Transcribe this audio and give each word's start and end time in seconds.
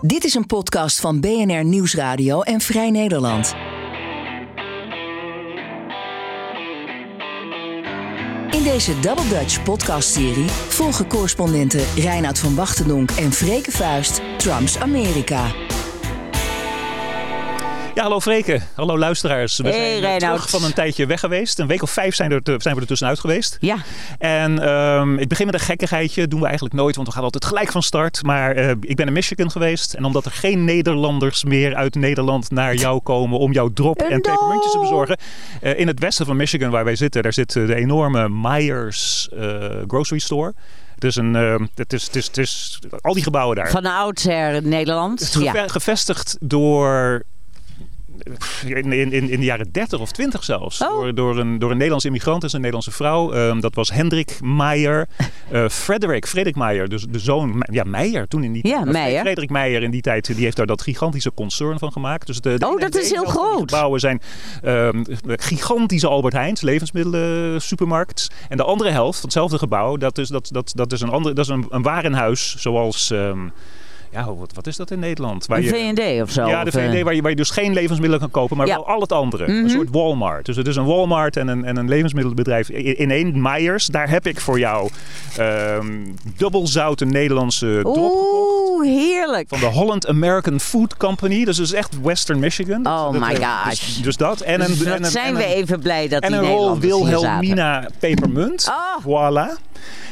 Dit 0.00 0.24
is 0.24 0.34
een 0.34 0.46
podcast 0.46 1.00
van 1.00 1.20
BNR 1.20 1.64
Nieuwsradio 1.64 2.40
en 2.40 2.60
Vrij 2.60 2.90
Nederland. 2.90 3.54
In 8.50 8.62
deze 8.62 9.00
Double 9.00 9.28
Dutch 9.28 9.62
podcastserie 9.62 10.48
volgen 10.48 11.06
correspondenten 11.06 11.84
Reinoud 11.96 12.38
van 12.38 12.54
Wachtendonk 12.54 13.10
en 13.10 13.32
Freke 13.32 13.70
Vuist 13.70 14.20
Trumps 14.36 14.78
Amerika. 14.78 15.69
Ja, 18.00 18.06
hallo 18.06 18.20
Freke. 18.20 18.60
Hallo 18.74 18.98
luisteraars. 18.98 19.56
We 19.56 19.68
Hey, 19.68 19.98
zijn 20.00 20.04
eh, 20.20 20.28
terug 20.28 20.50
van 20.50 20.64
een 20.64 20.72
tijdje 20.72 21.06
weg 21.06 21.20
geweest. 21.20 21.58
Een 21.58 21.66
week 21.66 21.82
of 21.82 21.90
vijf 21.90 22.14
zijn, 22.14 22.30
er, 22.32 22.40
zijn 22.44 22.74
we 22.74 22.80
er 22.80 22.86
tussenuit 22.86 23.18
geweest. 23.20 23.56
Ja, 23.60 23.76
En 24.18 24.62
ehm, 24.62 25.18
ik 25.18 25.28
begin 25.28 25.46
met 25.46 25.54
een 25.54 25.60
gekkigheidje. 25.60 26.28
doen 26.28 26.38
we 26.40 26.44
eigenlijk 26.46 26.74
nooit, 26.74 26.94
want 26.96 27.08
we 27.08 27.14
gaan 27.14 27.22
altijd 27.22 27.44
gelijk 27.44 27.72
van 27.72 27.82
start. 27.82 28.22
Maar 28.22 28.54
eh, 28.56 28.70
ik 28.80 28.96
ben 28.96 29.06
in 29.06 29.12
Michigan 29.12 29.50
geweest. 29.50 29.94
En 29.94 30.04
omdat 30.04 30.24
er 30.24 30.30
geen 30.30 30.64
Nederlanders 30.64 31.44
meer 31.44 31.74
uit 31.74 31.94
Nederland 31.94 32.50
naar 32.50 32.74
jou 32.74 33.00
komen 33.00 33.38
om 33.38 33.52
jouw 33.52 33.68
drop 33.72 34.00
en 34.02 34.10
No. 34.10 34.20
pepermuntjes 34.20 34.72
te 34.72 34.78
bezorgen. 34.78 35.16
eh, 35.60 35.78
in 35.78 35.86
het 35.86 35.98
westen 36.00 36.26
van 36.26 36.36
Michigan, 36.36 36.70
waar 36.70 36.84
wij 36.84 36.96
zitten, 36.96 37.22
daar 37.22 37.32
zit 37.32 37.52
de 37.52 37.74
enorme 37.74 38.28
Myers 38.28 39.28
grocery 39.86 40.20
store. 40.20 40.54
Het 40.94 41.04
is 41.04 41.16
een, 41.16 41.36
eh, 41.36 41.54
het 41.74 41.92
is, 41.92 42.04
het 42.06 42.16
is, 42.16 42.26
het 42.26 42.38
is, 42.38 42.78
al 43.00 43.14
die 43.14 43.22
gebouwen 43.22 43.56
daar. 43.56 43.70
van 43.70 43.86
oudsher 43.86 44.62
Nederland. 44.62 45.18
Het 45.20 45.28
is 45.28 45.34
geve- 45.34 45.58
Ja. 45.58 45.68
gevestigd 45.68 46.36
door. 46.40 47.22
In, 48.66 48.92
in, 48.92 49.12
in 49.12 49.26
de 49.40 49.44
jaren 49.44 49.72
30 49.72 50.00
of 50.00 50.12
20 50.12 50.44
zelfs. 50.44 50.80
Oh. 50.82 50.88
Door, 50.88 51.14
door, 51.14 51.38
een, 51.38 51.58
door 51.58 51.70
een 51.70 51.76
Nederlandse 51.76 52.06
immigrant, 52.06 52.44
is 52.44 52.52
een 52.52 52.58
Nederlandse 52.58 52.90
vrouw. 52.90 53.32
Ehm, 53.32 53.60
dat 53.60 53.74
was 53.74 53.90
Hendrik 53.92 54.38
Meijer. 54.42 55.08
Eh 55.50 55.68
Frederik, 55.68 56.26
Frederik 56.26 56.56
Meijer, 56.56 56.88
dus 56.88 57.04
de 57.10 57.18
zoon. 57.18 57.66
Ja, 57.70 57.84
Meijer 57.84 58.28
toen 58.28 58.44
in 58.44 58.52
die 58.52 58.68
Ja, 58.68 58.82
tijd. 58.82 58.92
Meijer. 58.92 59.20
Frederik 59.20 59.50
Meijer 59.50 59.82
in 59.82 59.90
die 59.90 60.00
tijd, 60.00 60.26
die 60.26 60.44
heeft 60.44 60.56
daar 60.56 60.66
dat 60.66 60.82
gigantische 60.82 61.32
concern 61.34 61.78
van 61.78 61.92
gemaakt. 61.92 62.26
Dus 62.26 62.40
de, 62.40 62.58
de 62.58 62.66
Oh, 62.66 62.80
dat 62.80 62.92
de 62.92 63.00
is 63.00 63.10
heel 63.10 63.24
groot. 63.24 63.58
gebouwen 63.58 64.00
zijn 64.00 64.20
ehm, 64.62 65.04
gigantische 65.26 66.08
Albert 66.08 66.34
Heijns, 66.34 66.60
levensmiddelen 66.60 67.62
supermarkt. 67.62 68.28
En 68.48 68.56
de 68.56 68.62
andere 68.64 68.90
helft 68.90 69.14
van 69.14 69.24
hetzelfde 69.24 69.58
gebouw, 69.58 69.96
dat 69.96 70.18
is, 70.18 70.28
dat, 70.28 70.48
dat, 70.52 70.72
dat 70.74 70.92
is, 70.92 71.00
een, 71.00 71.10
andere, 71.10 71.34
dat 71.34 71.44
is 71.44 71.50
een, 71.50 71.66
een 71.68 71.82
warenhuis 71.82 72.54
zoals... 72.58 73.10
ehm, 73.10 73.48
ja, 74.12 74.34
wat, 74.34 74.52
wat 74.54 74.66
is 74.66 74.76
dat 74.76 74.90
in 74.90 74.98
Nederland? 74.98 75.46
Waar 75.46 75.58
Een 75.58 75.64
je- 75.64 75.92
V&D 75.94 76.22
of 76.22 76.30
zo. 76.30 76.46
ja, 76.48 76.64
de 76.64 76.70
of, 76.70 76.76
eh, 76.76 76.90
VD 76.90 77.02
waar 77.02 77.14
je, 77.14 77.20
waar 77.22 77.30
je 77.30 77.36
dus 77.36 77.50
geen 77.50 77.72
levensmiddelen 77.72 78.18
kan 78.18 78.30
kopen, 78.30 78.56
maar 78.56 78.66
Ja. 78.66 78.74
wel 78.74 78.86
al 78.88 79.00
het 79.00 79.12
andere. 79.12 79.42
Mhm. 79.46 79.52
Een 79.64 79.70
soort 79.70 79.90
Walmart. 79.90 80.46
Dus 80.46 80.56
het 80.56 80.66
is 80.66 80.76
een 80.76 80.84
Walmart 80.84 81.36
en 81.36 81.48
een, 81.48 81.64
en 81.64 81.76
een 81.76 81.88
levensmiddelenbedrijf 81.88 82.68
in 82.70 82.98
in 82.98 83.10
één. 83.10 83.42
Myers, 83.42 83.86
daar 83.86 84.10
heb 84.10 84.26
ik 84.26 84.40
voor 84.40 84.58
jou 84.58 84.88
ehm 85.36 85.86
dubbelzoute 86.36 87.04
Nederlandse 87.04 87.66
gekocht. 87.76 87.98
Oeh, 87.98 88.86
heerlijk. 88.86 89.48
Van 89.48 89.60
de 89.60 89.66
Holland 89.66 90.06
American 90.06 90.60
Food 90.60 90.96
Company. 90.96 91.44
Dus 91.44 91.56
dat 91.56 91.66
is 91.66 91.72
echt 91.72 92.00
Western 92.02 92.38
Michigan. 92.38 92.86
Oh 92.86 93.12
Dat- 93.12 93.20
my 93.20 93.34
dat- 93.34 93.44
gosh. 93.64 93.68
Dus, 93.86 94.02
dus 94.02 94.16
dat. 94.16 94.40
En 94.40 94.60
een, 94.60 94.66
Dus 94.66 94.82
en 94.82 94.90
wat 94.90 94.98
een, 94.98 95.04
zijn 95.10 95.26
en 95.26 95.34
we 95.34 95.44
een- 95.46 95.52
even 95.52 95.80
blij 95.80 96.08
dat 96.08 96.22
en 96.22 96.30
die 96.32 96.40
een 96.40 96.46
rol. 96.46 96.78
Wilhelmina 96.78 97.88
pepermunt. 97.98 98.68
Oh, 98.68 99.04
Voilà. 99.04 99.58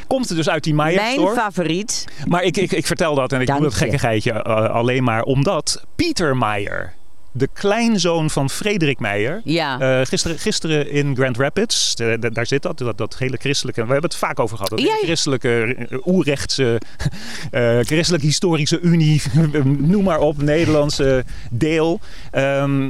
Komt 0.09 0.29
er 0.29 0.35
dus 0.35 0.49
uit 0.49 0.63
die 0.63 0.73
Myers 0.73 0.95
mijn 0.95 1.19
store. 1.19 1.35
favoriet. 1.35 2.07
Maar 2.27 2.43
ik, 2.43 2.57
ik, 2.57 2.71
ik 2.71 2.85
vertel 2.87 3.15
dat 3.15 3.31
en 3.31 3.41
ik 3.41 3.47
Dank 3.47 3.59
doe 3.59 3.69
dat 3.69 3.77
je. 3.79 3.83
gekkigheidje 3.85 4.31
uh, 4.31 4.69
alleen 4.69 5.03
maar 5.03 5.23
omdat 5.23 5.83
Pieter 5.95 6.37
Meijer, 6.37 6.93
de 7.31 7.47
kleinzoon 7.53 8.29
van 8.29 8.49
Frederik 8.49 8.99
Meijer, 8.99 9.41
Ja. 9.43 9.79
eh, 9.99 10.05
gisteren, 10.05 10.39
gisteren 10.39 10.91
in 10.91 11.15
Grand 11.15 11.37
Rapids, 11.37 11.95
de- 11.95 12.17
de- 12.19 12.31
daar 12.31 12.45
zit 12.45 12.61
dat, 12.61 12.77
dat, 12.77 12.97
dat 12.97 13.17
hele 13.17 13.37
christelijke, 13.39 13.85
we 13.85 13.91
hebben 13.91 14.09
het 14.09 14.19
vaak 14.19 14.39
over 14.39 14.55
gehad, 14.55 14.69
dat 14.71 14.81
Ja, 14.81 14.95
christelijke, 15.03 15.75
uh, 15.89 16.07
oerrechtse, 16.07 16.81
eh 17.51 17.79
christelijke 17.79 18.25
historische 18.25 18.79
unie, 18.79 19.21
noem 19.63 20.03
maar 20.03 20.19
op, 20.19 20.41
Nederlandse 20.41 21.23
deel. 21.51 21.99
Ehm, 22.31 22.89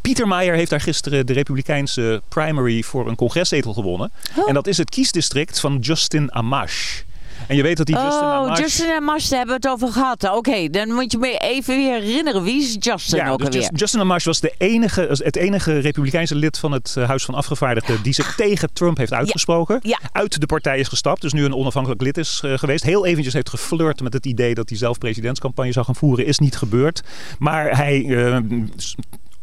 Pieter 0.00 0.28
Meijer 0.28 0.54
heeft 0.54 0.70
daar 0.70 0.80
gisteren 0.80 1.26
de 1.26 1.32
Republikeinse 1.32 2.22
primary 2.28 2.82
voor 2.82 3.08
een 3.08 3.16
congreszetel 3.16 3.72
gewonnen. 3.72 4.10
Oh. 4.36 4.48
En 4.48 4.54
dat 4.54 4.66
is 4.66 4.76
het 4.78 4.90
kiesdistrict 4.90 5.60
van 5.60 5.78
Justin 5.78 6.32
Amash. 6.34 7.00
En 7.48 7.56
je 7.56 7.62
weet 7.62 7.76
dat 7.76 7.86
die 7.86 7.96
Justin 7.96 8.28
oh. 8.28 8.56
Justin 8.56 8.90
en 8.90 9.02
Mars 9.02 9.28
daar 9.28 9.38
hebben 9.38 9.60
we 9.60 9.68
het 9.68 9.82
over 9.82 9.92
gehad. 9.92 10.30
Oké, 10.36 10.68
dan 10.70 10.92
moet 10.92 11.12
je 11.12 11.18
me 11.18 11.38
even 11.38 11.76
weer 11.76 12.00
herinneren. 12.00 12.42
Wie 12.42 12.62
is 12.62 12.76
Justin 12.78 13.18
Ja, 13.18 13.30
ook 13.30 13.38
dus 13.38 13.46
alweer? 13.46 13.70
Justin 13.74 14.00
Amash 14.00 14.24
was 14.24 14.40
de 14.40 14.54
enige, 14.58 15.00
het 15.22 15.36
enige 15.36 15.78
republikeinse 15.78 16.34
lid 16.34 16.58
van 16.58 16.72
het 16.72 16.94
eh, 16.98 17.08
Huis 17.08 17.24
van 17.24 17.34
Afgevaardigden 17.34 18.02
die 18.02 18.12
zich 18.12 18.34
tegen 18.34 18.72
Trump 18.72 18.96
heeft 18.96 19.12
uitgesproken. 19.12 19.78
Ja. 19.82 19.98
Uit 20.12 20.40
de 20.40 20.46
partij 20.46 20.78
is 20.78 20.88
gestapt, 20.88 21.20
dus 21.20 21.32
nu 21.32 21.44
een 21.44 21.54
onafhankelijk 21.54 22.02
lid 22.02 22.18
is 22.18 22.40
eh, 22.44 22.58
geweest. 22.58 22.84
Heel 22.84 23.06
eventjes 23.06 23.34
heeft 23.34 23.48
geflirt 23.48 24.00
met 24.00 24.12
het 24.12 24.26
idee 24.26 24.54
dat 24.54 24.68
hij 24.68 24.78
zelf 24.78 24.98
presidentscampagne 24.98 25.72
zou 25.72 25.84
gaan 25.84 25.96
voeren. 25.96 26.26
Is 26.26 26.38
niet 26.38 26.56
gebeurd. 26.56 27.02
Maar 27.38 27.76
hij, 27.76 28.04
eh, 28.04 28.38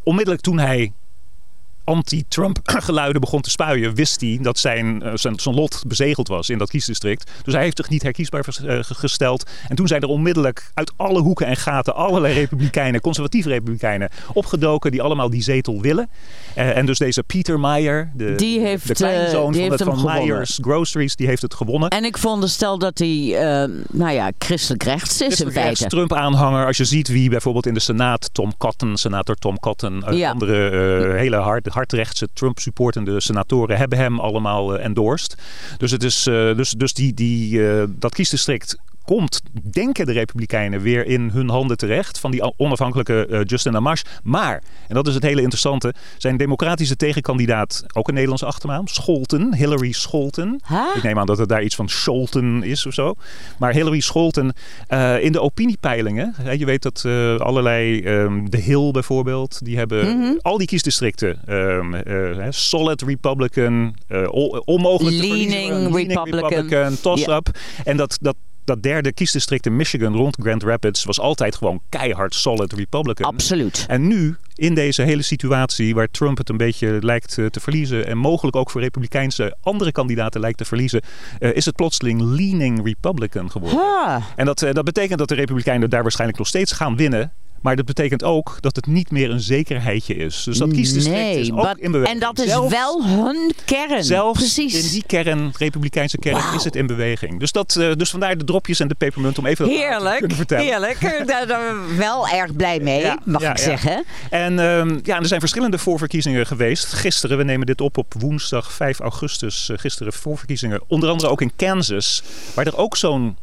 onmiddellijk 0.03 0.43
toen 0.43 0.59
hij 0.59 0.91
anti-Trump 1.91 2.59
geluiden 2.87 3.21
begon 3.21 3.41
te 3.41 3.49
spuien, 3.49 3.95
wist 3.95 4.21
hij 4.21 4.39
dat 4.41 4.57
zijn, 4.59 5.03
eh, 5.03 5.11
zijn, 5.15 5.39
zijn 5.39 5.55
lot 5.55 5.83
bezegeld 5.87 6.27
was 6.27 6.49
in 6.49 6.57
dat 6.57 6.69
kiesdistrict. 6.69 7.31
Dus 7.43 7.53
hij 7.53 7.63
heeft 7.63 7.77
zich 7.77 7.89
niet 7.89 8.03
herkiesbaar 8.03 8.45
eh, 8.47 8.83
ge- 8.83 8.93
gesteld. 8.95 9.49
En 9.67 9.75
toen 9.75 9.87
zijn 9.87 10.01
er 10.01 10.07
onmiddellijk 10.07 10.71
uit 10.73 10.91
alle 10.95 11.19
hoeken 11.21 11.45
en 11.47 11.55
gaten 11.55 11.95
allerlei 11.95 12.33
republikeinen, 12.33 13.01
conservatieve 13.01 13.49
republikeinen, 13.49 14.09
opgedoken 14.33 14.91
die 14.91 15.01
allemaal 15.01 15.29
die 15.29 15.41
zetel 15.43 15.81
willen. 15.81 16.09
Eh, 16.55 16.77
en 16.77 16.85
dus 16.85 16.97
deze 16.97 17.23
Peter 17.23 17.59
Meyer, 17.59 18.11
de, 18.15 18.35
Die 18.35 18.59
heeft, 18.59 18.87
de 18.87 18.93
kleinzoon 18.93 19.51
die 19.51 19.61
van, 19.61 19.69
heeft 19.71 19.85
het, 19.85 19.99
van. 19.99 20.19
Myers 20.23 20.57
Groceries, 20.61 21.15
die 21.15 21.27
heeft 21.27 21.41
het 21.41 21.53
gewonnen. 21.53 21.89
En 21.89 22.03
ik 22.03 22.17
veronderstel 22.17 22.77
dat 22.79 22.97
hij, 22.97 23.09
nou 23.91 24.11
ja, 24.11 24.31
christelijk 24.37 24.83
rechts 24.83 25.13
is 25.13 25.19
in 25.19 25.25
Christelijk 25.25 25.55
rechts, 25.55 25.79
feite. 25.79 25.95
Trump-aanhanger. 25.95 26.65
Als 26.65 26.77
je 26.77 26.85
ziet 26.85 27.07
wie 27.07 27.29
bijvoorbeeld 27.29 27.65
in 27.65 27.73
de 27.73 27.79
Senaat, 27.79 28.29
Tom 28.33 28.57
Cotton, 28.57 28.97
senator 28.97 29.35
Tom 29.35 29.59
Cotton, 29.59 30.03
Ja. 30.09 30.31
andere 30.31 31.13
hele 31.17 31.35
hard, 31.35 31.65
hardrechtse 31.81 32.27
Trump-supportende 32.33 33.19
senatoren 33.19 33.77
hebben 33.77 33.97
hem 33.97 34.19
allemaal 34.19 34.77
eh, 34.77 34.85
endorsed. 34.85 35.37
Dus, 35.77 35.91
het 35.91 36.03
is, 36.03 36.27
eh, 36.27 36.55
dus, 36.55 36.71
dus 36.71 36.93
die, 36.93 37.13
die, 37.13 37.69
eh, 37.69 37.83
dat 37.89 38.13
kiesdistrict 38.13 38.77
komt, 39.03 39.41
denken 39.71 40.05
de 40.05 40.11
Republikeinen, 40.11 40.81
weer 40.81 41.05
in 41.05 41.29
hun 41.33 41.49
handen 41.49 41.77
terecht 41.77 42.19
van 42.19 42.31
die 42.31 42.57
onafhankelijke 42.57 43.25
eh, 43.25 43.39
Justin 43.43 43.75
Amash. 43.75 44.01
Maar, 44.23 44.63
en 44.87 44.95
dat 44.95 45.07
is 45.07 45.13
het 45.13 45.23
hele 45.23 45.41
interessante, 45.41 45.93
zijn 46.17 46.37
democratische 46.37 46.95
tegenkandidaat, 46.95 47.83
ook 47.93 48.07
een 48.07 48.13
Nederlandse 48.13 48.45
achternaam, 48.45 48.87
Scholten, 48.87 49.55
Hillary 49.55 49.91
Scholten. 49.91 50.59
Huh? 50.67 50.79
Ik 50.95 51.03
neem 51.03 51.19
aan 51.19 51.25
dat 51.25 51.37
het 51.37 51.49
daar 51.49 51.63
iets 51.63 51.75
van 51.75 51.89
Scholten 51.89 52.63
is 52.63 52.85
of 52.85 52.93
zo. 52.93 53.13
Maar 53.59 53.73
Hillary 53.73 53.99
Scholten 53.99 54.53
eh, 54.87 55.23
in 55.23 55.31
de 55.31 55.41
opiniepeilingen. 55.41 56.33
Hè, 56.41 56.51
je 56.51 56.65
weet 56.65 56.81
dat 56.81 57.03
eh, 57.05 57.35
allerlei, 57.37 58.01
ehm, 58.01 58.45
de 58.49 58.57
Hill 58.57 58.91
bijvoorbeeld, 58.91 59.59
die 59.65 59.77
hebben 59.77 60.17
Mhm. 60.17 60.33
al 60.41 60.57
die 60.57 60.67
kiesdistricten. 60.67 61.39
ehm, 61.45 61.93
eh, 61.93 62.45
solid 62.49 63.01
Republican, 63.01 63.95
on- 64.29 64.61
onmogelijk 64.65 65.15
te 65.17 65.27
Leaning 65.27 65.91
verliezen, 65.91 66.35
Republican. 66.39 66.97
toss-up. 67.01 67.49
En 67.83 67.97
dat, 67.97 68.17
dat, 68.21 68.35
dat 68.63 68.83
derde 68.83 69.13
kiesdistrict 69.13 69.65
in 69.65 69.75
Michigan 69.75 70.13
rond 70.13 70.37
Grand 70.41 70.63
Rapids 70.63 71.03
was 71.03 71.19
altijd 71.19 71.55
gewoon 71.55 71.81
keihard 71.89 72.35
solid 72.35 72.73
Republican. 72.73 73.33
Absoluut. 73.33 73.85
En 73.87 74.07
nu, 74.07 74.35
in 74.55 74.75
deze 74.75 75.01
hele 75.01 75.21
situatie 75.21 75.95
waar 75.95 76.07
Trump 76.11 76.37
het 76.37 76.49
een 76.49 76.57
beetje 76.57 76.97
lijkt 77.01 77.37
eh, 77.37 77.45
te 77.45 77.59
verliezen 77.59 78.07
en 78.07 78.17
mogelijk 78.17 78.55
ook 78.55 78.69
voor 78.69 78.81
republikeinse 78.81 79.55
andere 79.61 79.91
kandidaten 79.91 80.41
lijkt 80.41 80.57
te 80.57 80.65
verliezen, 80.65 81.01
eh, 81.39 81.55
is 81.55 81.65
het 81.65 81.75
plotseling 81.75 82.21
leaning 82.21 82.83
Republican 82.83 83.51
geworden. 83.51 84.23
En 84.35 84.45
dat, 84.45 84.61
eh, 84.61 84.73
dat 84.73 84.85
betekent 84.85 85.19
dat 85.19 85.27
de 85.27 85.35
Republikeinen 85.35 85.89
daar 85.89 86.01
waarschijnlijk 86.01 86.39
nog 86.39 86.47
steeds 86.47 86.71
gaan 86.71 86.95
winnen. 86.95 87.31
Maar 87.61 87.75
dat 87.75 87.85
betekent 87.85 88.23
ook 88.23 88.57
dat 88.59 88.75
het 88.75 88.85
niet 88.85 89.11
meer 89.11 89.29
een 89.29 89.39
zekerheidje 89.39 90.15
is. 90.15 90.43
Dus 90.43 90.57
dat 90.57 90.71
kiesdistrict 90.73 91.17
nee, 91.19 91.39
is 91.39 91.51
ook 91.51 91.77
in 91.77 91.91
beweging. 91.91 92.13
En 92.15 92.19
dat 92.27 92.39
is 92.39 92.49
Zelfs- 92.49 92.71
wel 92.73 93.05
hun 93.05 93.51
kern. 93.65 94.03
Zelfs 94.03 94.39
Precies. 94.39 94.83
in 94.85 94.91
die 94.91 95.03
kern, 95.07 95.53
republikeinse 95.57 96.17
kern, 96.17 96.53
is 96.55 96.63
het 96.63 96.75
in 96.75 96.87
beweging. 96.87 97.39
Dus, 97.39 97.51
dat, 97.51 97.75
eh, 97.75 97.91
dus 97.95 98.09
vandaar 98.09 98.37
de 98.37 98.43
dropjes 98.43 98.79
en 98.79 98.87
de 98.87 98.95
pepermunt 98.95 99.37
om 99.37 99.45
even 99.45 99.65
dat 99.65 99.75
te 99.75 99.81
Heerlijk, 99.81 100.17
kunnen 100.19 100.37
vertellen. 100.37 100.65
heerlijk. 100.65 100.99
Daar 101.27 101.47
zijn 101.47 101.87
we 101.87 101.95
wel 101.97 102.27
erg 102.27 102.55
blij 102.55 102.79
mee, 102.79 103.01
Ja, 103.01 103.17
mag 103.25 103.41
ja, 103.41 103.51
ik 103.51 103.57
ja. 103.57 103.63
zeggen. 103.63 104.03
En 104.29 104.59
ehm, 104.59 104.99
ja, 105.03 105.19
er 105.19 105.25
zijn 105.27 105.39
verschillende 105.39 105.77
voorverkiezingen 105.77 106.45
geweest. 106.47 106.93
Gisteren, 106.93 107.37
we 107.37 107.43
nemen 107.43 107.65
dit 107.65 107.81
op 107.81 107.97
op 107.97 108.13
woensdag 108.19 108.71
5 108.71 108.99
augustus. 108.99 109.69
eh, 109.69 109.77
gisteren 109.77 110.13
voorverkiezingen. 110.13 110.81
Onder 110.87 111.09
andere 111.09 111.29
ook 111.29 111.41
in 111.41 111.51
Kansas, 111.55 112.23
waar 112.53 112.65
er 112.65 112.77
ook 112.77 112.97
zo'n 112.97 113.37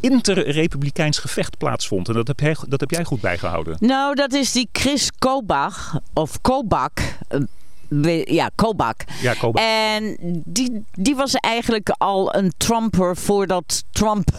inter-republikeins 0.00 1.18
gevecht 1.18 1.58
plaatsvond. 1.58 2.08
En 2.08 2.14
dat 2.14 2.26
heb, 2.26 2.40
jij, 2.40 2.56
dat 2.68 2.80
heb 2.80 2.90
jij 2.90 3.04
goed 3.04 3.20
bijgehouden. 3.20 3.76
Nou, 3.80 4.14
dat 4.14 4.32
is 4.32 4.52
die 4.52 4.68
Chris 4.72 5.10
Kobach, 5.18 5.98
of 6.14 6.40
Kobak. 6.40 7.00
Ja, 8.24 8.50
Kobach. 8.54 8.94
Ja, 9.20 9.34
Kobach. 9.34 9.62
En 9.62 10.16
die, 10.44 10.84
die 10.92 11.16
was 11.16 11.34
eigenlijk 11.34 11.88
al 11.88 12.34
een 12.34 12.52
Trumper 12.56 13.16
voordat 13.16 13.84
Trump 13.90 14.30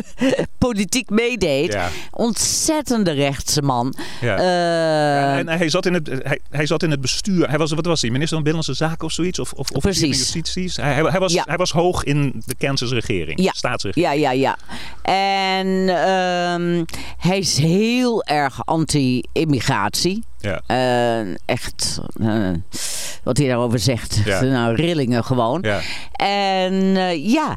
politiek 0.58 1.10
meedeed. 1.10 1.72
Ja. 1.72 1.88
Ontzettende 2.10 3.10
rechtse 3.10 3.62
man. 3.62 3.94
Ja. 4.20 4.36
Eh, 4.36 5.38
en 5.38 5.48
hij 5.48 5.68
zat, 5.68 5.86
in 5.86 5.94
het, 5.94 6.08
hij, 6.22 6.38
hij 6.50 6.66
zat 6.66 6.82
in 6.82 6.90
het 6.90 7.00
bestuur. 7.00 7.48
Hij 7.48 7.58
was, 7.58 7.72
wat 7.72 7.86
was 7.86 8.00
hij? 8.00 8.10
Minister 8.10 8.36
van 8.36 8.44
Binnenlandse 8.44 8.84
Zaken 8.84 9.06
of 9.06 9.12
zoiets? 9.12 9.38
Of, 9.38 9.52
of, 9.52 9.70
of 9.70 9.82
Precies. 9.82 10.18
Justitie? 10.18 10.72
Hij, 10.74 10.92
hij, 10.94 11.02
hij 11.02 11.20
was, 11.20 11.32
Ja. 11.32 11.44
hij 11.46 11.56
was 11.56 11.70
hoog 11.70 12.04
in 12.04 12.42
de 12.46 12.54
Kansas-regering. 12.54 13.42
Ja. 13.42 13.52
Staatsregering. 13.52 14.20
Ja, 14.20 14.30
ja, 14.30 14.32
ja. 14.32 14.56
En 15.02 15.88
ehm, 15.88 16.84
hij 17.18 17.38
is 17.38 17.56
heel 17.58 18.24
erg 18.24 18.60
anti-immigratie. 18.64 20.24
Ja. 20.40 20.60
Echt, 21.44 22.00
eh, 22.20 22.50
wat 23.22 23.36
hij 23.36 23.46
daarover 23.46 23.78
zegt. 23.78 24.20
Ja. 24.24 24.40
Nou, 24.56 24.74
rillingen 24.74 25.24
gewoon. 25.24 25.58
Ja. 25.62 25.80
En 26.12 26.96
eh, 26.96 27.32
ja, 27.32 27.56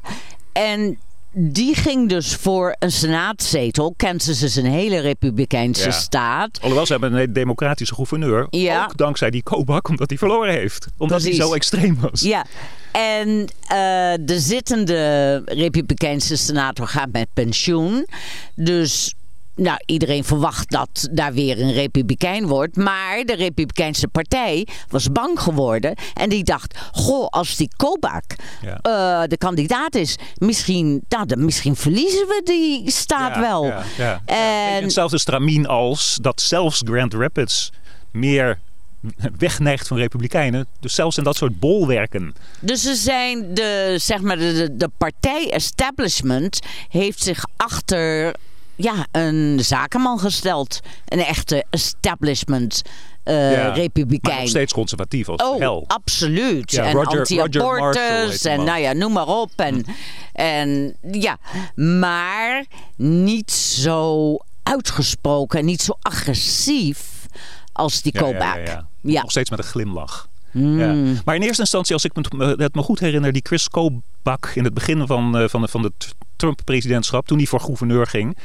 en 0.51 0.97
die 1.31 1.75
ging 1.75 2.09
dus 2.09 2.35
voor 2.35 2.75
een 2.79 2.91
senaatzetel. 2.91 3.93
Kansas 3.97 4.41
is 4.41 4.55
een 4.55 4.65
hele 4.65 4.99
republikeinse 4.99 5.83
Ja. 5.83 5.91
staat. 5.91 6.57
Alhoewel, 6.61 6.85
ze 6.85 6.91
hebben 6.91 7.13
een 7.13 7.33
democratische 7.33 7.95
gouverneur. 7.95 8.47
Ja. 8.49 8.83
Ook 8.83 8.97
dankzij 8.97 9.29
die 9.29 9.43
Kobach, 9.43 9.81
omdat 9.83 10.09
hij 10.09 10.17
verloren 10.17 10.53
heeft. 10.53 10.87
Omdat 10.97 11.17
Precies. 11.21 11.37
hij 11.37 11.47
zo 11.47 11.53
extreem 11.53 11.97
was. 11.99 12.21
Ja, 12.21 12.45
en 12.91 13.47
eh, 13.67 13.77
de 14.25 14.39
zittende 14.39 15.41
republikeinse 15.45 16.35
senator 16.37 16.87
gaat 16.87 17.11
met 17.11 17.27
pensioen. 17.33 18.07
Dus 18.55 19.13
nou, 19.59 19.79
iedereen 19.85 20.23
verwacht 20.23 20.69
dat 20.71 21.07
daar 21.11 21.33
weer 21.33 21.61
een 21.61 21.73
republikein 21.73 22.47
wordt. 22.47 22.75
Maar 22.75 23.23
de 23.25 23.35
republikeinse 23.35 24.07
partij 24.07 24.67
was 24.89 25.11
bang 25.11 25.39
geworden. 25.39 25.95
En 26.13 26.29
die 26.29 26.44
dacht, 26.44 26.77
goh, 26.91 27.27
als 27.27 27.56
die 27.56 27.69
Kobach 27.77 28.21
Ja. 28.61 28.79
eh, 28.81 29.27
de 29.27 29.38
kandidaat 29.38 29.95
is... 29.95 30.15
Misschien, 30.38 31.01
nou, 31.09 31.25
dan, 31.25 31.45
misschien 31.45 31.75
verliezen 31.75 32.27
we 32.27 32.41
die 32.44 32.91
staat 32.91 33.35
Ja, 33.35 33.41
wel. 33.41 33.73
Ja. 33.97 34.21
En, 34.25 34.83
Hetzelfde 34.83 35.17
stramien 35.19 35.67
als 35.67 36.17
dat 36.21 36.41
zelfs 36.41 36.81
Grand 36.85 37.13
Rapids 37.13 37.71
meer 38.12 38.59
wegneigt 39.38 39.88
van 39.88 39.97
republikeinen. 39.97 40.67
Dus 40.79 40.94
zelfs 40.95 41.17
in 41.17 41.23
dat 41.23 41.35
soort 41.35 41.59
bolwerken. 41.59 42.35
Dus 42.59 42.81
ze 42.81 42.95
zijn 42.95 43.53
de, 43.53 43.95
zeg 44.01 44.21
maar, 44.21 44.38
de, 44.38 44.53
de, 44.53 44.77
de 44.77 44.89
partij-establishment 44.97 46.59
heeft 46.89 47.23
zich 47.23 47.44
achter 47.57 48.35
ja, 48.81 49.07
een 49.11 49.59
zakenman 49.63 50.19
gesteld. 50.19 50.79
Een 51.05 51.19
echte 51.19 51.65
establishment 51.69 52.81
eh, 53.23 53.51
Ja, 53.51 53.63
Maar 53.67 53.75
republikein. 53.75 54.39
nog 54.39 54.49
steeds 54.49 54.73
conservatief 54.73 55.29
als 55.29 55.41
Oh, 55.41 55.59
hel. 55.59 55.83
absoluut. 55.87 56.71
Ja, 56.71 56.83
en 56.83 56.97
anti-abortus 57.05 58.43
en 58.45 58.63
nou 58.63 58.79
ja, 58.79 58.93
noem 58.93 59.11
maar 59.13 59.27
op. 59.27 59.51
En, 59.55 59.85
en 60.33 60.95
ja, 61.11 61.37
maar 61.75 62.65
niet 62.95 63.51
zo 63.51 64.37
uitgesproken 64.63 65.59
en 65.59 65.65
niet 65.65 65.81
zo 65.81 65.93
agressief 66.01 67.25
als 67.73 68.01
die 68.01 68.13
Ja, 68.13 68.21
Kobach. 68.21 68.55
ja, 68.55 68.61
ja. 68.61 68.87
Ja. 69.01 69.21
Nog 69.21 69.31
steeds 69.31 69.49
met 69.49 69.59
een 69.59 69.65
glimlach. 69.65 70.27
Mm. 70.51 70.79
Ja. 70.79 71.21
Maar 71.25 71.35
in 71.35 71.41
eerste 71.41 71.61
instantie, 71.61 71.93
als 71.93 72.03
ik 72.05 72.31
me, 72.35 72.55
het 72.57 72.75
me 72.75 72.81
goed 72.81 72.99
herinner, 72.99 73.31
die 73.31 73.41
Chris 73.45 73.67
Kobach 73.69 74.55
in 74.55 74.63
het 74.63 74.73
begin 74.73 75.07
van, 75.07 75.37
eh, 75.37 75.47
van, 75.49 75.61
de, 75.61 75.67
van 75.67 75.83
het 75.83 76.13
Trump-presidentschap, 76.35 77.27
toen 77.27 77.37
hij 77.37 77.47
voor 77.47 77.59
gouverneur 77.59 78.07
ging. 78.07 78.37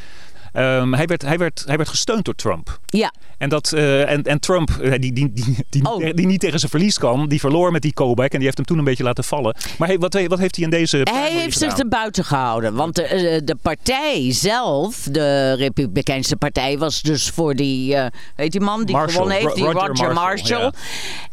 Ehm, 0.55 0.93
hij, 0.93 1.07
werd, 1.07 1.23
hij, 1.23 1.39
werd, 1.39 1.63
hij 1.67 1.77
werd 1.77 1.89
gesteund 1.89 2.25
door 2.25 2.35
Trump. 2.35 2.79
Ja, 2.87 3.13
En, 3.39 3.49
dat, 3.49 3.73
eh, 3.73 4.11
en, 4.11 4.23
en 4.23 4.41
Trump, 4.41 4.71
eh, 4.71 4.91
die, 4.91 5.13
die, 5.13 5.33
die, 5.33 5.57
die, 5.71 5.91
Oh. 5.91 6.11
die 6.15 6.27
niet 6.27 6.41
tegen 6.41 6.59
zijn 6.59 6.71
verlies 6.71 6.99
kwam, 6.99 7.29
die 7.29 7.41
verloor 7.41 7.73
met 7.73 7.83
die 7.83 7.93
Kobach 7.93 8.27
en 8.29 8.37
die 8.37 8.45
heeft 8.45 8.57
hem 8.57 8.67
toen 8.67 8.79
een 8.79 8.85
beetje 8.85 9.03
laten 9.05 9.25
vallen. 9.25 9.57
Maar 9.79 9.89
hey, 9.89 9.99
wat, 9.99 10.21
wat 10.27 10.39
heeft 10.39 10.55
hij 10.57 10.65
in 10.65 10.71
deze 10.71 11.01
Hij 11.11 11.33
heeft 11.33 11.59
zich 11.59 11.79
er 11.79 11.89
buiten 11.89 12.25
gehouden. 12.25 12.75
Want 12.75 12.95
de, 12.95 13.03
eh, 13.03 13.41
de 13.45 13.57
partij 13.63 14.33
zelf, 14.33 14.97
de 15.11 15.53
Republikeinse 15.53 16.37
partij, 16.37 16.79
was 16.79 17.03
dus 17.03 17.29
voor 17.31 17.55
die, 17.55 17.95
eh 17.97 18.07
weet 18.37 18.53
die 18.53 18.61
man 18.61 18.85
die 18.85 18.95
Marshall, 18.95 19.13
gewonnen 19.13 19.37
heeft, 19.37 19.55
die 19.55 19.65
Ro- 19.65 19.71
Roger, 19.73 19.89
Roger 19.89 20.13
Marshall. 20.15 20.61
Marshall, 20.63 20.73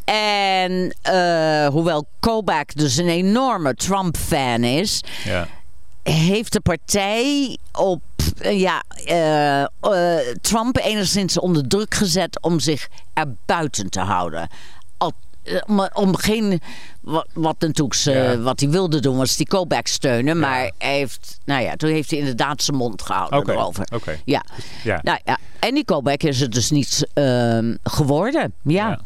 En 0.04 0.94
hoewel 1.72 2.06
Kobach 2.20 2.64
dus 2.64 2.96
een 2.96 3.08
enorme 3.08 3.74
Trump-fan 3.74 4.64
is, 4.64 5.00
Ja. 5.24 5.48
heeft 6.02 6.52
de 6.52 6.60
partij 6.60 7.56
op 7.72 8.02
eh, 8.40 8.60
ja, 8.60 8.82
eh, 9.04 9.62
eh, 9.62 10.36
Trump 10.40 10.76
enigszins 10.76 11.38
onder 11.38 11.68
druk 11.68 11.94
gezet 11.94 12.42
om 12.42 12.60
zich 12.60 12.88
er 13.12 13.34
buiten 13.46 13.90
te 13.90 14.00
houden. 14.00 14.48
Eh, 15.42 15.56
om, 15.66 15.88
om 15.92 16.16
geen. 16.16 16.60
Wat, 17.00 17.26
wat 17.34 17.56
natuurlijk 17.58 17.94
ze- 17.94 18.12
Ja. 18.12 18.38
wat 18.38 18.60
hij 18.60 18.68
wilde 18.68 19.00
doen, 19.00 19.16
was 19.16 19.36
die 19.36 19.46
Kobach 19.46 19.88
steunen. 19.88 20.38
Maar 20.38 20.70
hij 20.78 20.96
heeft, 20.96 21.38
nou 21.44 21.62
ja, 21.62 21.76
toen 21.76 21.90
heeft 21.90 22.10
hij 22.10 22.18
inderdaad 22.18 22.62
zijn 22.62 22.76
mond 22.76 23.02
gehouden 23.02 23.48
erover. 23.50 23.86
Ja. 24.24 24.44
Ja. 24.84 25.00
Nou 25.02 25.18
ja, 25.24 25.38
en 25.58 25.74
die 25.74 25.84
Kobach 25.84 26.16
is 26.16 26.40
het 26.40 26.52
dus 26.52 26.70
niet 26.70 27.06
ehm, 27.14 27.74
geworden. 27.82 28.52
Ja. 28.62 29.00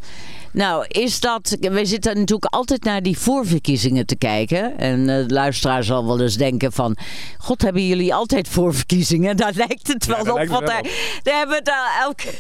Nou, 0.53 0.85
is 0.89 1.21
dat. 1.21 1.57
We 1.61 1.85
zitten 1.85 2.15
natuurlijk 2.15 2.55
altijd 2.55 2.85
naar 2.85 3.03
die 3.03 3.19
voorverkiezingen 3.19 4.07
te 4.07 4.17
kijken. 4.17 4.79
En 4.79 5.09
eh, 5.09 5.27
de 5.27 5.35
luisteraar 5.35 5.85
zal 5.85 6.07
wel 6.07 6.21
eens 6.21 6.37
denken: 6.37 6.73
van... 6.73 6.97
God, 7.39 7.63
hebben 7.63 7.87
jullie 7.87 8.15
altijd 8.15 8.49
voorverkiezingen? 8.49 9.37
Daar 9.47 9.53
lijkt 9.55 9.89
het 9.89 10.07
wel 10.07 10.21
op. 10.33 10.39
het 10.39 10.49
Want 10.49 10.67
daar, 10.67 10.83
daar 11.23 11.37
hebben 11.37 11.57
we 11.57 11.63
het 11.65 11.69
al 11.69 12.03
elke, 12.03 12.35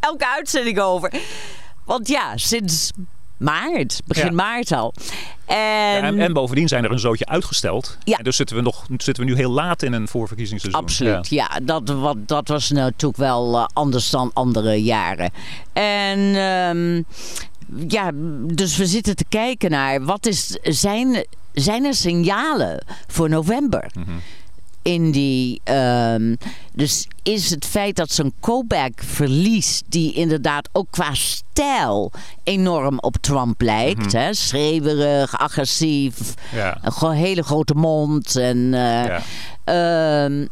elke 0.00 0.26
uitzending 0.28 0.78
over. 0.78 1.12
Want 1.84 2.08
ja, 2.08 2.36
sinds 2.36 2.90
maart, 3.40 4.00
begin 4.06 4.24
Ja. 4.24 4.32
maart 4.32 4.72
al. 4.72 4.94
En, 5.46 5.56
Ja, 5.56 6.02
en, 6.02 6.20
en 6.20 6.32
bovendien 6.32 6.68
zijn 6.68 6.84
er 6.84 6.90
een 6.90 6.98
zootje 6.98 7.26
uitgesteld. 7.26 7.98
Ja. 8.04 8.16
En 8.18 8.24
dus 8.24 8.36
zitten 8.36 8.56
we, 8.56 8.62
nog, 8.62 8.86
zitten 8.96 9.24
we 9.24 9.30
nu 9.30 9.36
heel 9.36 9.50
laat 9.50 9.82
in 9.82 9.92
een 9.92 10.08
voorverkiezingsseizoen. 10.08 10.82
Absoluut, 10.82 11.28
ja. 11.28 11.60
dat, 11.62 11.88
wat, 11.88 12.16
dat 12.28 12.48
was 12.48 12.70
natuurlijk 12.70 13.16
wel 13.20 13.56
eh, 13.58 13.66
anders 13.72 14.10
dan 14.10 14.30
andere 14.34 14.82
jaren. 14.82 15.30
En 15.72 16.18
ehm, 16.34 17.02
ja, 17.88 18.10
dus 18.54 18.76
we 18.76 18.86
zitten 18.86 19.16
te 19.16 19.24
kijken 19.28 19.70
naar 19.70 20.04
wat 20.04 20.26
is, 20.26 20.46
zijn, 20.62 21.24
zijn 21.52 21.84
er 21.84 21.94
signalen 21.94 22.84
voor 23.06 23.28
november? 23.28 23.90
In 24.82 25.10
die, 25.10 25.60
ehm, 25.64 26.34
dus 26.72 27.06
is 27.22 27.50
het 27.50 27.66
feit 27.66 27.96
dat 27.96 28.10
zo'n 28.10 28.32
Kobach 28.40 28.88
verliest, 28.96 29.82
die 29.88 30.12
inderdaad 30.12 30.68
ook 30.72 30.86
qua 30.90 31.14
stijl 31.14 32.12
enorm 32.42 32.98
op 32.98 33.16
Trump 33.20 33.60
lijkt, 33.60 34.12
hè? 34.12 34.34
schreeuwerig, 34.34 35.38
agressief, 35.38 36.34
Ja. 36.52 36.78
een 36.82 37.10
hele 37.12 37.42
grote 37.42 37.74
mond 37.74 38.36
en 38.36 38.74
eh, 38.74 38.80
Ja. 39.06 39.22
Ehm, 39.64 40.46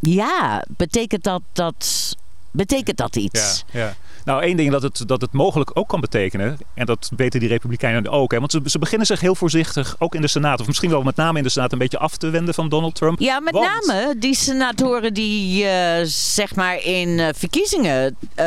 ja, 0.00 0.64
betekent 0.68 1.24
dat, 1.24 1.42
dat, 1.52 2.16
betekent 2.50 2.96
dat 2.96 3.16
iets? 3.16 3.64
Ja, 3.72 3.80
ja. 3.80 3.94
Nou, 4.24 4.42
één 4.42 4.56
ding 4.56 4.70
dat 4.70 4.82
het, 4.82 5.02
dat 5.06 5.20
het 5.20 5.32
mogelijk 5.32 5.70
ook 5.74 5.88
kan 5.88 6.00
betekenen, 6.00 6.58
en 6.74 6.86
dat 6.86 7.10
weten 7.16 7.40
die 7.40 7.48
Republikeinen 7.48 8.10
ook, 8.10 8.32
hè, 8.32 8.38
want 8.38 8.50
ze, 8.52 8.60
ze 8.64 8.78
beginnen 8.78 9.06
zich 9.06 9.20
heel 9.20 9.34
voorzichtig, 9.34 9.96
ook 9.98 10.14
in 10.14 10.20
de 10.20 10.26
Senaat, 10.28 10.60
of 10.60 10.66
misschien 10.66 10.90
wel 10.90 11.02
met 11.02 11.16
name 11.16 11.38
in 11.38 11.44
de 11.44 11.50
Senaat, 11.50 11.72
een 11.72 11.78
beetje 11.78 11.98
af 11.98 12.16
te 12.16 12.30
wenden 12.30 12.54
van 12.54 12.68
Donald 12.68 12.94
Trump. 12.94 13.20
Ja, 13.20 13.40
met 13.40 13.52
Want- 13.54 13.86
name 13.86 14.14
die 14.18 14.34
senatoren 14.34 15.14
die 15.14 15.64
eh, 15.64 16.04
zeg 16.04 16.54
maar 16.54 16.84
in 16.84 17.18
eh, 17.18 17.28
verkiezingen 17.36 18.16
eh, 18.34 18.44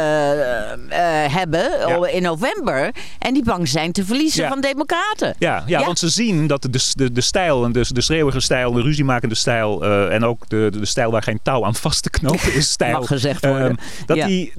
hebben 1.34 1.70
Ja. 1.88 2.08
in 2.08 2.22
november 2.22 2.92
en 3.20 3.34
die 3.34 3.44
bang 3.44 3.68
zijn 3.70 3.92
te 3.92 4.06
verliezen 4.06 4.44
Ja. 4.44 4.50
van 4.50 4.62
democraten. 4.62 5.36
Ja, 5.40 5.63
ja, 5.66 5.80
Ja. 5.80 5.86
want 5.86 6.00
ze 6.00 6.10
zien 6.10 6.48
dat 6.48 6.62
de, 6.62 6.70
de, 6.96 7.12
de 7.12 7.22
stijl, 7.22 7.63
en 7.66 7.72
de, 7.72 7.86
de 7.94 8.01
schreeuwige 8.01 8.40
stijl, 8.40 8.72
de 8.72 8.82
ruziemakende 8.82 9.36
stijl 9.36 9.86
en 10.10 10.24
ook 10.25 10.50
de, 10.50 10.68
de 10.80 10.86
stijl 10.86 11.12
waar 11.12 11.24
geen 11.24 11.40
touw 11.44 11.66
aan 11.66 11.75
vast 11.75 12.04
te 12.04 12.10
knopen 12.10 12.54
is, 12.54 12.72
stijl. 12.78 13.00
Mag 13.00 13.08
gezegd 13.08 13.46
worden. 13.46 13.68
ehm, 13.70 13.75
dat 14.06 14.18
Ja. 14.18 14.25
die 14.28 14.54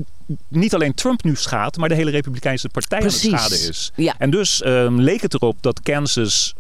niet 0.49 0.75
alleen 0.75 0.95
Trump 0.95 1.25
nu 1.25 1.37
schaadt, 1.37 1.76
maar 1.76 1.88
de 1.88 1.95
hele 1.95 2.11
Republikeinse 2.11 2.69
partij 2.69 2.99
aan 2.99 3.05
het 3.05 3.14
schaden 3.14 3.69
is. 3.69 3.93
Ja. 3.97 4.14
En 4.19 4.31
dus 4.31 4.62
ehm, 4.62 4.95
leek 4.95 5.23
het 5.23 5.35
erop 5.35 5.57
dat 5.61 5.81
Kansas, 5.81 6.55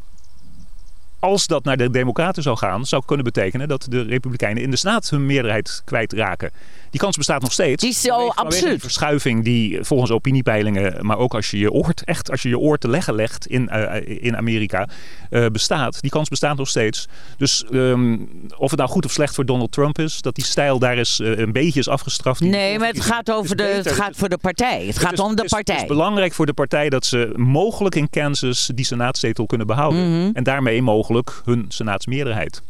als 1.22 1.46
dat 1.46 1.64
naar 1.64 1.76
de 1.76 1.90
Democraten 1.90 2.42
zou 2.42 2.56
gaan, 2.56 2.86
zou 2.86 3.02
kunnen 3.06 3.24
betekenen 3.24 3.68
dat 3.68 3.86
de 3.88 4.02
Republikeinen 4.02 4.62
in 4.62 4.70
de 4.70 4.76
Senaat 4.76 5.10
hun 5.10 5.26
meerderheid 5.26 5.82
kwijtraken. 5.84 6.50
Die 6.90 7.00
kans 7.00 7.16
bestaat 7.16 7.42
nog 7.42 7.52
steeds. 7.52 7.82
Die 7.82 7.92
zo 7.92 8.08
Vanwege- 8.16 8.36
absoluut. 8.36 8.70
Die 8.70 8.80
verschuiving 8.80 9.44
die 9.44 9.84
volgens 9.84 10.10
opiniepeilingen, 10.10 11.06
maar 11.06 11.18
ook 11.18 11.34
als 11.34 11.50
je 11.50 11.58
je 11.58 11.70
oort 11.72 12.04
echt 12.04 12.30
als 12.30 12.42
je 12.42 12.48
je 12.48 12.58
oor 12.58 12.78
te 12.78 12.88
leggen 12.88 13.14
legt 13.14 13.46
in, 13.46 13.68
eh, 13.68 14.18
in 14.24 14.36
Amerika, 14.36 14.88
eh, 15.30 15.46
bestaat. 15.46 16.00
Die 16.00 16.10
kans 16.10 16.28
bestaat 16.28 16.56
nog 16.56 16.68
steeds. 16.68 17.08
Dus 17.36 17.64
ehm, 17.72 18.16
of 18.56 18.70
het 18.70 18.78
nou 18.78 18.90
goed 18.90 19.04
of 19.04 19.12
slecht 19.12 19.34
voor 19.34 19.44
Donald 19.46 19.72
Trump 19.72 19.98
is, 19.98 20.20
dat 20.20 20.34
die 20.34 20.44
stijl 20.44 20.78
daar 20.78 20.98
is 20.98 21.20
eh, 21.20 21.38
een 21.38 21.52
beetje 21.52 21.80
is 21.80 21.88
afgestraft. 21.88 22.40
Nee, 22.40 22.78
maar 22.78 22.88
het 22.88 23.00
gaat, 23.00 23.30
over 23.30 23.56
de, 23.56 23.62
beter. 23.62 23.76
het 23.84 23.92
gaat 24.00 24.16
voor 24.16 24.28
de 24.28 24.38
partij. 24.38 24.86
Het 24.86 24.98
gaat 24.98 25.12
is- 25.12 25.20
om 25.20 25.36
de 25.36 25.44
partij. 25.48 25.74
Het 25.74 25.82
is 25.84 25.88
belangrijk 25.90 26.32
voor 26.32 26.46
de 26.46 26.52
partij 26.54 26.88
dat 26.88 27.06
ze 27.06 27.32
mogelijk 27.36 27.94
in 27.94 28.10
Kansas 28.10 28.70
die 28.74 28.84
senaatzetel 28.84 29.46
kunnen 29.46 29.66
behouden. 29.66 30.18
Mhm. 30.20 30.30
En 30.32 30.42
daarmee 30.44 30.82
mogelijk 30.82 31.10
mogelijk 31.12 31.42
hun 31.44 31.64
senaatsmeerderheid. 31.68 32.62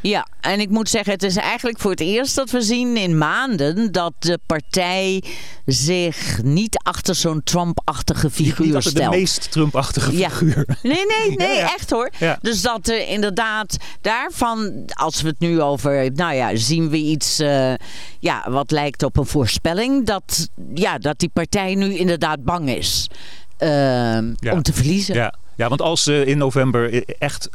Ja, 0.00 0.26
en 0.40 0.60
ik 0.60 0.68
moet 0.68 0.88
zeggen, 0.88 1.12
het 1.12 1.22
is 1.22 1.36
eigenlijk 1.36 1.78
voor 1.78 1.90
het 1.90 2.00
eerst 2.00 2.34
dat 2.34 2.50
we 2.50 2.60
zien 2.62 2.96
in 2.96 3.18
maanden 3.18 3.92
dat 3.92 4.12
de 4.18 4.38
partij 4.46 5.22
zich 5.66 6.42
niet 6.42 6.78
achter 6.82 7.14
zo'n 7.14 7.40
Trump-achtige 7.44 8.30
figuur 8.30 8.82
stelt. 8.82 8.96
de 9.12 9.16
meest 9.18 9.50
Trump-achtige 9.50 10.16
Ja. 10.16 10.30
figuur. 10.30 10.64
Nee, 10.82 11.04
nee, 11.06 11.36
nee, 11.36 11.48
Ja, 11.54 11.54
ja. 11.54 11.74
echt 11.74 11.90
hoor. 11.90 12.10
Dus 12.40 12.62
dat 12.62 12.88
er 12.88 13.08
inderdaad 13.08 13.76
daarvan, 14.00 14.84
als 14.94 15.22
we 15.22 15.28
het 15.28 15.38
nu 15.38 15.60
over, 15.62 16.10
nou 16.14 16.34
ja, 16.34 16.56
zien 16.56 16.88
we 16.90 16.96
iets 16.96 17.38
eh, 17.38 17.72
ja, 18.18 18.50
wat 18.50 18.70
lijkt 18.70 19.02
op 19.02 19.16
een 19.16 19.26
voorspelling, 19.26 20.06
dat, 20.06 20.48
ja, 20.74 20.98
dat 20.98 21.18
die 21.18 21.30
partij 21.32 21.74
nu 21.74 21.94
inderdaad 21.96 22.44
bang 22.44 22.68
is 22.70 23.10
ehm, 23.56 24.34
om 24.50 24.62
te 24.62 24.72
verliezen. 24.72 25.14
Ja, 25.14 25.34
ja 25.56 25.68
want 25.68 25.82
als 25.82 26.02
ze 26.02 26.24
in 26.24 26.38
november 26.38 27.04
echt 27.18 27.48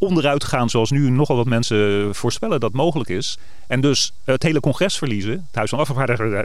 onderuit 0.00 0.44
gaan 0.44 0.70
zoals 0.70 0.90
nu 0.90 1.10
nogal 1.10 1.36
wat 1.36 1.46
mensen 1.46 2.08
voorspellen 2.14 2.60
dat 2.60 2.72
mogelijk 2.72 3.10
is. 3.10 3.38
En 3.66 3.80
dus 3.80 4.12
het 4.24 4.42
hele 4.42 4.60
congres 4.60 4.98
verliezen. 4.98 5.30
Het 5.32 5.54
Huis 5.54 5.70
van 5.70 5.78
Afgevaardigden 5.78 6.38
eh, 6.38 6.44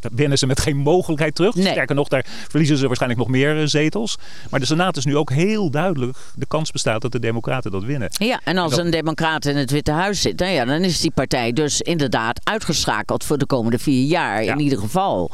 daar 0.00 0.10
winnen 0.14 0.38
ze 0.38 0.46
met 0.46 0.60
geen 0.60 0.76
mogelijkheid 0.76 1.34
terug. 1.34 1.54
Nee. 1.54 1.66
Sterker 1.66 1.94
nog, 1.94 2.08
daar 2.08 2.26
verliezen 2.48 2.76
ze 2.76 2.86
waarschijnlijk 2.86 3.20
nog 3.20 3.30
meer 3.30 3.58
eh, 3.60 3.66
zetels. 3.66 4.18
Maar 4.50 4.60
de 4.60 4.66
Senaat 4.66 4.96
is 4.96 5.04
nu 5.04 5.16
ook 5.16 5.30
heel 5.30 5.70
duidelijk. 5.70 6.16
De 6.34 6.46
kans 6.46 6.70
bestaat 6.70 7.00
dat 7.02 7.12
de 7.12 7.18
Democraten 7.20 7.70
dat 7.70 7.82
winnen. 7.84 8.08
Ja, 8.12 8.40
en 8.44 8.58
als 8.58 8.70
En 8.70 8.76
dat- 8.76 8.86
een 8.86 8.90
democraat 8.92 9.44
in 9.44 9.56
het 9.56 9.70
Witte 9.70 9.90
Huis 9.92 10.20
zit, 10.20 10.38
nou 10.38 10.52
ja, 10.52 10.64
dan 10.64 10.80
is 10.82 11.00
die 11.00 11.10
partij 11.10 11.52
dus 11.52 11.80
inderdaad 11.80 12.40
uitgeschakeld 12.44 13.24
voor 13.24 13.38
de 13.38 13.46
komende 13.46 13.78
vier 13.78 14.06
jaar. 14.06 14.44
Ja. 14.44 14.52
In 14.52 14.60
ieder 14.60 14.78
geval. 14.78 15.30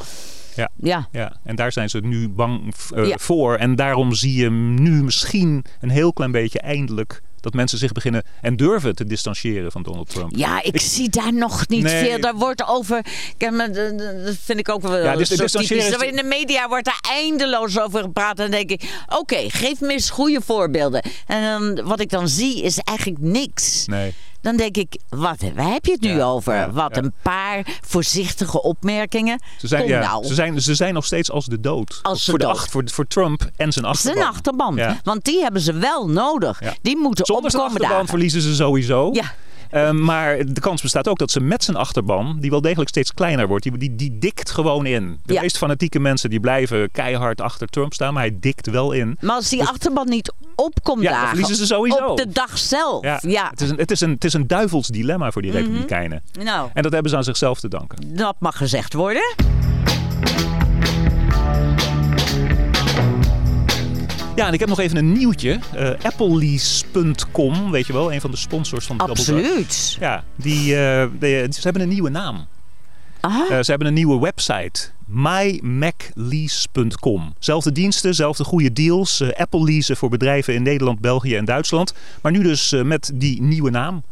Ja. 0.55 0.69
Ja. 0.81 1.07
Ja, 1.11 1.33
en 1.43 1.55
daar 1.55 1.71
zijn 1.71 1.89
ze 1.89 1.99
nu 1.99 2.29
bang 2.29 2.73
eh, 2.95 3.07
Ja. 3.07 3.17
voor. 3.17 3.55
En 3.55 3.75
daarom 3.75 4.13
zie 4.13 4.35
je 4.41 4.49
nu 4.51 5.03
misschien 5.03 5.65
een 5.81 5.89
heel 5.89 6.13
klein 6.13 6.31
beetje 6.31 6.59
eindelijk 6.59 7.21
dat 7.39 7.53
mensen 7.53 7.77
zich 7.77 7.91
beginnen 7.91 8.23
en 8.41 8.55
durven 8.55 8.95
te 8.95 9.05
distancieren 9.05 9.71
van 9.71 9.83
Donald 9.83 10.09
Trump. 10.09 10.35
Ja, 10.35 10.63
ik, 10.63 10.81
zie 10.81 11.09
daar 11.09 11.33
nog 11.33 11.67
niet 11.67 11.83
Nee. 11.83 12.05
veel. 12.09 12.19
Daar 12.19 12.35
wordt 12.35 12.67
over. 12.67 13.05
De- 13.37 13.71
de- 13.71 14.21
Dat 14.25 14.35
vind 14.43 14.59
ik 14.59 14.69
ook 14.69 14.81
wel 14.81 14.97
Ja, 15.03 15.15
dus 15.15 15.29
distancieren 15.29 16.07
In 16.09 16.15
de 16.15 16.23
media 16.23 16.67
wordt 16.67 16.85
daar 16.85 16.99
eindeloos 17.09 17.79
over 17.79 18.01
gepraat. 18.01 18.39
En 18.39 18.51
dan 18.51 18.51
denk 18.51 18.69
ik: 18.69 18.89
oké, 19.07 19.49
geef 19.49 19.79
me 19.79 19.91
eens 19.91 20.09
goede 20.09 20.41
voorbeelden. 20.45 21.01
En 21.25 21.83
wat 21.85 21.99
ik 21.99 22.09
dan 22.09 22.27
zie 22.27 22.61
is 22.61 22.77
eigenlijk 22.77 23.19
niks. 23.21 23.85
Nee. 23.85 24.13
Dan 24.41 24.55
denk 24.57 24.77
ik: 24.77 24.97
wat, 25.09 25.37
waar 25.55 25.71
heb 25.71 25.85
je 25.85 25.91
het 25.91 26.01
nu 26.01 26.09
Ja, 26.15 26.23
over? 26.25 26.53
ja, 26.55 26.71
wat 26.71 26.95
ja. 26.95 27.01
een 27.01 27.13
paar 27.21 27.79
voorzichtige 27.87 28.61
opmerkingen. 28.61 29.41
Ze 29.57 29.67
zijn, 29.67 29.81
Kom 29.81 29.91
nou. 29.91 30.25
ze, 30.25 30.33
zijn, 30.33 30.61
ze 30.61 30.75
zijn 30.75 30.93
nog 30.93 31.05
steeds 31.05 31.31
als 31.31 31.45
de 31.45 31.59
dood. 31.59 31.99
Als 32.01 32.25
de 32.25 32.29
voor, 32.31 32.39
dood. 32.39 32.51
De 32.53 32.57
acht, 32.59 32.71
voor, 32.71 32.83
voor 32.85 33.07
Trump 33.07 33.49
en 33.55 33.71
zijn 33.71 33.85
achterban. 33.85 34.15
Zijn 34.17 34.27
achterban. 34.33 34.79
Want 35.03 35.23
die 35.25 35.41
hebben 35.41 35.61
ze 35.61 35.73
wel 35.73 36.07
nodig. 36.09 36.61
Die 36.81 36.97
moeten 36.97 37.25
Zonder 37.25 37.45
opkomen 37.45 37.67
achterban 37.67 37.89
dagen. 37.91 38.07
verliezen 38.07 38.41
ze 38.41 38.55
sowieso. 38.55 39.09
Ja. 39.13 39.33
Eh, 39.69 39.91
maar 39.91 40.45
de 40.45 40.61
kans 40.61 40.81
bestaat 40.81 41.07
ook 41.07 41.17
dat 41.19 41.31
ze 41.31 41.39
met 41.39 41.63
zijn 41.63 41.77
achterban, 41.77 42.37
die 42.39 42.49
wel 42.49 42.61
degelijk 42.61 42.89
steeds 42.89 43.13
kleiner 43.13 43.47
wordt, 43.47 43.63
die, 43.63 43.77
die, 43.77 43.95
die 43.95 44.17
dikt 44.19 44.51
gewoon 44.51 44.85
in. 44.85 45.19
De 45.25 45.33
Ja. 45.33 45.41
meest 45.41 45.57
fanatieke 45.57 45.99
mensen 45.99 46.29
die 46.29 46.39
blijven 46.39 46.91
keihard 46.91 47.41
achter 47.41 47.67
Trump 47.67 47.93
staan, 47.93 48.13
maar 48.13 48.23
hij 48.23 48.37
dikt 48.39 48.69
wel 48.69 48.91
in. 48.91 49.17
Maar 49.21 49.35
als 49.35 49.49
die 49.49 49.63
achterban 49.63 50.09
niet 50.09 50.33
opkomt 50.55 51.01
Ja, 51.01 51.19
dan 51.19 51.27
verliezen 51.27 51.55
ze 51.55 51.65
sowieso. 51.65 52.05
op 52.05 52.17
de 52.17 52.29
dag 52.29 52.57
zelf. 52.57 53.03
Ja, 53.03 53.19
Ja, 53.21 53.49
Het, 53.49 53.61
is 53.61 53.69
een, 53.69 53.77
het, 53.77 53.91
is 53.91 54.01
een, 54.01 54.11
het 54.11 54.23
is 54.23 54.33
een 54.33 54.47
duivels 54.47 54.87
dilemma 54.87 55.31
voor 55.31 55.41
die 55.41 55.51
Mhm. 55.51 55.59
Republikeinen. 55.59 56.21
nou, 56.43 56.69
En 56.73 56.83
dat 56.83 56.91
hebben 56.91 57.11
ze 57.11 57.17
aan 57.17 57.23
zichzelf 57.23 57.59
te 57.59 57.67
danken. 57.67 58.15
dat 58.15 58.35
mag 58.39 58.57
gezegd 58.57 58.93
worden. 58.93 59.35
Ja, 64.39 64.47
en 64.47 64.53
ik 64.53 64.59
heb 64.59 64.69
nog 64.69 64.79
even 64.79 64.97
een 64.97 65.11
nieuwtje. 65.11 65.59
Eh 65.75 65.89
Applelease.com, 66.03 67.71
weet 67.71 67.87
je 67.87 67.93
wel, 67.93 68.13
een 68.13 68.21
van 68.21 68.31
de 68.31 68.37
sponsors 68.37 68.85
van 68.85 68.97
Double 68.97 69.15
Dutch. 69.15 69.29
Absoluut. 69.29 69.97
Ja, 69.99 70.23
die, 70.35 70.75
eh, 70.75 71.05
de- 71.19 71.47
ze 71.49 71.59
hebben 71.61 71.81
een 71.81 71.89
nieuwe 71.89 72.09
naam. 72.09 72.45
Eh, 73.49 73.59
ze 73.59 73.69
hebben 73.69 73.87
een 73.87 73.93
nieuwe 73.93 74.19
website. 74.19 74.79
mymaclease.com. 75.05 77.33
Zelfde 77.39 77.71
diensten, 77.71 78.15
zelfde 78.15 78.43
goede 78.43 78.73
deals. 78.73 79.21
eh, 79.21 79.29
Apple 79.39 79.63
leasen 79.63 79.97
voor 79.97 80.09
bedrijven 80.09 80.53
in 80.53 80.63
Nederland, 80.63 80.99
België 80.99 81.35
en 81.35 81.45
Duitsland. 81.45 81.93
Maar 82.21 82.31
nu 82.31 82.43
dus 82.43 82.75
met 82.83 83.11
die 83.13 83.41
nieuwe 83.41 83.69
naam. 83.69 84.03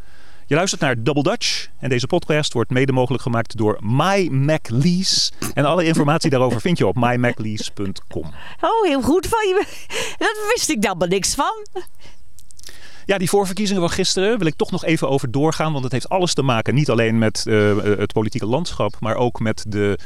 Je 0.48 0.56
luistert 0.56 0.82
naar 0.82 1.04
Double 1.04 1.24
Dutch. 1.24 1.68
En 1.80 1.90
deze 1.90 2.08
podcast 2.08 2.54
wordt 2.54 2.70
mede 2.70 2.92
mogelijk 2.92 3.24
gemaakt 3.24 3.58
door 3.58 3.78
MyMacLease. 3.82 5.32
En 5.54 5.66
alle 5.66 5.86
informatie 5.86 6.30
daarover 6.30 6.62
vind 6.62 6.78
je 6.78 6.88
op 6.88 6.96
mymaclease.com. 6.96 8.24
Oh, 8.62 8.84
heel 8.84 9.02
goed 9.02 9.28
van 9.28 9.48
je. 9.48 9.66
Daar 10.18 10.36
wist 10.54 10.70
ik 10.70 10.82
dan 10.82 10.98
maar 10.98 11.08
niks 11.08 11.36
van. 11.36 11.66
Ja, 13.06 13.18
die 13.18 13.30
voorverkiezingen 13.30 13.82
van 13.82 13.92
gisteren 13.92 14.38
wil 14.38 14.48
ik 14.48 14.56
toch 14.56 14.72
nog 14.72 14.86
even 14.86 15.10
over 15.10 15.32
doorgaan. 15.32 15.72
Want 15.72 15.84
het 15.84 15.94
heeft 15.94 16.10
alles 16.10 16.34
te 16.34 16.44
maken, 16.44 16.76
niet 16.76 16.90
alleen 16.90 17.18
met 17.18 17.46
eh, 17.48 17.78
het 17.78 18.14
politieke 18.14 18.46
landschap, 18.46 18.96
maar 19.00 19.16
ook 19.16 19.40
met 19.40 19.66
de 19.68 20.00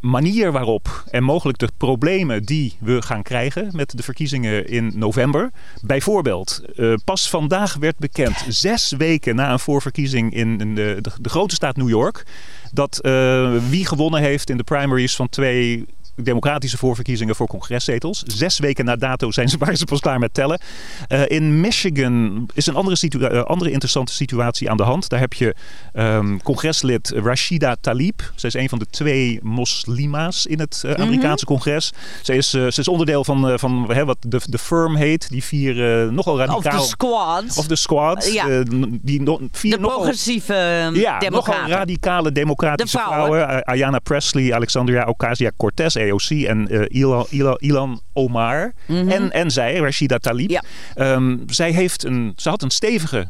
manier 0.00 0.52
waarop 0.52 1.04
en 1.10 1.22
mogelijk 1.22 1.58
de 1.58 1.68
problemen 1.76 2.42
die 2.42 2.76
we 2.80 3.02
gaan 3.02 3.22
krijgen 3.22 3.68
met 3.72 3.96
de 3.96 4.02
verkiezingen 4.02 4.68
in 4.68 4.92
november. 4.94 5.50
Bijvoorbeeld, 5.82 6.62
eh, 6.76 6.94
pas 7.04 7.30
vandaag 7.30 7.74
werd 7.74 7.98
bekend, 7.98 8.44
zes 8.48 8.92
weken 8.92 9.34
na 9.34 9.52
een 9.52 9.58
voorverkiezing 9.58 10.34
in, 10.34 10.60
in 10.60 10.74
de, 10.74 10.98
de, 11.20 11.28
grote 11.28 11.54
staat 11.54 11.76
New 11.76 11.88
York, 11.88 12.26
dat 12.72 12.98
eh, 12.98 13.52
wie 13.68 13.86
gewonnen 13.86 14.20
heeft 14.20 14.50
in 14.50 14.56
de 14.56 14.64
primaries 14.64 15.16
van 15.16 15.28
twee 15.28 15.86
democratische 16.22 16.76
voorverkiezingen 16.78 17.34
voor 17.36 17.46
congreszetels. 17.46 18.22
Zes 18.26 18.58
weken 18.58 18.84
na 18.84 18.96
dato 18.96 19.30
zijn 19.30 19.48
ze, 19.48 19.56
waren 19.62 19.76
ze 19.76 19.84
pas 19.84 20.00
klaar 20.00 20.18
met 20.18 20.34
tellen. 20.34 20.60
Eh, 21.08 21.22
in 21.26 21.60
Michigan 21.60 22.48
is 22.54 22.66
een 22.66 22.74
andere, 22.74 22.96
situa- 22.96 23.28
eh, 23.28 23.42
andere 23.42 23.70
interessante 23.70 24.12
situatie 24.12 24.70
aan 24.70 24.76
de 24.76 24.82
hand. 24.82 25.08
Daar 25.08 25.20
heb 25.20 25.32
je 25.32 25.54
ehm, 25.92 26.36
congreslid 26.38 27.12
Rashida 27.16 27.76
Tlaib. 27.80 28.32
Zij 28.34 28.48
is 28.48 28.54
een 28.54 28.68
van 28.68 28.78
de 28.78 28.86
twee 28.90 29.40
moslima's 29.42 30.46
in 30.46 30.58
het 30.58 30.82
Mhm. 30.84 30.94
eh, 30.94 31.02
Amerikaanse 31.02 31.44
congres. 31.44 31.92
Zij 32.22 32.36
is, 32.36 32.54
eh, 32.54 32.66
ze 32.70 32.80
is 32.80 32.88
onderdeel 32.88 33.24
van, 33.24 33.58
van 33.58 33.84
hè, 33.92 34.04
wat 34.04 34.16
de, 34.20 34.40
de 34.48 34.58
firm 34.58 34.96
heet. 34.96 35.28
Die 35.30 35.44
vier 35.44 35.74
nogal 36.12 36.32
Of 36.34 36.38
radicaal... 36.40 36.80
de 36.80 36.86
squad. 36.86 37.44
Of 37.56 37.66
de 37.66 37.76
squad. 37.76 38.32
Ja. 38.32 38.48
eh, 38.48 38.60
die 39.02 39.22
no- 39.22 39.40
vier 39.52 39.72
de 39.74 39.78
nogal- 39.80 39.96
progressieve 39.96 40.90
ja, 40.92 41.18
nogal 41.28 41.54
radicale 41.68 42.32
democratische 42.32 42.96
De 42.96 43.02
vrouwen. 43.02 43.38
vrouwen. 43.40 43.56
Uh, 43.56 43.72
Ayanna 43.72 43.98
Presley, 43.98 44.54
Alexandria 44.54 45.04
Ocasio-Cortez, 45.06 45.94
AOC 46.10 46.30
en 46.46 46.68
eh, 46.68 46.80
Ilan, 47.00 47.26
Ilan, 47.30 47.56
Ilan 47.58 48.00
Omar. 48.12 48.72
en, 48.86 49.32
en 49.32 49.50
zij, 49.50 49.74
Rashida. 49.76 50.18
Ja. 50.46 50.62
Ehm, 50.94 51.36
zij 51.46 51.70
heeft 51.72 52.04
een, 52.04 52.32
ze 52.36 52.48
had 52.48 52.62
een 52.62 52.70
stevige 52.70 53.28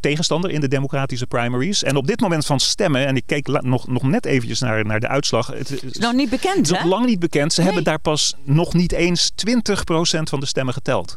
tegenstander 0.00 0.50
in 0.50 0.60
de 0.60 0.68
democratische 0.68 1.26
primaries. 1.26 1.82
En 1.82 1.96
op 1.96 2.06
dit 2.06 2.20
moment 2.20 2.46
van 2.46 2.60
stemmen, 2.60 3.06
en 3.06 3.16
ik 3.16 3.22
keek 3.26 3.46
nog, 3.46 3.88
nog 3.88 4.02
net 4.02 4.26
eventjes 4.26 4.60
naar, 4.60 4.84
naar 4.84 5.00
de 5.00 5.08
uitslag. 5.08 5.46
Het 5.46 5.70
is, 5.70 5.80
Is 5.82 5.98
nog 5.98 6.12
niet 6.12 6.30
het 6.30 6.40
bekend, 6.40 6.64
is 6.64 6.70
nog 6.70 6.82
hè? 6.82 6.88
lang 6.88 7.06
niet 7.06 7.18
bekend. 7.18 7.52
Ze 7.52 7.58
Nee. 7.60 7.66
hebben 7.68 7.84
daar 7.86 7.98
pas 8.00 8.34
nog 8.44 8.74
niet 8.74 8.92
eens 8.92 9.30
20% 9.34 10.28
van 10.28 10.40
de 10.40 10.46
stemmen 10.46 10.74
geteld. 10.74 11.16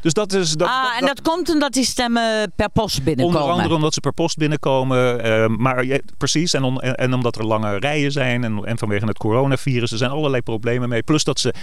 Dus 0.00 0.12
dat 0.12 0.32
is... 0.32 0.52
Dat, 0.52 0.68
ah, 0.68 0.96
en 1.00 1.06
dat 1.06 1.22
komt 1.22 1.48
omdat 1.48 1.72
die 1.72 1.84
stemmen 1.84 2.52
per 2.56 2.70
post 2.70 3.02
binnenkomen. 3.04 3.40
Onder 3.40 3.56
andere 3.56 3.74
omdat 3.74 3.94
ze 3.94 4.00
per 4.00 4.12
post 4.12 4.36
binnenkomen. 4.36 5.22
eh, 5.22 5.46
maar 5.46 5.84
ja, 5.84 5.98
precies, 6.18 6.54
en, 6.54 6.64
en, 6.64 6.94
en 6.94 7.14
omdat 7.14 7.36
er 7.36 7.44
lange 7.44 7.78
rijen 7.78 8.12
zijn. 8.12 8.44
En, 8.44 8.64
en 8.64 8.78
vanwege 8.78 9.06
het 9.06 9.18
coronavirus. 9.18 9.92
Er 9.92 9.98
zijn 9.98 10.10
allerlei 10.10 10.42
problemen 10.42 10.88
mee. 10.88 11.02
Plus 11.02 11.24
dat 11.24 11.40
ze 11.40 11.54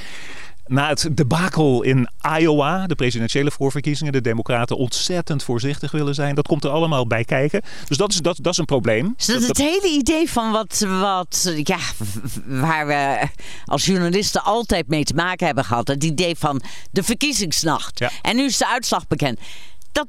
na 0.67 0.89
het 0.89 1.07
debakel 1.11 1.81
in 1.83 2.09
Iowa, 2.39 2.87
de 2.87 2.95
presidentiële 2.95 3.51
voorverkiezingen, 3.51 4.13
de 4.13 4.21
Democraten 4.21 4.77
ontzettend 4.77 5.43
voorzichtig 5.43 5.91
willen 5.91 6.15
zijn. 6.15 6.35
Dat 6.35 6.47
komt 6.47 6.63
er 6.63 6.69
allemaal 6.69 7.07
bij 7.07 7.23
kijken. 7.23 7.61
Dus 7.87 7.97
dat 7.97 8.09
is, 8.11 8.17
dat, 8.21 8.37
dat 8.41 8.51
is 8.53 8.57
een 8.59 8.65
probleem. 8.65 9.13
Is 9.17 9.25
dat 9.25 9.39
Dat- 9.39 9.47
het 9.47 9.57
hele 9.57 9.89
idee 9.89 10.29
van 10.29 10.51
wat, 10.51 10.85
wat 10.99 11.53
ja, 11.63 11.77
waar 12.45 12.87
we 12.87 13.27
als 13.65 13.85
journalisten 13.85 14.43
altijd 14.43 14.87
mee 14.87 15.03
te 15.03 15.13
maken 15.13 15.45
hebben 15.45 15.65
gehad. 15.65 15.87
Het 15.87 16.03
idee 16.03 16.35
van 16.35 16.61
de 16.91 17.03
verkiezingsnacht. 17.03 17.99
Ja. 17.99 18.09
En 18.21 18.35
nu 18.35 18.43
is 18.43 18.57
de 18.57 18.67
uitslag 18.67 19.07
bekend. 19.07 19.39
Dat, 19.91 20.07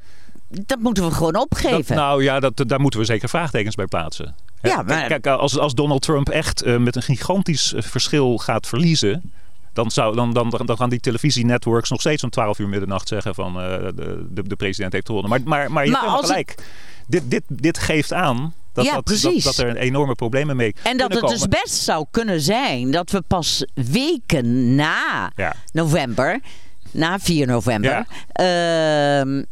dat 0.49 0.79
moeten 0.79 1.05
we 1.09 1.15
gewoon 1.15 1.33
dat- 1.33 1.43
opgeven. 1.43 1.97
nou 1.97 2.23
ja, 2.23 2.41
dat, 2.41 2.63
daar 2.67 2.81
moeten 2.81 3.01
we 3.01 3.07
zeker 3.07 3.29
vraagtekens 3.29 3.75
bij 3.75 3.87
plaatsen. 3.87 4.35
Ja, 4.63 4.83
maar- 4.83 5.07
Kijk, 5.07 5.27
als, 5.27 5.59
als 5.59 5.75
Donald 5.75 6.03
Trump 6.03 6.29
echt 6.29 6.63
eh, 6.63 6.77
met 6.77 6.97
een 6.97 7.03
gigantisch 7.03 7.73
eh, 7.73 7.83
verschil 7.83 8.39
gaat 8.39 8.67
verliezen. 8.67 9.33
Dan, 9.77 9.91
zou, 9.91 10.17
dan, 10.17 10.33
dan, 10.33 10.51
dan 10.65 10.77
gaan 10.77 10.91
die 10.91 11.01
televisienetworks 11.01 11.91
nog 11.91 12.01
steeds 12.01 12.23
om 12.25 12.31
12 12.31 12.59
uur 12.59 12.69
middernacht 12.69 13.09
zeggen 13.09 13.35
van 13.35 13.61
eh, 13.61 13.79
de, 13.95 14.27
de, 14.31 14.43
de 14.43 14.57
president 14.57 14.93
heeft 14.93 15.07
gewonnen. 15.07 15.31
Maar, 15.31 15.41
maar, 15.45 15.73
maar 15.73 15.85
je 15.85 15.91
hebt 15.91 16.03
helemaal 16.03 16.23
gelijk. 16.23 16.55
Dit, 17.07 17.31
dit, 17.31 17.43
dit 17.49 17.79
geeft 17.79 18.13
aan 18.13 18.55
dat, 18.73 18.85
Ja, 18.85 18.95
dat, 18.95 19.07
dat, 19.07 19.21
precies. 19.21 19.45
dat 19.45 19.59
er 19.59 19.77
enorme 19.77 20.15
problemen 20.15 20.57
mee 20.57 20.75
en 20.83 20.97
dat 20.97 21.13
het 21.13 21.29
dus 21.29 21.49
best 21.49 21.75
zou 21.75 22.07
kunnen 22.11 22.41
zijn 22.41 22.91
dat 22.91 23.11
we 23.11 23.23
pas 23.27 23.65
weken 23.75 24.75
na 24.75 25.31
Ja. 25.37 25.55
november, 25.73 26.41
na 26.91 27.19
4 27.19 27.47
november, 27.47 28.07
ehm, 28.33 29.43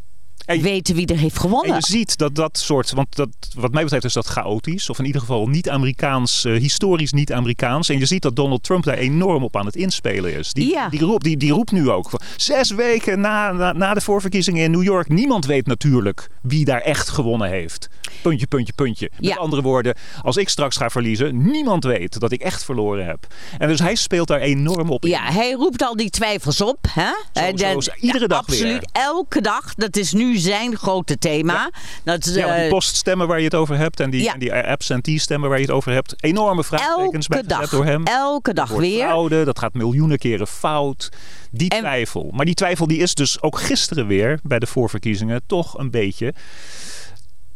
En 0.45 0.55
je- 0.57 0.61
weten 0.63 0.95
wie 0.95 1.05
er 1.07 1.17
heeft 1.17 1.35
En 1.35 1.41
gewonnen. 1.41 1.75
je 1.75 1.81
ziet 1.85 2.17
dat 2.17 2.35
dat 2.35 2.57
soort, 2.57 2.91
want 2.91 3.15
dat, 3.15 3.29
wat 3.55 3.71
mij 3.71 3.83
betreft 3.83 4.05
is 4.05 4.13
dat 4.13 4.25
chaotisch, 4.27 4.89
of 4.89 4.99
in 4.99 5.05
ieder 5.05 5.21
geval 5.21 5.47
niet-Amerikaans, 5.47 6.45
eh, 6.45 6.53
historisch 6.53 7.11
niet-Amerikaans. 7.11 7.89
En 7.89 7.99
je 7.99 8.05
ziet 8.05 8.21
dat 8.21 8.35
Donald 8.35 8.63
Trump 8.63 8.83
daar 8.83 8.97
enorm 8.97 9.43
op 9.43 9.55
aan 9.57 9.65
het 9.65 9.75
inspelen 9.75 10.33
is. 10.37 10.53
Die, 10.53 10.69
Ja. 10.69 10.89
die, 10.89 10.99
roept, 10.99 11.23
die, 11.23 11.37
die 11.37 11.51
roept 11.51 11.71
nu 11.71 11.89
ook, 11.89 12.09
zes 12.37 12.71
weken 12.71 13.19
na, 13.19 13.51
na, 13.51 13.73
na 13.73 13.93
de 13.93 14.01
voorverkiezingen 14.01 14.63
in 14.63 14.71
New 14.71 14.83
York, 14.83 15.09
niemand 15.09 15.45
weet 15.45 15.67
natuurlijk 15.67 16.29
wie 16.41 16.65
daar 16.65 16.81
echt 16.81 17.09
gewonnen 17.09 17.49
heeft. 17.49 17.89
Puntje, 18.21 18.47
puntje, 18.47 18.73
puntje. 18.73 19.11
Met 19.19 19.25
Ja. 19.29 19.35
andere 19.35 19.61
woorden, 19.61 19.95
als 20.21 20.37
ik 20.37 20.49
straks 20.49 20.77
ga 20.77 20.89
verliezen, 20.89 21.51
niemand 21.51 21.83
weet 21.83 22.19
dat 22.19 22.31
ik 22.31 22.41
echt 22.41 22.63
verloren 22.65 23.05
heb. 23.05 23.27
En 23.57 23.67
dus 23.67 23.79
hij 23.79 23.95
speelt 23.95 24.27
daar 24.27 24.39
enorm 24.39 24.89
op 24.89 25.03
in. 25.05 25.09
Ja, 25.11 25.31
hij 25.31 25.51
roept 25.51 25.81
al 25.83 25.95
die 25.95 26.09
twijfels 26.09 26.61
op. 26.61 26.77
Hè? 26.89 27.09
En 27.33 27.57
zo 27.57 27.77
is 27.77 27.89
iedere 27.99 28.27
dag 28.27 28.39
absoluut, 28.39 28.61
weer. 28.71 28.83
elke 28.91 29.41
dag. 29.41 29.73
Dat 29.75 29.97
is 29.97 30.13
nu 30.13 30.34
zijn 30.39 30.75
grote 30.77 31.17
thema. 31.17 31.69
Dat, 32.03 32.25
Ja, 32.25 32.41
want 32.45 32.55
die 32.55 32.63
eh, 32.63 32.69
poststemmen 32.69 33.27
waar 33.27 33.37
je 33.37 33.43
het 33.43 33.55
over 33.55 33.77
hebt 33.77 33.99
en 33.99 34.09
die, 34.09 34.23
Ja. 34.23 34.33
en 34.33 34.39
die 34.39 34.53
absentee-stemmen 34.53 35.49
waar 35.49 35.57
je 35.57 35.65
het 35.65 35.73
over 35.73 35.91
hebt. 35.91 36.13
Enorme 36.23 36.63
vraagtekens 36.63 37.27
bijgezet 37.27 37.59
dag, 37.59 37.69
door 37.69 37.85
hem. 37.85 38.03
elke 38.05 38.53
dag 38.53 38.69
weer. 38.69 39.03
fraude, 39.05 39.43
dat 39.43 39.59
gaat 39.59 39.73
miljoenen 39.73 40.17
keren 40.17 40.47
fout. 40.47 41.09
Die 41.51 41.69
En- 41.69 41.79
twijfel. 41.79 42.31
Maar 42.33 42.45
die 42.45 42.53
twijfel 42.55 42.87
die 42.87 42.97
is 42.97 43.13
dus 43.15 43.41
ook 43.41 43.59
gisteren 43.59 44.07
weer 44.07 44.39
bij 44.43 44.59
de 44.59 44.67
voorverkiezingen 44.67 45.41
toch 45.47 45.77
een 45.77 45.91
beetje 45.91 46.33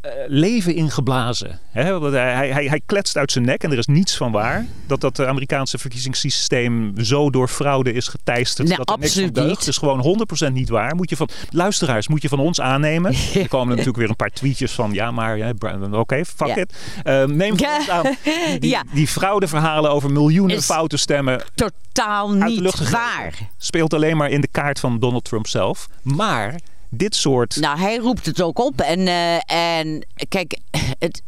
eh, 0.01 0.11
leven 0.27 0.75
ingeblazen. 0.75 1.59
Hij, 1.71 2.49
hij, 2.51 2.65
hij 2.65 2.81
kletst 2.85 3.17
uit 3.17 3.31
zijn 3.31 3.45
nek 3.45 3.63
en 3.63 3.71
er 3.71 3.77
is 3.77 3.85
niets 3.87 4.17
van 4.17 4.31
waar. 4.31 4.65
Dat 4.87 5.01
dat 5.01 5.19
Amerikaanse 5.25 5.77
verkiezingssysteem 5.77 6.93
zo 7.01 7.29
door 7.29 7.47
fraude 7.47 7.93
is 7.93 8.07
geteisterd. 8.07 8.67
Nee, 8.67 8.77
dat 8.77 8.89
er 8.89 8.97
niks 8.99 9.13
van 9.13 9.23
absoluut 9.23 9.45
deugt. 9.47 9.59
Het 9.59 9.67
is 9.67 9.77
gewoon 9.77 10.27
100% 10.49 10.53
niet 10.53 10.69
waar. 10.69 10.95
Moet 10.95 11.09
je 11.09 11.15
van, 11.15 11.29
luisteraars, 11.49 12.07
moet 12.07 12.21
je 12.21 12.29
van 12.29 12.39
ons 12.39 12.61
aannemen. 12.61 13.13
Er 13.33 13.47
komen 13.47 13.69
natuurlijk 13.69 13.97
weer 13.97 14.09
een 14.09 14.15
paar 14.15 14.29
tweetjes 14.29 14.71
van... 14.71 14.93
ja, 14.93 15.11
maar 15.11 15.37
ja, 15.37 15.53
oké, 15.91 16.25
fuck 16.25 16.47
Ja. 16.47 16.55
it. 16.55 16.77
Eh, 17.03 17.23
neem 17.23 17.57
van 17.57 17.67
ons 17.77 17.89
aan. 17.89 18.05
Die, 18.59 18.69
Ja. 18.69 18.83
die 18.93 19.07
fraudeverhalen 19.07 19.91
over 19.91 20.11
miljoenen 20.11 20.55
Is- 20.57 20.65
foute 20.65 20.97
stemmen... 20.97 21.41
Totaal 21.55 22.31
niet 22.31 22.89
waar. 22.89 23.33
speelt 23.57 23.93
alleen 23.93 24.17
maar 24.17 24.29
in 24.29 24.41
de 24.41 24.47
kaart 24.51 24.79
van 24.79 24.99
Donald 24.99 25.23
Trump 25.23 25.47
zelf. 25.47 25.87
Maar 26.03 26.59
dit 26.89 27.15
soort... 27.15 27.55
Nou, 27.55 27.79
hij 27.79 27.97
roept 27.97 28.25
het 28.25 28.41
ook 28.41 28.59
op. 28.59 28.81
En, 28.81 29.07
eh, 29.07 29.79
en 29.79 30.05
kijk, 30.27 30.59
het, 30.99 31.21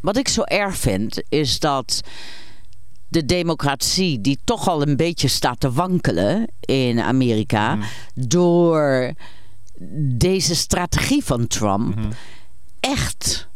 wat 0.00 0.16
ik 0.16 0.28
zo 0.28 0.42
erg 0.42 0.76
vind, 0.76 1.22
is 1.28 1.58
dat 1.58 2.00
de 3.08 3.24
democratie, 3.24 4.20
die 4.20 4.38
toch 4.44 4.68
al 4.68 4.82
een 4.82 4.96
beetje 4.96 5.28
staat 5.28 5.60
te 5.60 5.72
wankelen 5.72 6.48
in 6.60 7.00
Amerika, 7.00 7.78
door 8.14 9.12
deze 10.18 10.54
strategie 10.54 11.24
van 11.24 11.46
Trump, 11.46 11.98
echt 12.80 13.48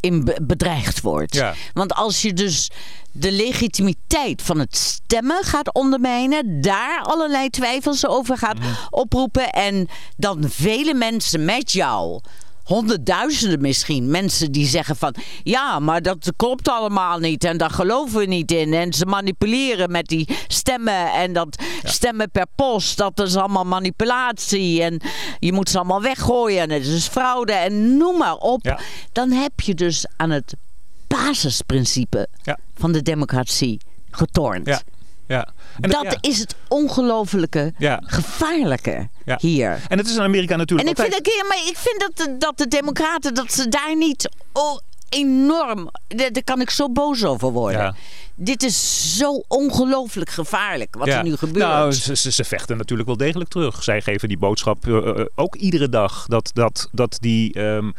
in 0.00 0.24
be- 0.24 0.38
bedreigd 0.42 1.00
wordt. 1.00 1.34
Ja. 1.34 1.54
Want 1.72 1.94
als 1.94 2.22
je 2.22 2.32
dus 2.32 2.70
de 3.12 3.32
legitimiteit 3.32 4.42
van 4.42 4.58
het 4.58 4.76
stemmen 4.76 5.44
gaat 5.44 5.74
ondermijnen, 5.74 6.60
daar 6.60 7.02
allerlei 7.02 7.48
twijfels 7.50 8.06
over 8.06 8.38
gaat 8.38 8.58
Mhm. 8.58 8.68
oproepen 8.90 9.50
en 9.50 9.88
dan 10.16 10.44
vele 10.48 10.94
mensen 10.94 11.44
met 11.44 11.72
jou. 11.72 12.20
Honderdduizenden 12.70 13.60
misschien 13.60 14.10
mensen 14.10 14.52
die 14.52 14.66
zeggen 14.66 14.96
van 14.96 15.14
ja, 15.42 15.78
maar 15.78 16.02
dat 16.02 16.32
klopt 16.36 16.68
allemaal 16.68 17.18
niet 17.18 17.44
en 17.44 17.56
daar 17.56 17.70
geloven 17.70 18.18
we 18.18 18.26
niet 18.26 18.52
in. 18.52 18.72
En 18.74 18.92
ze 18.92 19.06
manipuleren 19.06 19.90
met 19.90 20.06
die 20.06 20.28
stemmen 20.48 21.12
en 21.12 21.32
dat 21.32 21.62
stemmen 21.82 22.30
per 22.30 22.46
post, 22.54 22.96
dat 22.96 23.20
is 23.20 23.36
allemaal 23.36 23.64
manipulatie 23.64 24.82
en 24.82 25.00
je 25.38 25.52
moet 25.52 25.68
ze 25.68 25.76
allemaal 25.78 26.02
weggooien 26.02 26.62
en 26.62 26.70
het 26.70 26.86
is 26.86 27.06
fraude 27.08 27.52
en 27.52 27.96
noem 27.96 28.18
maar 28.18 28.36
op. 28.36 28.64
Ja. 28.64 28.78
Dan 29.12 29.30
heb 29.30 29.60
je 29.60 29.74
dus 29.74 30.06
aan 30.16 30.30
het 30.30 30.54
basisprincipe 31.06 32.28
Ja. 32.42 32.58
van 32.74 32.92
de 32.92 33.02
democratie 33.02 33.80
getornd. 34.10 34.82
Ja. 35.30 35.48
En 35.80 35.90
Dat 35.90 36.02
ja. 36.02 36.16
is 36.20 36.38
het 36.38 36.56
ongelofelijke 36.68 37.72
Ja. 37.78 38.02
gevaarlijke 38.04 39.08
Ja. 39.24 39.36
hier. 39.40 39.80
En 39.88 39.98
het 39.98 40.06
is 40.06 40.14
in 40.14 40.22
Amerika 40.22 40.52
En 40.52 40.58
natuurlijk 40.58 40.88
ik 40.88 40.96
vind, 40.96 41.12
dat, 41.12 41.44
maar 41.48 41.58
ik 41.68 41.76
vind 41.76 42.00
dat, 42.00 42.26
de, 42.26 42.36
dat 42.38 42.58
de 42.58 42.68
democraten, 42.68 43.34
dat 43.34 43.52
ze 43.52 43.68
daar 43.68 43.96
niet 43.96 44.28
oh, 44.52 44.78
enorm... 45.08 45.90
Daar, 46.08 46.32
daar 46.32 46.44
kan 46.44 46.60
ik 46.60 46.70
zo 46.70 46.90
boos 46.90 47.24
over 47.24 47.50
worden. 47.50 47.96
Dit 48.34 48.62
is 48.62 49.16
zo 49.16 49.42
ongelooflijk 49.48 50.30
gevaarlijk 50.30 50.96
wat 50.96 51.08
er 51.08 51.22
nu 51.22 51.36
gebeurt. 51.36 51.66
Nou, 51.66 51.92
ze, 51.92 52.16
ze, 52.16 52.32
ze 52.32 52.44
vechten 52.44 52.76
natuurlijk 52.76 53.08
wel 53.08 53.16
degelijk 53.16 53.50
terug. 53.50 53.82
Zij 53.82 54.02
geven 54.02 54.28
die 54.28 54.38
boodschap 54.38 54.86
eh, 54.86 54.96
eh, 54.96 55.26
ook 55.34 55.54
iedere 55.54 55.88
dag. 55.88 56.26
Dat, 56.26 56.50
dat, 56.54 56.88
dat 56.92 57.16
die 57.20 57.52
ehm, 57.52 57.86
eh, 57.86 57.92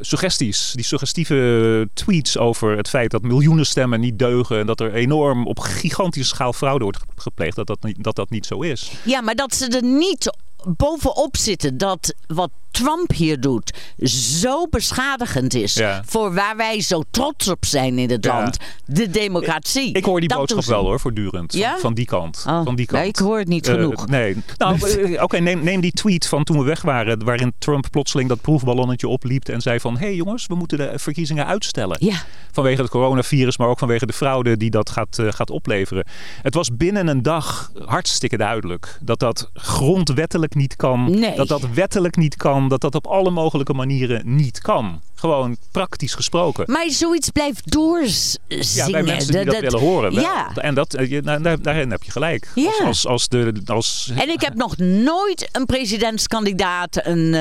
suggesties, 0.00 0.72
die 0.74 0.84
suggestieve 0.84 1.88
tweets 1.94 2.38
over 2.38 2.76
het 2.76 2.88
feit 2.88 3.10
dat 3.10 3.22
miljoenen 3.22 3.66
stemmen 3.66 4.00
niet 4.00 4.18
deugen. 4.18 4.58
En 4.58 4.66
dat 4.66 4.80
er 4.80 4.94
enorm 4.94 5.46
op 5.46 5.58
gigantische 5.58 6.34
schaal 6.34 6.52
fraude 6.52 6.84
wordt 6.84 6.98
gepleegd. 7.16 7.56
Dat 7.56 7.66
dat, 7.66 7.82
niet- 7.82 8.04
dat, 8.04 8.16
dat 8.16 8.30
niet 8.30 8.46
zo 8.46 8.60
is. 8.60 8.92
Ja, 9.04 9.20
maar 9.20 9.34
dat 9.34 9.54
ze 9.54 9.68
er 9.68 9.82
niet 9.84 10.36
bovenop 10.76 11.36
zitten 11.36 11.78
dat 11.78 12.14
wat 12.26 12.50
Trump 12.70 13.12
hier 13.12 13.40
doet 13.40 13.72
zo 14.10 14.66
beschadigend 14.68 15.54
is 15.54 15.74
Ja. 15.74 16.02
voor 16.06 16.34
waar 16.34 16.56
wij 16.56 16.80
zo 16.80 17.02
trots 17.10 17.48
op 17.48 17.64
zijn 17.64 17.98
in 17.98 18.10
het 18.10 18.24
Ja. 18.24 18.38
land, 18.40 18.56
de 18.86 19.10
democratie. 19.10 19.92
Ik 19.92 20.04
hoor 20.04 20.20
die 20.20 20.28
Dat 20.28 20.38
boodschap 20.38 20.64
wel 20.64 20.84
hoor, 20.84 21.00
voortdurend. 21.00 21.50
Van, 21.50 21.60
Ja? 21.60 21.76
van 21.78 21.94
die 21.94 22.04
kant. 22.04 22.44
Oh, 22.48 22.64
van 22.64 22.74
die 22.74 22.86
kant. 22.86 23.06
ik 23.06 23.16
hoor 23.16 23.38
het 23.38 23.48
niet 23.48 23.68
Eh, 23.68 23.74
genoeg. 23.74 24.06
nee. 24.06 24.36
Nou, 24.58 24.78
eh, 25.14 25.22
oké, 25.22 25.38
neem, 25.38 25.62
neem 25.62 25.80
die 25.80 25.92
tweet 25.92 26.26
van 26.26 26.44
toen 26.44 26.58
we 26.58 26.64
weg 26.64 26.82
waren, 26.82 27.24
waarin 27.24 27.52
Trump 27.58 27.86
plotseling 27.90 28.28
dat 28.28 28.40
proefballonnetje 28.40 29.08
opliep 29.08 29.48
en 29.48 29.60
zei 29.60 29.80
van, 29.80 29.94
hé 29.98 30.04
hey 30.06 30.14
jongens, 30.14 30.46
we 30.46 30.54
moeten 30.54 30.78
de 30.78 30.92
verkiezingen 30.96 31.46
uitstellen. 31.46 31.96
Ja. 32.00 32.16
Vanwege 32.52 32.80
het 32.82 32.90
coronavirus, 32.90 33.58
maar 33.58 33.68
ook 33.68 33.78
vanwege 33.78 34.06
de 34.06 34.12
fraude 34.12 34.56
die 34.56 34.70
dat 34.70 34.90
gaat, 34.90 35.18
eh, 35.18 35.26
gaat 35.32 35.50
opleveren. 35.50 36.04
Het 36.42 36.54
was 36.54 36.76
binnen 36.76 37.06
een 37.06 37.22
dag 37.22 37.72
hartstikke 37.84 38.36
duidelijk 38.36 38.98
dat 39.00 39.18
dat 39.18 39.50
grondwettelijk 39.54 40.53
niet 40.54 40.76
kan. 40.76 41.18
Nee. 41.18 41.36
Dat 41.36 41.48
dat 41.48 41.68
wettelijk 41.74 42.16
niet 42.16 42.36
kan. 42.36 42.68
Dat 42.68 42.80
dat 42.80 42.94
op 42.94 43.06
alle 43.06 43.30
mogelijke 43.30 43.72
manieren 43.74 44.22
niet 44.36 44.60
kan. 44.60 45.00
Gewoon 45.14 45.56
praktisch 45.70 46.14
gesproken. 46.14 46.64
Maar 46.66 46.90
zoiets 46.90 47.30
blijft 47.30 47.70
doorzingen. 47.70 48.42
Ja, 48.48 48.90
bij 48.90 49.02
mensen 49.02 49.32
die 49.32 49.44
dat, 49.44 49.60
willen 49.60 49.80
horen. 49.80 50.14
Wel. 50.14 50.22
Ja. 50.22 50.50
En 50.54 50.74
dat, 50.74 50.94
eh, 50.94 51.22
daar, 51.22 51.62
daarin 51.62 51.90
heb 51.90 52.02
je 52.02 52.10
gelijk. 52.10 52.48
Ja. 52.54 52.66
Als, 52.66 52.80
als, 52.80 53.06
als 53.06 53.28
de, 53.28 53.62
als, 53.66 54.12
En 54.16 54.28
ik 54.28 54.40
heb 54.40 54.54
nog 54.54 54.76
nooit 54.78 55.48
een 55.52 55.66
presidentskandidaat, 55.66 57.06
een, 57.06 57.32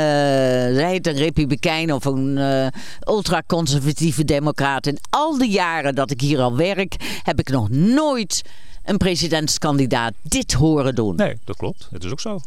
zij 0.74 0.94
het 0.94 1.08
een 1.08 1.18
republikein 1.18 1.94
of 1.94 2.06
een 2.06 2.38
eh 2.38 2.68
ultraconservatieve 3.08 4.26
democraat. 4.26 4.88
In 4.88 4.98
al 5.10 5.38
die 5.38 5.50
jaren 5.50 5.96
dat 5.96 6.12
ik 6.12 6.22
hier 6.22 6.40
al 6.40 6.56
werk, 6.56 6.96
heb 7.24 7.40
ik 7.40 7.50
nog 7.50 7.70
nooit 7.70 8.42
een 8.84 8.98
presidentskandidaat 8.98 10.14
dit 10.22 10.54
horen 10.54 10.96
doen. 10.96 11.16
Nee, 11.16 11.38
dat 11.44 11.58
klopt. 11.58 11.88
Het 11.92 12.04
is 12.04 12.12
ook 12.12 12.20
zo. 12.20 12.40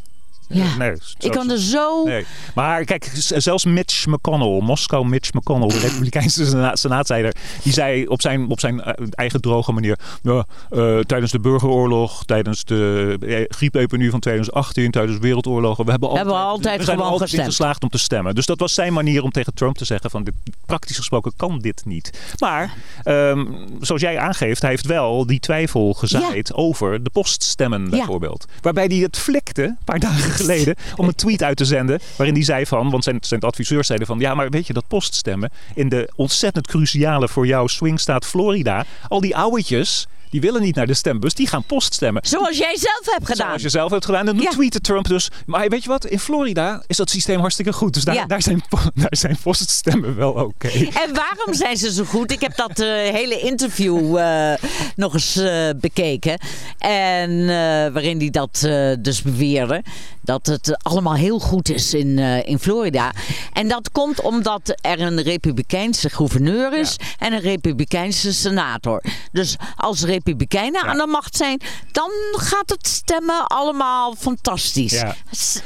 Ja. 0.47 0.63
Eh, 0.63 0.77
Nee, 0.77 0.93
ik 1.19 1.31
kan 1.31 1.51
er 1.51 1.59
zo... 1.59 2.03
Nee. 2.03 2.25
Maar 2.55 2.83
kijk, 2.83 3.11
zelfs 3.15 3.65
Mitch 3.65 4.05
McConnell, 4.05 4.61
Moskou 4.61 5.07
Mitch 5.07 5.33
McConnell, 5.33 5.67
de 5.67 5.79
Republikeinse 5.79 6.45
sena- 6.49 6.75
senaatleider, 6.75 7.35
die 7.63 7.73
zei 7.73 8.07
op 8.07 8.21
zijn, 8.21 8.49
op 8.49 8.59
zijn 8.59 8.81
eh, 8.81 9.07
eigen 9.11 9.41
droge 9.41 9.71
manier: 9.71 9.99
eh, 10.23 10.99
tijdens 10.99 11.31
de 11.31 11.39
burgeroorlog, 11.39 12.25
tijdens 12.25 12.63
de 12.65 13.45
griepepidemie 13.49 14.09
van 14.11 14.19
2018, 14.19 14.91
tijdens 14.91 15.15
de 15.15 15.21
wereldoorlogen, 15.21 15.85
we 15.85 15.91
hebben 15.91 16.09
altijd, 16.09 16.25
Hebben 16.27 16.43
we 16.43 16.49
altijd 16.49 16.77
we 16.77 16.83
zijn 16.83 16.97
gewoon 16.97 17.11
altijd 17.11 17.41
geslaagd 17.41 17.83
om 17.83 17.89
te 17.89 17.97
stemmen. 17.97 18.35
Dus 18.35 18.45
dat 18.45 18.59
was 18.59 18.73
zijn 18.73 18.93
manier 18.93 19.23
om 19.23 19.31
tegen 19.31 19.53
Trump 19.53 19.77
te 19.77 19.85
zeggen: 19.85 20.09
van 20.09 20.23
dit, 20.23 20.33
praktisch 20.65 20.97
gesproken 20.97 21.31
kan 21.35 21.59
dit 21.59 21.81
niet. 21.85 22.19
Maar 22.39 22.73
ehm, 23.03 23.45
zoals 23.79 24.01
jij 24.01 24.19
aangeeft, 24.19 24.61
hij 24.61 24.69
heeft 24.69 24.85
wel 24.85 25.25
die 25.25 25.39
twijfel 25.39 25.93
gezaaid 25.93 26.53
over 26.53 27.03
de 27.03 27.09
poststemmen 27.09 27.89
bijvoorbeeld. 27.89 28.45
Waarbij 28.61 28.85
hij 28.85 28.97
het 28.97 29.17
flikte, 29.17 29.63
een 29.63 29.77
paar 29.85 29.99
dagen 29.99 30.31
geleden, 30.37 30.75
om 30.95 31.07
een 31.07 31.15
tweet 31.15 31.43
uit 31.43 31.57
te 31.57 31.65
zenden. 31.65 31.99
Waarin 32.15 32.35
hij 32.35 32.43
zei 32.43 32.65
van, 32.65 32.89
want 32.89 33.03
zijn, 33.03 33.17
zijn 33.21 33.41
adviseurs 33.41 33.87
zeiden 33.87 34.07
van... 34.07 34.19
ja, 34.19 34.33
maar 34.33 34.49
weet 34.49 34.67
je, 34.67 34.73
dat 34.73 34.87
poststemmen 34.87 35.51
in 35.75 35.89
de 35.89 36.11
ontzettend 36.15 36.67
cruciale 36.67 37.27
voor 37.27 37.47
jou 37.47 37.67
swingstaat 37.67 38.25
Florida... 38.25 38.85
al 39.07 39.21
die 39.21 39.35
ouwetjes, 39.35 40.07
die 40.29 40.41
willen 40.41 40.61
niet 40.61 40.75
naar 40.75 40.87
de 40.87 40.93
stembus, 40.93 41.33
die 41.33 41.47
gaan 41.47 41.63
poststemmen. 41.63 42.25
Zoals 42.25 42.57
jij 42.57 42.77
zelf 42.77 43.01
hebt 43.03 43.25
gedaan. 43.27 43.47
Zoals 43.47 43.61
je 43.61 43.69
zelf 43.69 43.91
hebt 43.91 44.05
gedaan. 44.05 44.19
En 44.19 44.25
dan 44.25 44.39
Ja. 44.43 44.49
tweette 44.49 44.81
Trump 44.81 45.07
dus. 45.07 45.29
Maar 45.45 45.69
weet 45.69 45.83
je 45.83 45.89
wat? 45.89 46.05
In 46.05 46.19
Florida 46.19 46.83
is 46.87 46.97
dat 46.97 47.09
systeem 47.09 47.39
hartstikke 47.39 47.73
goed. 47.73 47.93
Dus 47.93 48.03
daar, 48.03 48.15
Ja. 48.15 48.25
daar, 48.25 48.41
zijn, 48.41 48.63
daar 48.95 49.07
zijn 49.17 49.37
poststemmen 49.43 50.15
wel 50.15 50.31
oké. 50.31 50.67
En 50.67 51.13
waarom 51.13 51.53
zijn 51.53 51.77
ze 51.77 51.91
zo 51.93 52.03
goed? 52.03 52.31
Ik 52.31 52.41
heb 52.41 52.55
dat 52.55 52.79
eh, 52.79 52.87
hele 52.87 53.39
interview 53.39 54.17
eh, 54.17 54.53
nog 54.95 55.13
eens 55.13 55.35
eh, 55.35 55.69
bekeken. 55.79 56.39
En 56.77 57.45
waarin 57.93 58.17
hij 58.19 58.29
dat 58.29 58.67
dus 58.99 59.21
beweerde. 59.21 59.83
Dat 60.21 60.45
het 60.45 60.83
allemaal 60.83 61.15
heel 61.15 61.39
goed 61.39 61.69
is 61.69 61.93
in, 61.93 62.17
in 62.45 62.59
Florida. 62.59 63.11
En 63.53 63.67
dat 63.67 63.91
komt 63.91 64.21
omdat 64.21 64.77
er 64.81 65.01
een 65.01 65.21
republikeinse 65.21 66.09
gouverneur 66.09 66.79
is. 66.79 66.95
En 67.19 67.33
een 67.33 67.39
republikeinse 67.39 68.33
senator. 68.33 69.03
Dus 69.31 69.55
als 69.75 70.03
Republikeinen 70.17 70.81
Ja. 70.85 70.91
aan 70.91 70.97
de 70.97 71.07
macht 71.07 71.35
zijn, 71.35 71.61
dan 71.91 72.09
gaat 72.31 72.69
het 72.69 72.87
stemmen 72.87 73.47
allemaal 73.47 74.15
fantastisch. 74.15 74.91
Ja. 74.91 75.15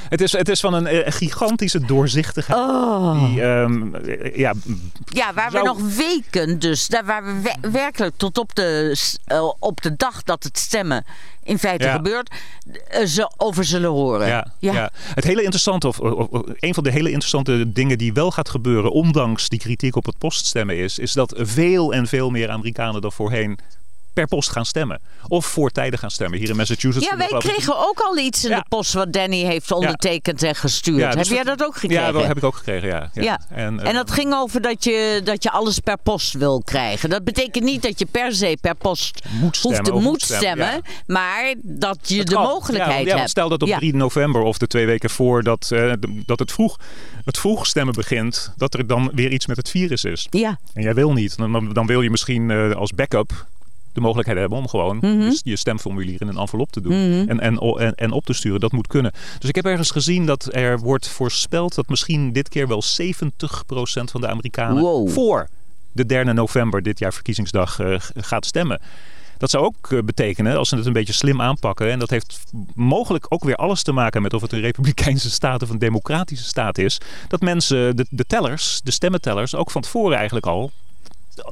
Het 0.10 0.22
is, 0.22 0.32
het 0.32 0.50
is 0.50 0.60
van 0.60 0.74
een 0.74 0.88
eh, 0.88 1.12
gigantische 1.12 1.80
doorzichtigheid. 1.86 2.60
Oh. 2.60 3.26
Die, 3.26 3.42
ehm, 3.42 3.96
eh, 3.96 4.36
ja, 4.38 4.54
Ja, 5.06 5.34
waar 5.34 5.52
Zou- 5.52 5.64
we 5.64 5.68
nog 5.70 5.96
weken 5.96 6.60
dus, 6.60 6.88
daar 6.88 7.06
waar 7.06 7.26
we 7.26 7.42
we- 7.62 7.70
werkelijk 7.72 8.14
tot 8.18 8.38
op 8.38 8.56
de, 8.56 8.96
eh, 9.26 9.50
op 9.60 9.82
de 9.82 9.96
dag 9.96 10.24
dat 10.24 10.44
het 10.44 10.58
stemmen 10.58 11.06
in 11.44 11.60
feite 11.60 11.86
Ja. 11.86 11.92
gebeurt, 11.94 12.30
ze 13.06 13.32
over 13.38 13.64
zullen 13.66 13.90
horen. 13.90 14.28
Ja, 14.28 14.48
ja. 14.60 14.90
Het 15.16 15.24
hele 15.24 15.42
interessante, 15.42 15.88
of, 15.88 16.00
of- 16.00 16.28
of- 16.28 16.44
een 16.60 16.74
van 16.74 16.84
de 16.84 16.92
hele 16.92 17.08
interessante 17.10 17.72
dingen 17.72 17.98
die 17.98 18.14
wel 18.14 18.32
gaat 18.32 18.50
gebeuren, 18.50 18.92
ondanks 18.92 19.50
die 19.50 19.60
kritiek 19.60 19.96
op 19.96 20.06
het 20.06 20.18
poststemmen, 20.18 20.78
is, 20.78 21.00
is 21.00 21.14
dat 21.14 21.34
veel 21.38 21.94
en 21.94 22.08
veel 22.08 22.30
meer 22.30 22.50
Amerikanen 22.50 23.02
dan 23.02 23.12
voorheen 23.12 23.60
per 24.14 24.28
post 24.28 24.50
gaan 24.50 24.66
stemmen. 24.66 25.00
Of 25.28 25.46
voortijdig 25.46 26.00
gaan 26.00 26.12
stemmen. 26.12 26.40
Hier 26.40 26.50
in 26.50 26.56
Massachusetts. 26.56 27.10
Ja, 27.10 27.18
wij 27.18 27.28
kregen 27.40 27.78
ook 27.78 28.00
al 28.00 28.18
iets 28.18 28.44
in 28.44 28.50
Ja. 28.50 28.58
de 28.60 28.66
post 28.70 28.94
wat 28.94 29.14
Danny 29.14 29.44
heeft 29.44 29.72
ondertekend 29.72 30.44
en 30.44 30.56
gestuurd. 30.56 30.98
Ja, 31.00 31.08
Heb 31.08 31.18
dus 31.18 31.30
jij 31.30 31.44
dat- 31.44 31.64
ook 31.66 31.76
gekregen? 31.78 32.06
Ja, 32.06 32.12
dat 32.12 32.26
heb 32.26 32.38
ik 32.38 32.44
ook 32.44 32.56
gekregen, 32.56 32.88
ja. 32.90 33.10
ja. 33.14 33.40
En, 33.50 33.80
En 33.80 33.86
eh, 33.88 33.94
dat 33.94 34.12
ging 34.12 34.34
over 34.34 34.62
dat 34.62 34.84
je, 34.84 35.22
dat 35.24 35.44
je 35.44 35.52
alles 35.52 35.80
per 35.80 35.98
post 35.98 36.34
wil 36.34 36.62
krijgen. 36.66 37.10
Dat 37.10 37.24
betekent 37.24 37.64
niet 37.64 37.82
dat 37.82 38.00
je 38.00 38.06
per 38.06 38.34
se 38.34 38.58
per 38.62 38.76
post 38.76 39.20
Moet 39.42 39.56
stemmen 39.56 39.78
hoeft 39.80 39.86
te 39.90 39.94
of 39.94 40.02
moet 40.02 40.12
moet 40.12 40.22
stemmen, 40.22 40.66
stemmen. 40.68 40.84
Maar 41.08 41.54
dat 41.64 41.98
je 42.04 42.24
de 42.24 42.34
kan. 42.34 42.44
mogelijkheid 42.44 43.12
hebt. 43.12 43.30
Stel 43.30 43.50
dat 43.50 43.62
op 43.62 43.68
Ja. 43.68 43.78
3 43.78 43.96
november 43.96 44.42
of 44.42 44.58
de 44.58 44.68
twee 44.68 44.86
weken 44.86 45.10
voor 45.10 45.44
dat, 45.44 45.70
eh, 45.74 45.94
dat 46.26 46.40
het, 46.40 46.52
vroeg, 46.52 46.78
het 47.26 47.38
vroeg 47.38 47.66
stemmen 47.66 47.94
begint, 47.94 48.54
dat 48.58 48.74
er 48.74 48.88
dan 48.88 49.12
weer 49.14 49.32
iets 49.32 49.48
met 49.48 49.58
het 49.58 49.70
virus 49.70 50.04
is. 50.04 50.28
Ja, 50.30 50.60
En 50.74 50.82
jij 50.84 50.94
wil 50.94 51.14
niet. 51.14 51.38
Dan, 51.38 51.74
dan 51.74 51.86
wil 51.86 52.02
je 52.02 52.10
misschien 52.10 52.52
eh, 52.52 52.72
als 52.72 52.92
backup 52.94 53.46
de 53.94 54.02
mogelijkheid 54.02 54.40
hebben 54.40 54.58
om 54.58 54.68
gewoon 54.68 54.98
Mhm. 54.98 55.20
je, 55.22 55.40
je 55.44 55.56
stemformulier 55.56 56.22
in 56.22 56.28
een 56.28 56.38
envelop 56.38 56.72
te 56.72 56.82
doen 56.82 56.94
en, 56.94 57.40
en, 57.40 57.58
en, 57.58 57.96
en 57.96 58.12
op 58.12 58.26
te 58.26 58.34
sturen. 58.34 58.60
Dat 58.60 58.72
moet 58.72 58.88
kunnen. 58.88 59.12
Dus 59.40 59.50
ik 59.50 59.56
heb 59.56 59.66
ergens 59.66 59.92
gezien 59.92 60.26
dat 60.26 60.50
er 60.56 60.80
wordt 60.80 61.08
voorspeld 61.08 61.76
dat 61.76 61.88
misschien 61.88 62.34
dit 62.34 62.50
keer 62.50 62.68
wel 62.68 62.84
70% 62.84 64.12
van 64.12 64.22
de 64.22 64.28
Amerikanen 64.28 64.84
Wow. 64.84 65.10
voor 65.10 65.48
de 65.92 66.06
3 66.06 66.24
november, 66.24 66.82
dit 66.82 67.00
jaar 67.00 67.14
verkiezingsdag, 67.14 67.80
eh, 67.80 67.96
gaat 68.16 68.46
stemmen. 68.46 68.80
Dat 69.38 69.50
zou 69.50 69.66
ook 69.66 69.92
eh, 69.92 70.00
betekenen, 70.06 70.58
als 70.58 70.70
ze 70.70 70.76
het 70.76 70.86
een 70.86 70.94
beetje 70.94 71.14
slim 71.14 71.42
aanpakken, 71.42 71.92
en 71.92 72.00
dat 72.00 72.10
heeft 72.10 72.44
mogelijk 72.76 73.26
ook 73.30 73.44
weer 73.44 73.56
alles 73.56 73.84
te 73.84 73.92
maken 73.92 74.22
met 74.22 74.34
of 74.34 74.42
het 74.42 74.54
een 74.54 74.60
republikeinse 74.62 75.30
staat 75.30 75.62
of 75.64 75.70
een 75.70 75.80
democratische 75.80 76.46
staat 76.46 76.78
is, 76.78 76.98
dat 77.28 77.42
mensen, 77.42 77.96
de, 77.96 78.06
de 78.10 78.26
tellers, 78.26 78.82
de 78.84 78.92
stemmentellers, 78.92 79.56
ook 79.56 79.72
van 79.72 79.82
tevoren 79.82 80.18
eigenlijk 80.18 80.46
al 80.46 80.72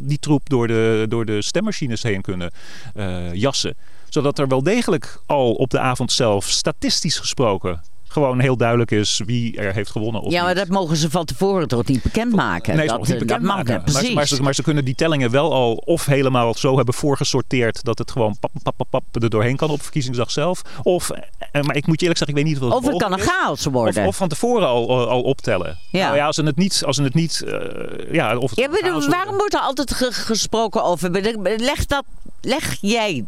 die 0.02 0.20
troep 0.20 0.50
door 0.50 0.68
de, 0.68 1.06
door 1.10 1.26
de 1.26 1.42
stemmachines 1.42 2.04
heen 2.04 2.22
kunnen 2.22 2.52
eh, 2.94 3.34
jassen. 3.34 3.76
Zodat 4.10 4.40
er 4.40 4.48
wel 4.48 4.64
degelijk 4.64 5.22
al 5.26 5.54
op 5.54 5.70
de 5.70 5.80
avond 5.80 6.12
zelf, 6.12 6.46
statistisch 6.46 7.20
gesproken, 7.20 7.82
gewoon 8.12 8.40
heel 8.40 8.58
duidelijk 8.58 8.92
is 8.92 9.22
wie 9.26 9.58
er 9.58 9.74
heeft 9.74 9.90
gewonnen. 9.92 10.22
Of 10.22 10.32
ja 10.32 10.40
maar 10.44 10.54
niet. 10.56 10.58
dat 10.64 10.68
mogen 10.78 10.98
ze 10.98 11.10
van 11.10 11.26
tevoren 11.26 11.68
toch 11.68 11.86
niet 11.86 12.04
bekendmaken? 12.04 12.76
Nee, 12.76 12.88
dat, 12.88 12.98
niet 12.98 13.10
eh, 13.12 13.18
dat 13.20 13.28
mag 13.28 13.28
bekendmaken. 13.28 13.66
niet, 13.66 13.84
Maar, 13.84 13.94
precies. 13.94 14.14
maar, 14.14 14.28
ze, 14.28 14.42
maar 14.42 14.56
ze 14.56 14.64
kunnen 14.64 14.86
die 14.86 14.96
tellingen 14.96 15.32
wel 15.32 15.54
al 15.54 15.74
of 15.76 16.06
helemaal 16.06 16.54
zo 16.56 16.76
hebben 16.76 16.94
voorgesorteerd 16.94 17.84
dat 17.84 17.98
het 17.98 18.12
gewoon 18.12 18.38
pap, 18.40 18.52
pap, 18.64 18.74
pap, 18.78 18.88
pap 18.90 19.24
er 19.24 19.30
doorheen 19.30 19.56
kan 19.56 19.70
op 19.70 19.82
verkiezingsdag 19.82 20.32
zelf. 20.32 20.62
Of, 20.84 21.10
eh, 21.10 21.62
maar 21.62 21.76
ik 21.76 21.88
moet 21.88 22.00
je 22.00 22.06
eerlijk 22.06 22.18
zeggen, 22.18 22.28
ik 22.28 22.44
weet 22.44 22.54
niet 22.54 22.62
of 22.62 22.72
of 22.74 22.86
het 22.88 22.98
kan 23.02 23.14
een 23.14 23.20
chaos 23.20 23.66
worden. 23.66 24.02
Of, 24.04 24.08
of 24.10 24.16
van 24.16 24.28
tevoren 24.28 24.68
al, 24.68 25.22
optellen. 25.22 25.78
Ja. 25.92 26.04
Nou 26.06 26.16
ja, 26.16 26.26
als 26.26 26.36
ze 26.36 26.44
het 26.44 26.56
niet, 26.58 26.84
als 26.86 26.96
ze 26.96 27.04
het 27.04 27.14
niet, 27.14 27.42
eh, 27.48 28.14
ja, 28.14 28.38
of 28.38 28.50
het 28.50 28.60
Ja, 28.60 28.70
waarom 28.70 28.92
worden. 29.10 29.36
wordt 29.38 29.54
er 29.54 29.60
altijd 29.60 29.94
ge- 29.94 30.12
gesproken 30.12 30.84
over? 30.84 31.10
Leg 31.58 31.86
dat, 31.86 32.04
leg 32.42 32.78
jij, 32.82 33.26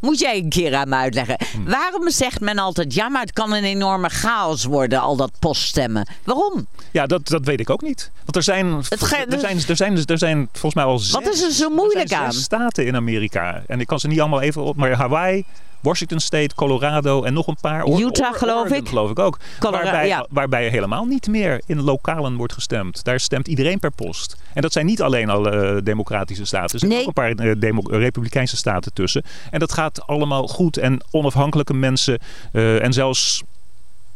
moet 0.00 0.18
jij 0.18 0.38
een 0.38 0.48
keer 0.48 0.74
aan 0.74 0.88
me 0.88 0.94
uitleggen. 0.96 1.36
Hm. 1.52 1.70
Waarom 1.70 2.10
zegt 2.10 2.40
men 2.40 2.58
altijd, 2.58 2.94
ja, 2.94 3.08
maar 3.08 3.20
het 3.22 3.32
kan 3.32 3.52
een 3.52 3.64
enorme 3.64 4.10
chaos 4.20 4.64
worden, 4.64 5.00
al 5.00 5.16
dat 5.16 5.30
poststemmen? 5.38 6.08
Waarom? 6.24 6.66
Ja, 6.90 7.06
dat, 7.06 7.28
dat 7.28 7.44
weet 7.44 7.60
ik 7.60 7.70
ook 7.70 7.82
niet. 7.82 8.10
Want 8.24 8.36
er 8.36 8.42
zijn, 8.42 8.66
er 8.88 8.98
zijn, 9.40 9.58
er 9.68 9.76
zijn, 9.76 9.96
er 10.06 10.18
zijn 10.18 10.48
volgens 10.52 10.74
mij 10.74 10.84
al 10.84 10.98
zes, 10.98 11.10
Wat 11.12 11.28
is 11.34 11.42
er 11.42 11.50
zo 11.50 11.70
moeilijk 11.70 12.08
zijn 12.08 12.20
aan? 12.20 12.32
staten 12.32 12.86
in 12.86 12.96
Amerika. 12.96 13.62
En 13.66 13.80
ik 13.80 13.86
kan 13.86 14.00
ze 14.00 14.08
niet 14.08 14.20
allemaal 14.20 14.40
even 14.40 14.62
op, 14.62 14.76
maar 14.76 14.92
Hawaii, 14.92 15.44
Washington 15.80 16.20
State, 16.20 16.54
Colorado 16.54 17.22
en 17.22 17.32
nog 17.32 17.46
een 17.46 17.56
paar. 17.60 17.82
Or- 17.82 18.00
Utah, 18.00 18.34
geloof 18.34 18.60
Oregon, 18.60 18.76
ik. 18.78 18.88
geloof 18.88 19.10
ik 19.10 19.18
ook. 19.18 19.38
Waarbij, 19.60 20.06
ja. 20.06 20.26
waarbij 20.30 20.68
helemaal 20.68 21.04
niet 21.04 21.26
meer 21.28 21.62
in 21.66 21.80
lokalen 21.82 22.36
wordt 22.36 22.52
gestemd. 22.52 23.04
Daar 23.04 23.20
stemt 23.20 23.48
iedereen 23.48 23.78
per 23.78 23.90
post. 23.90 24.36
En 24.54 24.62
dat 24.62 24.72
zijn 24.72 24.86
niet 24.86 25.02
alleen 25.02 25.30
al 25.30 25.50
eh, 25.52 25.76
democratische 25.84 26.44
staten. 26.44 26.72
Er 26.72 26.78
zitten 26.78 26.88
Nee. 26.88 27.00
ook 27.00 27.06
een 27.16 27.34
paar 27.36 27.46
eh, 27.90 28.00
republikeinse 28.00 28.56
staten 28.56 28.92
tussen. 28.92 29.22
En 29.50 29.58
dat 29.58 29.72
gaat 29.72 30.06
allemaal 30.06 30.46
goed. 30.46 30.76
En 30.76 31.00
onafhankelijke 31.10 31.74
mensen 31.74 32.18
eh, 32.52 32.82
en 32.84 32.92
zelfs 32.92 33.42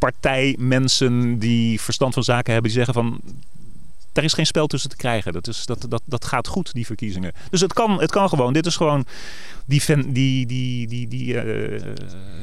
partijmensen 0.03 1.39
die 1.39 1.81
verstand 1.81 2.15
van 2.15 2.25
zaken 2.25 2.53
hebben, 2.53 2.71
die 2.73 2.83
zeggen 2.85 2.95
van 3.03 3.21
daar 4.13 4.25
is 4.25 4.33
geen 4.33 4.47
spel 4.47 4.67
tussen 4.67 4.91
te 4.91 4.97
krijgen. 4.97 5.33
Dat, 5.33 5.49
is, 5.49 5.67
dat, 5.67 5.87
dat, 5.89 6.03
dat 6.05 6.25
gaat 6.25 6.47
goed, 6.47 6.73
die 6.73 6.87
verkiezingen. 6.87 7.33
Dus 7.51 7.61
het 7.61 7.73
kan, 7.73 8.01
het 8.01 8.11
kan 8.11 8.29
gewoon. 8.29 8.53
Dit 8.53 8.67
is 8.67 8.77
gewoon 8.77 9.05
die, 9.67 9.83
die, 10.13 10.47
die, 10.47 10.89
die, 10.89 11.09
die, 11.09 11.39
eh, 11.41 11.81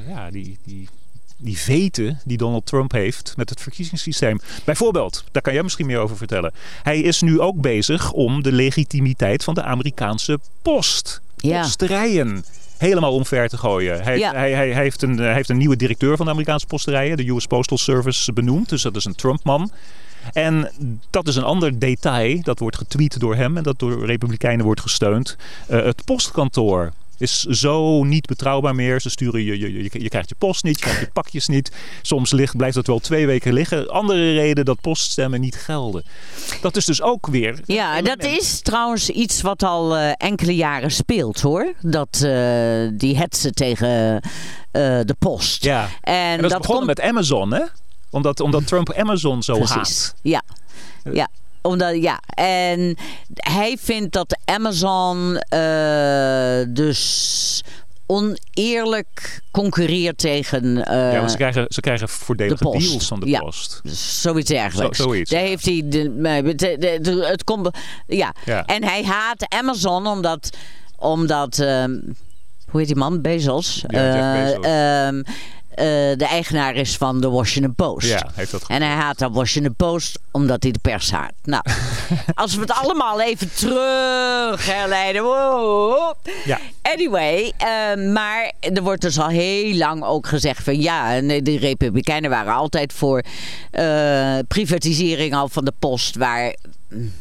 ja, 0.07 0.31
die, 0.31 0.57
die, 0.63 0.89
die 1.37 1.57
veten 1.57 2.19
die 2.25 2.37
Donald 2.37 2.65
Trump 2.65 2.91
heeft 2.91 3.33
met 3.37 3.49
het 3.49 3.61
verkiezingssysteem. 3.61 4.39
Bijvoorbeeld, 4.65 5.23
daar 5.31 5.41
kan 5.41 5.53
jij 5.53 5.63
misschien 5.63 5.85
meer 5.85 5.99
over 5.99 6.17
vertellen. 6.17 6.53
Hij 6.83 6.99
is 6.99 7.21
nu 7.21 7.39
ook 7.39 7.61
bezig 7.61 8.11
om 8.11 8.43
de 8.43 8.51
legitimiteit 8.51 9.43
van 9.43 9.53
de 9.53 9.63
Amerikaanse 9.63 10.39
post, 10.61 11.21
Ja. 11.37 11.61
posterijen, 11.61 12.43
helemaal 12.79 13.13
omver 13.13 13.49
te 13.49 13.57
gooien. 13.57 14.03
Hij, 14.03 14.17
Ja. 14.17 14.33
hij, 14.33 14.51
hij, 14.51 14.71
hij 14.71 14.81
heeft 14.81 15.01
een, 15.01 15.17
hij 15.17 15.33
heeft 15.33 15.49
een 15.49 15.57
nieuwe 15.57 15.75
directeur 15.75 16.17
van 16.17 16.25
de 16.25 16.31
Amerikaanse 16.31 16.65
posterijen, 16.67 17.17
de 17.17 17.29
US 17.29 17.45
Postal 17.45 17.77
Service, 17.77 18.33
benoemd. 18.33 18.69
Dus 18.69 18.81
dat 18.81 18.95
is 18.95 19.05
een 19.05 19.15
Trump-man. 19.15 19.71
En 20.33 20.71
dat 21.09 21.27
is 21.27 21.35
een 21.35 21.43
ander 21.43 21.79
detail. 21.79 22.41
Dat 22.41 22.59
wordt 22.59 22.77
getweet 22.77 23.19
door 23.19 23.35
hem 23.35 23.57
en 23.57 23.63
dat 23.63 23.79
door 23.79 24.05
Republikeinen 24.05 24.65
wordt 24.65 24.81
gesteund. 24.81 25.37
Eh, 25.67 25.83
het 25.83 26.05
postkantoor 26.05 26.91
is 27.21 27.43
zo 27.43 28.03
niet 28.03 28.25
betrouwbaar 28.25 28.75
meer. 28.75 29.01
Ze 29.01 29.09
sturen 29.09 29.43
je, 29.43 29.59
je, 29.59 29.73
je, 29.73 29.89
je 30.01 30.09
krijgt 30.09 30.29
je 30.29 30.35
post 30.37 30.63
niet, 30.63 30.75
je 30.75 30.81
krijgt 30.81 30.99
je 30.99 31.09
pakjes 31.13 31.47
niet. 31.47 31.71
Soms 32.01 32.31
ligt, 32.31 32.57
blijft 32.57 32.75
dat 32.75 32.87
wel 32.87 32.99
twee 32.99 33.25
weken 33.25 33.53
liggen. 33.53 33.89
Andere 33.89 34.33
reden 34.33 34.65
dat 34.65 34.81
poststemmen 34.81 35.41
niet 35.41 35.55
gelden. 35.55 36.03
Dat 36.61 36.75
is 36.75 36.85
dus 36.85 37.01
ook 37.01 37.27
weer. 37.27 37.59
Ja, 37.65 38.01
dat 38.01 38.23
is 38.23 38.61
trouwens 38.61 39.09
iets 39.09 39.41
wat 39.41 39.63
al 39.63 39.95
eh, 39.95 40.11
enkele 40.17 40.55
jaren 40.55 40.91
speelt 40.91 41.41
hoor. 41.41 41.73
Dat 41.81 42.21
eh, 42.21 42.87
die 42.93 43.17
hetsen 43.17 43.53
tegen 43.53 44.21
eh, 44.71 44.99
de 45.05 45.15
post. 45.19 45.63
Ja. 45.63 45.87
En, 46.01 46.13
En 46.13 46.41
dat 46.41 46.49
dat 46.51 46.61
begonnen 46.61 46.85
komt 46.85 46.97
met 46.97 47.07
Amazon, 47.09 47.53
hè? 47.53 47.63
Omdat, 48.09 48.39
omdat 48.39 48.67
Trump 48.67 48.93
Amazon 48.93 49.43
zo 49.43 49.53
precies. 49.53 49.75
haat. 49.75 50.15
Ja. 50.21 50.41
Ja. 51.13 51.27
Omdat, 51.61 51.95
ja, 52.01 52.19
en 52.33 52.97
hij 53.33 53.77
vindt 53.81 54.13
dat 54.13 54.37
Amazon 54.45 55.37
eh, 55.37 56.61
dus 56.67 57.63
oneerlijk 58.05 59.41
concurreert 59.51 60.17
tegen 60.17 60.85
eh, 60.85 61.13
ja, 61.13 61.19
maar 61.19 61.29
ze 61.29 61.35
krijgen, 61.37 61.65
ze 61.67 61.81
krijgen 61.81 62.09
voordelige 62.09 62.63
de 62.71 62.77
deals 62.79 63.07
van 63.07 63.19
de 63.19 63.27
Ja. 63.29 63.39
post. 63.39 63.81
zoiets 64.21 64.49
dergelijks. 64.49 64.97
Zo- 64.97 65.03
zoiets, 65.03 65.29
Daar 65.29 65.41
ja. 65.41 65.47
heeft 65.47 65.65
hij 65.65 65.81
de, 65.85 66.21
de- 66.55 66.75
de- 66.79 66.99
de- 67.01 67.25
het 67.27 67.43
komt, 67.43 67.69
ja. 68.07 68.33
Ja. 68.45 68.65
En 68.65 68.83
hij 68.83 69.03
haat 69.03 69.45
Amazon 69.53 70.07
omdat, 70.07 70.49
omdat 70.97 71.59
ehm, 71.59 71.91
hoe 72.69 72.79
heet 72.79 72.87
die 72.87 72.95
man? 72.95 73.21
Bezos. 73.21 73.83
Ja, 73.87 74.33
Eh, 74.35 74.43
Bezos. 74.43 74.65
ehm, 74.65 75.19
eh, 75.19 75.33
de 76.17 76.25
eigenaar 76.29 76.75
is 76.75 76.97
van 76.97 77.21
de 77.21 77.29
Washington 77.29 77.75
Post. 77.75 78.07
Ja, 78.07 78.29
heeft 78.33 78.51
dat 78.51 78.63
En 78.67 78.81
hij 78.81 78.95
haat 78.95 79.19
de 79.19 79.29
Washington 79.29 79.75
Post 79.75 80.19
omdat 80.31 80.63
hij 80.63 80.71
de 80.71 80.79
pers 80.79 81.11
haat. 81.11 81.33
Nou, 81.43 81.63
als 82.33 82.55
we 82.55 82.61
het 82.61 82.71
allemaal 82.71 83.21
even 83.21 83.53
terug 83.53 84.65
herleiden. 84.65 85.23
Wow. 85.23 86.13
Ja. 86.45 86.59
Anyway, 86.81 87.53
eh, 87.57 88.13
maar 88.13 88.51
er 88.59 88.83
wordt 88.83 89.01
dus 89.01 89.19
al 89.19 89.27
heel 89.27 89.75
lang 89.75 90.03
ook 90.03 90.27
gezegd 90.27 90.63
van 90.63 90.81
ja, 90.81 91.21
de 91.21 91.57
Republikeinen 91.57 92.29
waren 92.29 92.53
altijd 92.53 92.93
voor 92.93 93.23
eh, 93.71 94.37
privatisering 94.47 95.35
al 95.35 95.49
van 95.49 95.65
de 95.65 95.73
post. 95.79 96.15
Waar 96.15 96.55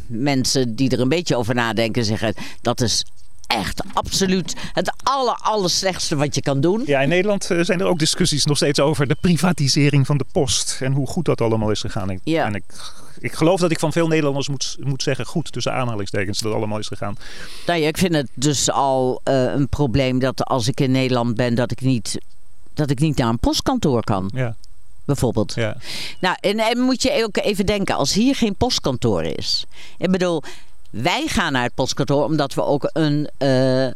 mensen 0.07 0.75
die 0.75 0.91
er 0.91 1.01
een 1.01 1.09
beetje 1.09 1.37
over 1.37 1.55
nadenken 1.55 2.05
zeggen 2.05 2.35
dat 2.61 2.81
is 2.81 3.05
echt 3.49 3.83
absoluut 3.93 4.55
het 4.73 4.93
aller, 5.03 5.35
aller 5.43 5.71
slechtste 5.71 6.17
wat 6.17 6.35
je 6.35 6.43
kan 6.43 6.61
doen. 6.61 6.83
Ja, 6.87 7.01
in 7.01 7.09
Nederland 7.09 7.51
eh, 7.51 7.59
zijn 7.61 7.81
er 7.81 7.87
ook 7.87 7.99
discussies 7.99 8.45
nog 8.45 8.57
steeds 8.57 8.81
over 8.81 9.07
de 9.07 9.17
privatisering 9.21 10.07
van 10.07 10.17
de 10.19 10.25
post. 10.33 10.79
En 10.81 10.93
hoe 10.93 11.07
goed 11.07 11.25
dat 11.25 11.41
allemaal 11.41 11.71
is 11.71 11.81
gegaan. 11.81 12.11
Ik, 12.11 12.21
Ja. 12.25 12.45
En 12.47 12.55
ik, 12.55 12.65
ik 13.21 13.33
geloof 13.33 13.61
dat 13.61 13.71
ik 13.71 13.79
van 13.79 13.93
veel 13.93 14.07
Nederlanders 14.09 14.49
moet, 14.49 14.77
moet 14.81 15.03
zeggen, 15.03 15.27
goed 15.27 15.53
tussen 15.53 15.73
aanhalingstekens, 15.73 16.39
dat 16.39 16.53
allemaal 16.53 16.79
is 16.79 16.87
gegaan. 16.87 17.17
Nou 17.67 17.81
ja, 17.81 17.89
ik 17.89 17.99
vind 17.99 18.15
het 18.15 18.29
dus 18.35 18.71
al 18.71 19.21
eh, 19.25 19.43
een 19.43 19.69
probleem 19.69 20.19
dat 20.19 20.45
als 20.45 20.69
ik 20.69 20.81
in 20.81 20.91
Nederland 20.91 21.35
ben, 21.35 21.55
dat 21.55 21.71
ik 21.71 21.81
niet, 21.81 22.19
dat 22.75 22.91
ik 22.91 22.99
niet 22.99 23.17
naar 23.17 23.29
een 23.29 23.39
postkantoor 23.39 24.05
kan, 24.05 24.31
Ja, 24.35 24.55
bijvoorbeeld. 25.05 25.55
ja. 25.55 25.77
Nou, 26.21 26.37
en, 26.41 26.59
en 26.59 26.79
moet 26.81 27.03
je 27.03 27.25
ook 27.25 27.37
even 27.37 27.67
denken, 27.67 27.95
als 27.97 28.13
hier 28.13 28.35
geen 28.35 28.55
postkantoor 28.55 29.23
is. 29.23 29.65
Ik 29.99 30.11
bedoel, 30.11 30.43
wij 30.91 31.27
gaan 31.27 31.53
naar 31.53 31.63
het 31.63 31.75
postkantoor 31.75 32.25
omdat 32.25 32.55
we 32.55 32.65
ook 32.65 32.91
een, 32.93 33.31
eh, 33.39 33.87
eh, 33.87 33.93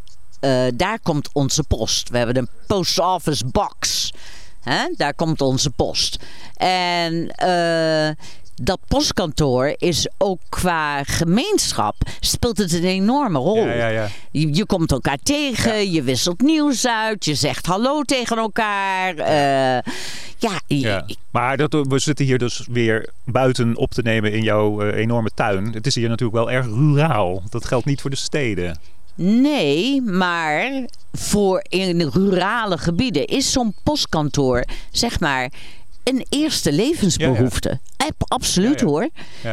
daar 0.75 0.99
komt 1.03 1.29
onze 1.33 1.63
post. 1.63 2.09
We 2.09 2.17
hebben 2.19 2.37
een 2.37 2.49
post 2.67 2.99
office 2.99 3.45
box. 3.47 4.11
Hè? 4.61 4.89
Daar 4.97 5.15
komt 5.15 5.41
onze 5.41 5.71
post. 5.71 6.17
En 6.57 7.31
eh, 7.31 8.11
dat 8.55 8.79
postkantoor 8.89 9.75
is 9.77 10.09
ook 10.19 10.39
qua 10.49 11.05
gemeenschap 11.05 11.95
speelt 12.21 12.59
het 12.59 12.73
een 12.73 12.85
enorme 12.85 13.39
rol. 13.39 13.57
Ja, 13.67 13.73
ja, 13.73 13.87
ja. 13.87 14.09
Je, 14.31 14.55
je 14.55 14.67
komt 14.67 14.93
elkaar 14.93 15.19
tegen, 15.23 15.91
je 15.91 16.03
wisselt 16.03 16.41
nieuws 16.41 16.87
uit, 16.87 17.25
je 17.25 17.35
zegt 17.35 17.67
hallo 17.67 18.03
tegen 18.03 18.39
elkaar. 18.39 19.17
eh, 19.17 19.93
ja, 20.81 21.05
Ja. 21.07 21.15
Maar 21.31 21.57
dat, 21.57 21.73
we 21.89 21.99
zitten 21.99 22.25
hier 22.25 22.39
dus 22.39 22.67
weer 22.71 23.09
buiten 23.25 23.77
op 23.77 23.91
te 23.91 24.03
nemen 24.03 24.33
in 24.33 24.43
jouw 24.43 24.83
eh, 24.83 24.99
enorme 24.99 25.31
tuin. 25.35 25.73
Het 25.73 25.87
is 25.87 25.95
hier 25.95 26.09
natuurlijk 26.09 26.39
wel 26.39 26.51
erg 26.51 26.67
ruraal. 26.67 27.43
Dat 27.51 27.65
geldt 27.65 27.87
niet 27.87 28.01
voor 28.01 28.11
de 28.11 28.17
steden. 28.17 28.79
Nee, 29.15 30.03
maar 30.03 30.87
voor 31.13 31.65
in 31.69 32.11
rurale 32.13 32.79
gebieden 32.79 33.27
is 33.27 33.53
zo'n 33.53 33.75
postkantoor, 33.83 34.65
zeg 34.91 35.21
maar, 35.21 35.51
een 36.05 36.27
eerste 36.29 36.73
levensbehoefte. 36.73 37.81
Ab- 37.97 38.25
Absoluut 38.33 38.81
Ja, 38.81 38.87
hoor. 38.87 39.09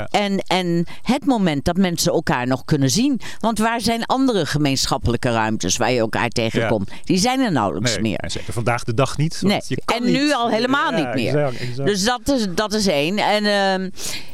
En, 0.09 0.39
en 0.47 0.85
het 1.01 1.25
moment 1.25 1.65
dat 1.65 1.77
mensen 1.77 2.11
elkaar 2.11 2.47
nog 2.47 2.65
kunnen 2.65 2.89
zien. 2.89 3.19
Want 3.39 3.57
waar 3.59 3.81
zijn 3.81 4.05
andere 4.05 4.45
gemeenschappelijke 4.45 5.31
ruimtes 5.31 5.77
waar 5.77 5.91
je 5.91 5.99
elkaar 5.99 6.29
tegenkomt? 6.29 6.89
Die 7.03 7.17
zijn 7.17 7.39
er 7.39 7.51
nauwelijks 7.51 7.91
Nee, 7.93 8.01
meer. 8.01 8.23
zeker 8.31 8.53
vandaag 8.53 8.83
de 8.83 8.93
dag 8.93 9.17
niet. 9.17 9.37
Nee, 9.41 9.61
je 9.67 9.81
kan 9.85 9.97
en 10.05 10.11
nu 10.11 10.33
al 10.33 10.49
helemaal 10.49 10.91
niet 10.91 11.13
meer. 11.13 11.35
exact, 11.35 11.59
exact. 11.59 11.87
Dus 11.89 12.03
dat 12.03 12.29
is, 12.29 12.45
dat 12.55 12.73
is 12.73 12.87
één. 12.87 13.17
En 13.17 13.45
ehm, 13.45 13.89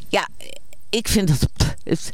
ja, 0.09 0.27
ik 0.89 1.07
vind 1.07 1.27
dat, 1.27 2.11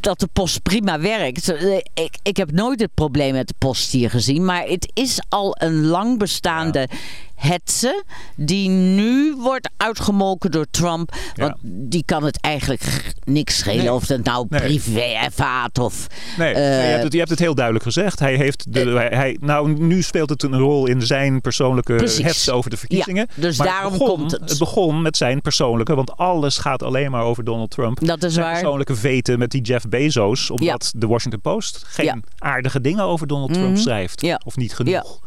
dat 0.00 0.20
de 0.20 0.28
post 0.32 0.62
prima 0.62 1.00
werkt. 1.00 1.48
Eh, 1.48 1.76
Ik, 1.94 2.16
ik 2.22 2.36
heb 2.36 2.52
nooit 2.52 2.80
het 2.80 2.94
probleem 2.94 3.32
met 3.32 3.48
de 3.48 3.54
post 3.58 3.90
hier 3.92 4.10
gezien. 4.10 4.44
Maar 4.44 4.62
het 4.66 4.90
is 4.94 5.20
al 5.28 5.56
een 5.58 5.84
lang 5.86 6.18
bestaande 6.18 6.88
hetze 7.34 8.04
die 8.36 8.68
nu 8.68 9.34
wordt 9.36 9.68
uitgemolken 9.76 10.50
door 10.50 10.66
Trump. 10.70 11.14
Want 11.34 11.54
die 11.62 12.02
kan 12.06 12.24
het 12.24 12.40
eigenlijk 12.40 13.12
niks 13.24 13.56
schelen 13.58 13.84
Nee. 13.84 13.92
of 13.92 14.08
het 14.08 14.24
nou 14.24 14.46
Nee. 14.48 14.60
privé 14.60 15.28
gaat 15.36 15.78
of... 15.78 16.06
Nee, 16.38 16.52
eh, 16.54 16.60
nee, 16.60 16.70
je, 16.70 16.90
hebt 16.90 17.02
het, 17.02 17.12
je 17.12 17.18
hebt 17.18 17.30
het 17.30 17.38
heel 17.38 17.54
duidelijk 17.54 17.84
gezegd. 17.84 18.18
Hij 18.18 18.34
heeft 18.36 18.72
de, 18.72 18.80
hij, 18.80 19.08
hij- 19.12 19.36
nou, 19.40 19.72
nu 19.80 20.02
speelt 20.02 20.28
het 20.30 20.42
een 20.42 20.58
rol 20.58 20.86
in 20.86 21.02
zijn 21.02 21.40
persoonlijke 21.40 21.94
Precies. 21.94 22.24
hets 22.24 22.50
over 22.50 22.70
de 22.70 22.76
verkiezingen. 22.76 23.26
Ja, 23.34 23.40
dus 23.42 23.58
Maar 23.58 23.66
daarom 23.66 23.92
begon, 23.92 24.08
komt 24.08 24.30
het. 24.30 24.48
Het 24.50 24.58
begon 24.58 25.02
met 25.02 25.16
zijn 25.16 25.40
persoonlijke, 25.40 25.94
want 25.94 26.16
alles 26.16 26.58
gaat 26.58 26.82
alleen 26.82 27.10
maar 27.10 27.22
over 27.22 27.44
Donald 27.44 27.70
Trump. 27.70 28.06
Dat 28.06 28.22
is 28.22 28.32
zijn 28.32 28.44
waar. 28.46 28.54
persoonlijke 28.54 28.96
veten 28.96 29.38
met 29.38 29.50
die 29.50 29.60
Jeff 29.62 29.88
Bezos, 29.88 30.50
omdat 30.50 30.92
de 30.96 31.06
Washington 31.06 31.40
Post 31.40 31.82
geen 31.86 32.24
aardige 32.38 32.80
dingen 32.80 33.04
over 33.04 33.26
Donald 33.26 33.52
Trump 33.52 33.70
Mhm. 33.70 33.80
schrijft. 33.80 34.22
Of 34.44 34.56
niet 34.56 34.74
genoeg. 34.74 35.18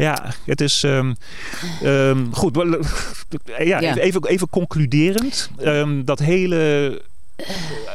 Ja, 0.00 0.32
het 0.44 0.60
is 0.60 0.82
ehm, 0.82 1.12
ehm, 1.82 2.30
goed. 2.30 2.56
wel, 2.56 2.78
Ja. 3.58 3.96
Even, 3.96 4.24
even 4.24 4.48
concluderend. 4.48 5.50
ehm, 5.58 6.04
dat 6.04 6.18
hele 6.18 7.02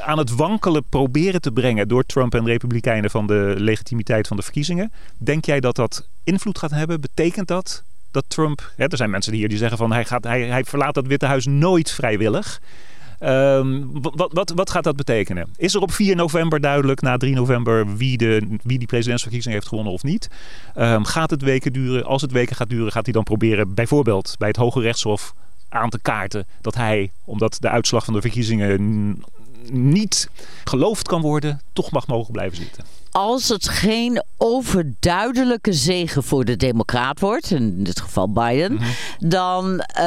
aan 0.05 0.17
het 0.17 0.35
wankelen 0.35 0.83
proberen 0.89 1.41
te 1.41 1.51
brengen 1.51 1.87
door 1.87 2.05
Trump 2.05 2.35
en 2.35 2.45
Republikeinen 2.45 3.09
van 3.09 3.27
de 3.27 3.55
legitimiteit 3.57 4.27
van 4.27 4.37
de 4.37 4.43
verkiezingen. 4.43 4.91
Denk 5.17 5.45
jij 5.45 5.59
dat 5.59 5.75
dat 5.75 6.07
invloed 6.23 6.57
gaat 6.57 6.71
hebben? 6.71 7.01
Betekent 7.01 7.47
dat 7.47 7.83
dat 8.11 8.25
Trump. 8.27 8.71
Hè, 8.75 8.85
er 8.87 8.97
zijn 8.97 9.09
mensen 9.09 9.33
hier 9.33 9.49
die 9.49 9.57
zeggen 9.57 9.77
van 9.77 9.91
hij, 9.91 10.05
gaat, 10.05 10.23
hij, 10.23 10.41
hij 10.41 10.63
verlaat 10.63 10.93
dat 10.93 11.07
Witte 11.07 11.25
Huis 11.25 11.45
nooit 11.45 11.91
vrijwillig. 11.91 12.61
Ehm, 13.19 13.81
wat, 13.91 14.29
wat, 14.33 14.51
wat 14.55 14.69
gaat 14.69 14.83
dat 14.83 14.95
betekenen? 14.95 15.47
Is 15.57 15.73
er 15.73 15.81
op 15.81 15.91
4 15.91 16.15
november 16.15 16.61
duidelijk, 16.61 17.01
na 17.01 17.17
3 17.17 17.35
november, 17.35 17.97
wie, 17.97 18.17
de, 18.17 18.57
wie 18.63 18.77
die 18.77 18.87
presidentsverkiezing 18.87 19.53
heeft 19.53 19.67
gewonnen 19.67 19.93
of 19.93 20.03
niet? 20.03 20.29
Ehm, 20.73 21.03
gaat 21.03 21.29
het 21.29 21.41
weken 21.41 21.73
duren? 21.73 22.05
Als 22.05 22.21
het 22.21 22.31
weken 22.31 22.55
gaat 22.55 22.69
duren, 22.69 22.91
gaat 22.91 23.05
hij 23.05 23.13
dan 23.13 23.23
proberen 23.23 23.73
bijvoorbeeld 23.73 24.35
bij 24.37 24.47
het 24.47 24.57
Hoge 24.57 24.81
Rechtshof 24.81 25.33
aan 25.69 25.89
te 25.89 25.99
kaarten 26.01 26.47
dat 26.61 26.75
hij, 26.75 27.11
omdat 27.23 27.57
de 27.59 27.69
uitslag 27.69 28.05
van 28.05 28.13
de 28.13 28.21
verkiezingen 28.21 29.23
niet 29.71 30.29
geloofd 30.63 31.07
kan 31.07 31.21
worden, 31.21 31.61
toch 31.73 31.91
mag 31.91 32.07
mogen 32.07 32.31
blijven 32.31 32.57
zitten. 32.57 32.83
Als 33.15 33.49
het 33.49 33.69
geen 33.69 34.23
overduidelijke 34.37 35.73
zegen 35.73 36.23
voor 36.23 36.45
de 36.45 36.55
Democraat 36.55 37.19
wordt, 37.19 37.51
in 37.51 37.83
dit 37.83 37.99
geval 37.99 38.31
Biden, 38.31 38.73
Mhm. 38.73 38.85
dan 39.19 39.79
eh, 39.79 40.05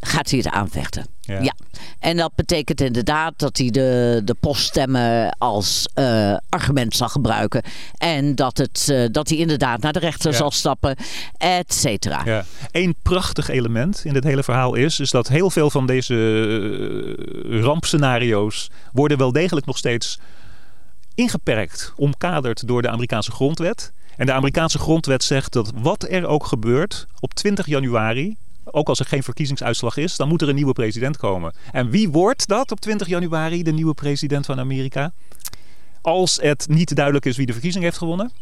gaat 0.00 0.30
hij 0.30 0.38
het 0.38 0.48
aanvechten. 0.48 1.06
Ja. 1.20 1.40
Ja. 1.42 1.54
En 1.98 2.16
dat 2.16 2.34
betekent 2.34 2.80
inderdaad 2.80 3.32
dat 3.36 3.56
hij 3.58 3.70
de, 3.70 4.20
de 4.24 4.34
poststemmen 4.40 5.36
als 5.38 5.88
eh, 5.94 6.36
argument 6.48 6.94
zal 6.96 7.08
gebruiken. 7.08 7.62
En 7.98 8.34
dat, 8.34 8.58
het, 8.58 8.88
eh, 8.90 9.04
dat 9.10 9.28
hij 9.28 9.38
inderdaad 9.38 9.80
naar 9.80 9.92
de 9.92 9.98
rechter 9.98 10.30
Ja. 10.30 10.36
zal 10.36 10.50
stappen, 10.50 10.96
et 11.36 11.74
cetera. 11.74 12.22
Ja. 12.24 12.44
Eén 12.70 12.94
prachtig 13.02 13.48
element 13.48 14.00
in 14.04 14.12
dit 14.12 14.24
hele 14.24 14.42
verhaal 14.42 14.74
is, 14.74 15.00
is 15.00 15.10
dat 15.10 15.28
heel 15.28 15.50
veel 15.50 15.70
van 15.70 15.86
deze 15.86 16.14
rampscenario's 17.60 18.70
worden 18.92 19.18
wel 19.18 19.32
degelijk 19.32 19.66
nog 19.66 19.78
steeds 19.78 20.18
ingeperkt, 21.16 21.92
omkaderd 21.96 22.66
door 22.66 22.82
de 22.82 22.88
Amerikaanse 22.88 23.30
grondwet. 23.30 23.92
En 24.16 24.26
de 24.26 24.32
Amerikaanse 24.32 24.78
grondwet 24.78 25.24
zegt 25.24 25.52
dat 25.52 25.72
wat 25.74 26.06
er 26.10 26.26
ook 26.26 26.46
gebeurt 26.46 27.06
op 27.20 27.34
20 27.34 27.66
januari, 27.66 28.36
ook 28.64 28.88
als 28.88 28.98
er 28.98 29.06
geen 29.06 29.22
verkiezingsuitslag 29.22 29.96
is, 29.96 30.16
dan 30.16 30.28
moet 30.28 30.42
er 30.42 30.48
een 30.48 30.54
nieuwe 30.54 30.72
president 30.72 31.16
komen. 31.16 31.54
En 31.72 31.90
wie 31.90 32.10
wordt 32.10 32.48
dat 32.48 32.70
op 32.70 32.80
20 32.80 33.06
januari, 33.06 33.62
de 33.62 33.72
nieuwe 33.72 33.94
president 33.94 34.46
van 34.46 34.58
Amerika? 34.58 35.12
Als 36.00 36.38
het 36.42 36.66
niet 36.68 36.96
duidelijk 36.96 37.24
is 37.24 37.36
wie 37.36 37.46
de 37.46 37.52
verkiezing 37.52 37.84
heeft 37.84 37.98
gewonnen. 37.98 38.32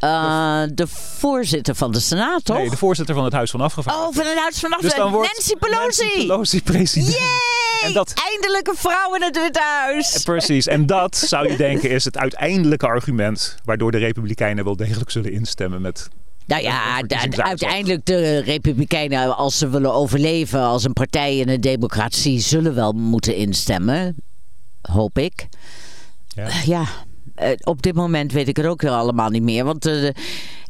Eh, 0.00 0.62
de 0.74 0.86
voorzitter 0.86 1.74
van 1.74 1.92
de 1.92 2.00
Senaat, 2.00 2.44
toch? 2.44 2.56
Nee, 2.56 2.70
de 2.70 2.76
voorzitter 2.76 3.14
van 3.14 3.24
het 3.24 3.32
Huis 3.32 3.50
van 3.50 3.60
Afgevaardigden. 3.60 4.08
Oh, 4.08 4.14
van 4.14 4.26
het 4.26 4.38
Huis 4.38 4.60
vanaf 4.60 4.80
Dus 4.80 4.94
dan 4.94 5.10
wordt 5.12 5.30
Nancy 5.32 5.54
Pelosi! 5.56 6.02
Nancy 6.04 6.26
Pelosi 6.26 6.62
president. 6.62 7.12
Yay! 7.14 7.88
En 7.88 7.92
dat- 7.92 8.12
Eindelijk 8.30 8.68
een 8.68 8.76
vrouw 8.76 9.14
in 9.14 9.22
het 9.22 9.36
Witte 9.40 9.60
Huis! 9.62 10.22
Precies, 10.22 10.66
en 10.66 10.86
dat 10.86 11.16
zou 11.16 11.48
je 11.50 11.56
denken 11.56 11.90
is 11.90 12.04
het 12.04 12.16
uiteindelijke 12.18 12.86
argument 12.86 13.56
waardoor 13.64 13.90
de 13.90 13.98
Republikeinen 13.98 14.64
wel 14.64 14.76
degelijk 14.76 15.10
zullen 15.10 15.32
instemmen 15.32 15.80
met. 15.80 16.08
Nou 16.46 16.62
ja, 16.62 17.02
uiteindelijk 17.36 18.06
de 18.06 18.38
Republikeinen, 18.38 19.36
als 19.36 19.58
ze 19.58 19.68
willen 19.68 19.94
overleven 19.94 20.60
als 20.60 20.84
een 20.84 20.92
partij 20.92 21.36
in 21.38 21.48
een 21.48 21.60
democratie, 21.60 22.40
zullen 22.40 22.74
wel 22.74 22.92
moeten 22.92 23.36
instemmen. 23.36 24.16
Hoop 24.82 25.18
ik. 25.18 25.48
Ja. 26.28 26.48
Ja, 26.64 26.80
eh, 26.80 26.88
op 27.62 27.82
dit 27.82 27.94
moment 27.94 28.32
weet 28.32 28.48
ik 28.48 28.56
het 28.56 28.66
ook 28.66 28.82
weer 28.82 28.90
allemaal 28.90 29.28
niet 29.28 29.42
meer. 29.42 29.64
Want 29.64 29.86
eh, 29.86 30.04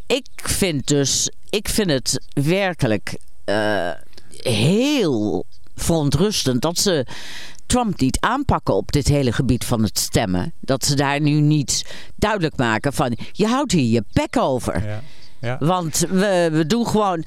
ik 0.07 0.29
vind 0.35 0.87
dus, 0.87 1.31
ik 1.51 1.69
vind 1.69 1.91
het 1.91 2.21
werkelijk 2.33 3.19
eh, 3.45 3.91
heel 4.31 5.45
verontrustend 5.75 6.63
dat 6.63 6.79
ze 6.79 7.07
Trump 7.67 8.01
niet 8.01 8.21
aanpakken 8.21 8.75
op 8.75 8.93
dit 8.93 9.09
hele 9.09 9.33
gebied 9.33 9.65
van 9.65 9.83
het 9.83 9.99
stemmen. 9.99 10.53
Dat 10.61 10.85
ze 10.85 10.97
daar 10.97 11.21
nu 11.21 11.31
niet 11.31 11.95
duidelijk 12.17 12.57
maken 12.57 12.93
van, 12.93 13.17
je 13.33 13.47
houdt 13.47 13.73
hier 13.73 13.93
je 13.93 14.05
bek 14.13 14.37
over. 14.37 14.87
Ja. 14.87 15.03
Ja. 15.41 15.57
Want 15.61 15.99
we, 15.99 16.49
we 16.53 16.67
doen 16.67 16.87
gewoon. 16.87 17.25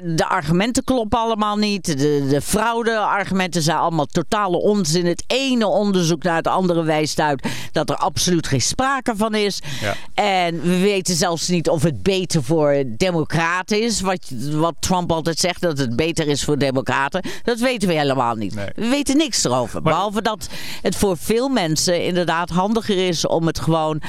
De 0.00 0.26
argumenten 0.28 0.84
kloppen 0.84 1.18
allemaal 1.18 1.56
niet. 1.56 1.86
De, 1.86 2.26
de 2.28 2.40
fraude-argumenten 2.40 3.62
zijn 3.62 3.76
allemaal 3.76 4.06
totale 4.06 4.56
onzin. 4.56 5.06
Het 5.06 5.24
ene 5.26 5.66
onderzoek 5.66 6.22
naar 6.22 6.36
het 6.36 6.46
andere 6.46 6.82
wijst 6.82 7.20
uit 7.20 7.46
dat 7.72 7.90
er 7.90 7.96
absoluut 7.96 8.46
geen 8.46 8.60
sprake 8.60 9.12
van 9.16 9.34
is. 9.34 9.60
Ja. 9.80 9.94
En 10.14 10.60
we 10.62 10.78
weten 10.78 11.14
zelfs 11.14 11.48
niet 11.48 11.68
of 11.68 11.82
het 11.82 12.02
beter 12.02 12.42
voor 12.42 12.82
Democraten 12.86 13.82
is. 13.82 14.00
Wat, 14.00 14.30
wat 14.52 14.74
Trump 14.80 15.12
altijd 15.12 15.38
zegt, 15.38 15.60
dat 15.60 15.78
het 15.78 15.96
beter 15.96 16.28
is 16.28 16.44
voor 16.44 16.58
Democraten. 16.58 17.24
Dat 17.42 17.58
weten 17.58 17.88
we 17.88 17.94
helemaal 17.94 18.34
niet. 18.34 18.54
Nee. 18.54 18.68
We 18.74 18.88
weten 18.88 19.16
niks 19.16 19.44
erover. 19.44 19.82
Maar- 19.82 19.92
Behalve 19.92 20.22
dat 20.22 20.48
het 20.82 20.96
voor 20.96 21.16
veel 21.16 21.48
mensen 21.48 22.04
inderdaad 22.04 22.50
handiger 22.50 23.06
is 23.08 23.26
om 23.26 23.46
het 23.46 23.58
gewoon. 23.60 24.00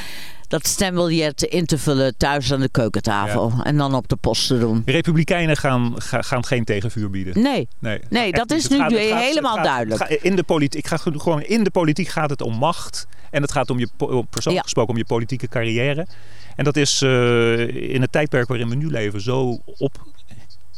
Dat 0.48 0.68
stembiljet 0.68 1.42
in 1.44 1.66
te 1.66 1.78
vullen 1.78 2.18
thuis 2.18 2.54
aan 2.54 2.60
de 2.60 2.70
keukentafel. 2.70 3.54
En 3.64 3.78
dan 3.78 3.96
op 3.96 4.08
de 4.08 4.16
post 4.16 4.48
te 4.48 4.60
doen. 4.60 4.82
De 4.86 4.92
Republikeinen 4.92 5.58
gaan, 5.58 5.94
ga- 6.02 6.22
gaan 6.22 6.46
geen 6.46 6.64
tegenvuur 6.64 7.10
bieden. 7.10 7.42
Nee. 7.44 7.68
Nee, 7.80 8.00
Nee, 8.10 8.24
Echt 8.32 8.36
dat 8.36 8.52
is 8.58 8.68
nu 8.68 8.78
gaat- 8.78 8.92
helemaal 8.92 9.56
gaat- 9.56 9.64
duidelijk. 9.66 10.10
in 10.10 10.36
de 10.36 10.44
politiek, 10.44 10.80
ik 10.84 10.88
ga 10.88 10.98
gewoon 10.98 11.42
in 11.42 11.64
de 11.64 11.72
politiek 11.72 12.08
gaat 12.08 12.30
het 12.30 12.42
om 12.42 12.56
macht 12.56 13.08
en 13.32 13.42
het 13.42 13.52
gaat 13.52 13.70
om 13.70 13.80
je 13.80 13.88
persoonlijk 13.98 14.44
Ja. 14.46 14.62
gesproken 14.62 14.92
om 14.92 14.98
je 14.98 15.06
politieke 15.06 15.48
carrière. 15.48 16.08
En 16.56 16.64
dat 16.64 16.76
is 16.78 17.02
eh, 17.02 17.92
in 17.94 18.02
het 18.02 18.12
tijdperk 18.12 18.48
waarin 18.48 18.70
we 18.70 18.76
nu 18.76 18.88
leven 18.90 19.22
zo 19.22 19.60
op, 19.78 20.06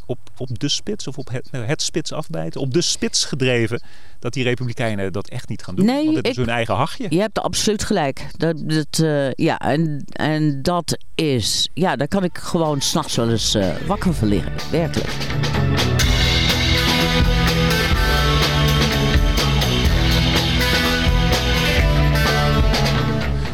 op, 0.05 0.19
op 0.37 0.59
de 0.59 0.69
spits 0.69 1.07
of 1.07 1.17
op 1.17 1.29
het, 1.29 1.51
nou, 1.51 1.65
het 1.65 1.81
spits 1.81 2.11
afbijten, 2.13 2.61
op 2.61 2.73
de 2.73 2.81
spits 2.81 3.25
gedreven 3.25 3.81
dat 4.19 4.33
die 4.33 4.43
Republikeinen 4.43 5.13
dat 5.13 5.29
echt 5.29 5.49
niet 5.49 5.63
gaan 5.63 5.75
doen. 5.75 5.85
Nee, 5.85 6.05
want 6.05 6.17
het 6.17 6.27
is 6.27 6.35
hun 6.35 6.49
eigen 6.49 6.75
hachje. 6.75 7.05
Je 7.09 7.19
hebt 7.19 7.39
absoluut 7.39 7.83
gelijk. 7.83 8.27
Dat, 8.37 8.63
dat, 8.65 8.99
eh, 8.99 9.31
ja, 9.31 9.59
en, 9.59 10.03
en 10.11 10.61
dat 10.61 10.97
is... 11.15 11.69
Ja, 11.73 11.95
daar 11.95 12.07
kan 12.07 12.23
ik 12.23 12.37
gewoon 12.37 12.81
s'nachts 12.81 13.15
wel 13.15 13.29
eens 13.29 13.55
eh, 13.55 13.75
wakker 13.87 14.13
van 14.13 14.27
liggen. 14.27 14.53
Werkelijk. 14.71 15.09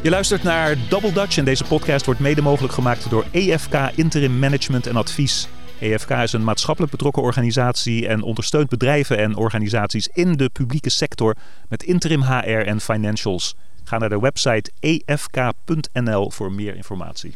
Je 0.04 0.10
luistert 0.10 0.44
naar 0.44 0.78
Double 0.90 1.12
Dutch 1.12 1.38
en 1.38 1.46
deze 1.46 1.64
podcast 1.64 2.06
wordt 2.06 2.20
mede 2.20 2.42
mogelijk 2.42 2.74
gemaakt 2.74 3.10
door 3.10 3.26
EFK 3.32 3.76
Interim 3.96 4.40
Management 4.40 4.88
en 4.88 4.96
Advies. 4.96 5.48
EFK 5.82 6.10
is 6.10 6.34
een 6.34 6.44
maatschappelijk 6.44 6.92
betrokken 6.92 7.24
organisatie 7.24 8.08
en 8.08 8.22
ondersteunt 8.22 8.70
bedrijven 8.70 9.18
en 9.18 9.36
organisaties 9.36 10.08
in 10.08 10.34
de 10.34 10.50
publieke 10.50 10.90
sector 10.90 11.36
met 11.70 11.84
interim 11.84 12.22
HR 12.22 12.50
en 12.50 12.82
financials. 12.82 13.56
Ga 13.84 13.98
naar 13.98 14.10
de 14.10 14.20
website 14.20 14.72
efk.nl 15.06 16.32
voor 16.32 16.52
meer 16.52 16.76
informatie. 16.76 17.36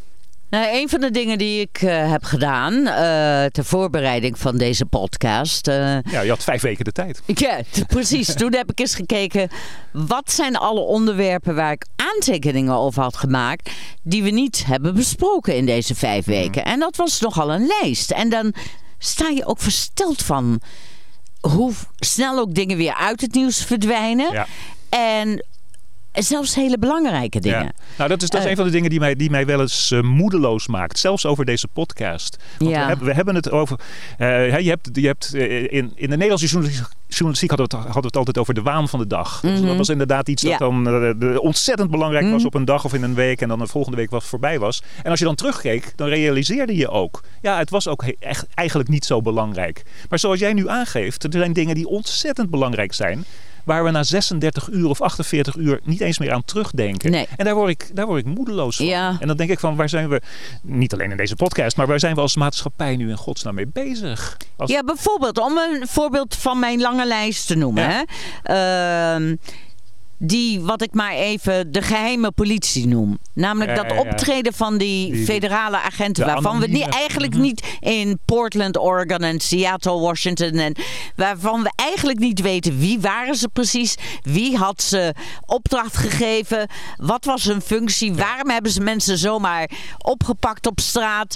Nou, 0.49 0.77
een 0.77 0.89
van 0.89 0.99
de 0.99 1.11
dingen 1.11 1.37
die 1.37 1.61
ik 1.61 1.81
uh, 1.81 2.11
heb 2.11 2.23
gedaan 2.23 2.73
uh, 2.73 3.45
ter 3.45 3.65
voorbereiding 3.65 4.39
van 4.39 4.57
deze 4.57 4.85
podcast. 4.85 5.67
Uh, 5.67 5.75
ja, 6.01 6.21
je 6.21 6.29
had 6.29 6.43
vijf 6.43 6.61
weken 6.61 6.85
de 6.85 6.91
tijd. 6.91 7.21
Ja, 7.33 7.59
precies. 7.87 8.33
Toen 8.33 8.53
heb 8.53 8.71
ik 8.71 8.79
eens 8.79 8.95
gekeken. 8.95 9.49
Wat 9.91 10.31
zijn 10.31 10.55
alle 10.55 10.79
onderwerpen 10.79 11.55
waar 11.55 11.71
ik 11.71 11.85
aantekeningen 11.95 12.73
over 12.73 13.03
had 13.03 13.17
gemaakt. 13.17 13.71
die 14.03 14.23
we 14.23 14.29
niet 14.29 14.65
hebben 14.65 14.93
besproken 14.93 15.55
in 15.55 15.65
deze 15.65 15.95
vijf 15.95 16.25
weken? 16.25 16.61
Mm. 16.65 16.71
En 16.71 16.79
dat 16.79 16.95
was 16.95 17.19
nogal 17.19 17.53
een 17.53 17.71
lijst. 17.81 18.11
En 18.11 18.29
dan 18.29 18.53
sta 18.97 19.29
je 19.29 19.45
ook 19.45 19.59
versteld 19.59 20.21
van 20.21 20.61
hoe 21.39 21.73
snel 21.95 22.39
ook 22.39 22.53
dingen 22.53 22.77
weer 22.77 22.95
uit 22.95 23.21
het 23.21 23.33
nieuws 23.33 23.63
verdwijnen. 23.63 24.31
Ja. 24.31 24.47
En 24.89 25.45
Zelfs 26.15 26.55
hele 26.55 26.77
belangrijke 26.77 27.39
dingen. 27.39 27.63
Ja. 27.63 27.71
Nou, 27.97 28.09
dat 28.09 28.21
is, 28.21 28.29
dat 28.29 28.39
is 28.39 28.45
uh, 28.45 28.51
een 28.51 28.57
van 28.57 28.65
de 28.65 28.71
dingen 28.71 28.89
die 28.89 28.99
mij, 28.99 29.15
die 29.15 29.29
mij 29.29 29.45
wel 29.45 29.61
eens 29.61 29.91
uh, 29.91 30.01
moedeloos 30.01 30.67
maakt. 30.67 30.99
Zelfs 30.99 31.25
over 31.25 31.45
deze 31.45 31.67
podcast. 31.67 32.37
Want 32.57 32.71
ja. 32.71 32.81
we, 32.81 32.87
hebben, 32.87 33.05
we 33.05 33.13
hebben 33.13 33.35
het 33.35 33.51
over... 33.51 33.79
Uh, 34.17 34.59
je 34.59 34.69
hebt, 34.69 34.89
je 34.93 35.07
hebt 35.07 35.33
in, 35.33 35.91
in 35.95 36.09
de 36.09 36.15
Nederlandse 36.15 36.47
journalistiek, 36.47 36.87
journalistiek 37.07 37.49
hadden, 37.49 37.69
we 37.69 37.75
het, 37.75 37.85
hadden 37.85 38.01
we 38.01 38.07
het 38.07 38.17
altijd 38.17 38.37
over 38.37 38.53
de 38.53 38.61
waan 38.61 38.89
van 38.89 38.99
de 38.99 39.07
dag. 39.07 39.43
Mm 39.43 39.55
-hmm. 39.55 39.65
dat 39.65 39.77
was 39.77 39.89
inderdaad 39.89 40.29
iets 40.29 40.41
ja. 40.41 40.57
dat 40.57 40.59
dan 40.59 41.39
ontzettend 41.39 41.91
belangrijk 41.91 42.23
mm 42.23 42.29
-hmm. 42.29 42.37
was 42.37 42.47
op 42.47 42.53
een 42.53 42.65
dag 42.65 42.85
of 42.85 42.93
in 42.93 43.03
een 43.03 43.15
week. 43.15 43.41
En 43.41 43.47
dan 43.47 43.59
de 43.59 43.67
volgende 43.67 43.97
week 43.97 44.09
wat 44.09 44.23
voorbij 44.23 44.59
was. 44.59 44.83
En 45.03 45.09
als 45.09 45.19
je 45.19 45.25
dan 45.25 45.35
terugkeek, 45.35 45.93
dan 45.95 46.07
realiseerde 46.07 46.75
je 46.75 46.89
ook... 46.89 47.23
Ja, 47.41 47.57
het 47.57 47.69
was 47.69 47.87
ook 47.87 48.03
echt, 48.03 48.47
eigenlijk 48.53 48.89
niet 48.89 49.05
zo 49.05 49.21
belangrijk. 49.21 49.83
Maar 50.09 50.19
zoals 50.19 50.39
jij 50.39 50.53
nu 50.53 50.69
aangeeft, 50.69 51.23
er 51.23 51.31
zijn 51.31 51.53
dingen 51.53 51.75
die 51.75 51.87
ontzettend 51.87 52.49
belangrijk 52.49 52.93
zijn 52.93 53.25
waar 53.65 53.83
we 53.83 53.91
na 53.91 54.03
36 54.03 54.69
uur 54.69 54.89
of 54.89 55.01
48 55.01 55.55
uur 55.55 55.79
niet 55.83 56.01
eens 56.01 56.19
meer 56.19 56.33
aan 56.33 56.45
terugdenken. 56.45 57.11
Nee. 57.11 57.27
En 57.35 57.45
daar 57.45 57.55
word 57.55 57.69
ik, 57.69 57.89
daar 57.93 58.05
word 58.05 58.19
ik 58.19 58.25
moedeloos 58.25 58.75
van. 58.75 58.85
Ja. 58.85 59.17
En 59.19 59.27
dan 59.27 59.37
denk 59.37 59.49
ik 59.49 59.59
van, 59.59 59.75
waar 59.75 59.89
zijn 59.89 60.09
we, 60.09 60.21
niet 60.61 60.93
alleen 60.93 61.11
in 61.11 61.17
deze 61.17 61.35
podcast, 61.35 61.77
maar 61.77 61.87
waar 61.87 61.99
zijn 61.99 62.15
we 62.15 62.21
als 62.21 62.35
maatschappij 62.35 62.95
nu 62.95 63.09
in 63.09 63.17
godsnaam 63.17 63.55
mee 63.55 63.67
bezig? 63.67 64.37
Als... 64.55 64.71
Ja, 64.71 64.83
bijvoorbeeld, 64.83 65.39
om 65.39 65.57
een 65.57 65.87
voorbeeld 65.87 66.35
van 66.35 66.59
mijn 66.59 66.81
lange 66.81 67.05
lijst 67.05 67.47
te 67.47 67.55
noemen. 67.55 67.83
Ja. 67.83 68.05
Hè? 68.43 69.19
Uh, 69.19 69.37
die, 70.17 70.61
wat 70.61 70.81
ik 70.81 70.93
maar 70.93 71.11
even 71.11 71.71
de 71.71 71.81
geheime 71.81 72.31
politie 72.31 72.87
noem. 72.87 73.17
Namelijk 73.33 73.75
Ja, 73.77 73.83
dat 73.83 73.91
ja. 73.91 73.99
optreden 73.99 74.53
van 74.53 74.77
die, 74.77 75.11
Die- 75.11 75.25
federale 75.25 75.77
agenten. 75.77 76.25
Waarvan 76.25 76.59
we 76.59 76.67
niet, 76.67 76.89
eigenlijk 76.89 77.33
Mhm. 77.33 77.41
niet 77.41 77.77
in 77.79 78.19
Portland, 78.25 78.77
Oregon 78.77 79.19
en 79.23 79.39
Seattle, 79.39 79.99
Washington. 79.99 80.51
En 80.51 80.75
waarvan 81.15 81.63
we 81.63 81.71
eigenlijk 81.75 82.19
niet 82.19 82.41
weten 82.41 82.77
wie 82.79 82.99
waren 82.99 83.35
ze 83.35 83.47
precies. 83.53 83.95
Wie 84.21 84.57
had 84.57 84.81
ze 84.81 85.13
opdracht 85.45 85.97
gegeven. 85.97 86.67
Wat 86.97 87.25
was 87.25 87.43
hun 87.43 87.61
functie. 87.61 88.13
Waarom 88.13 88.49
hebben 88.49 88.71
ze 88.71 88.81
mensen 88.81 89.17
zomaar 89.17 89.69
opgepakt 89.97 90.67
op 90.67 90.79
straat. 90.79 91.35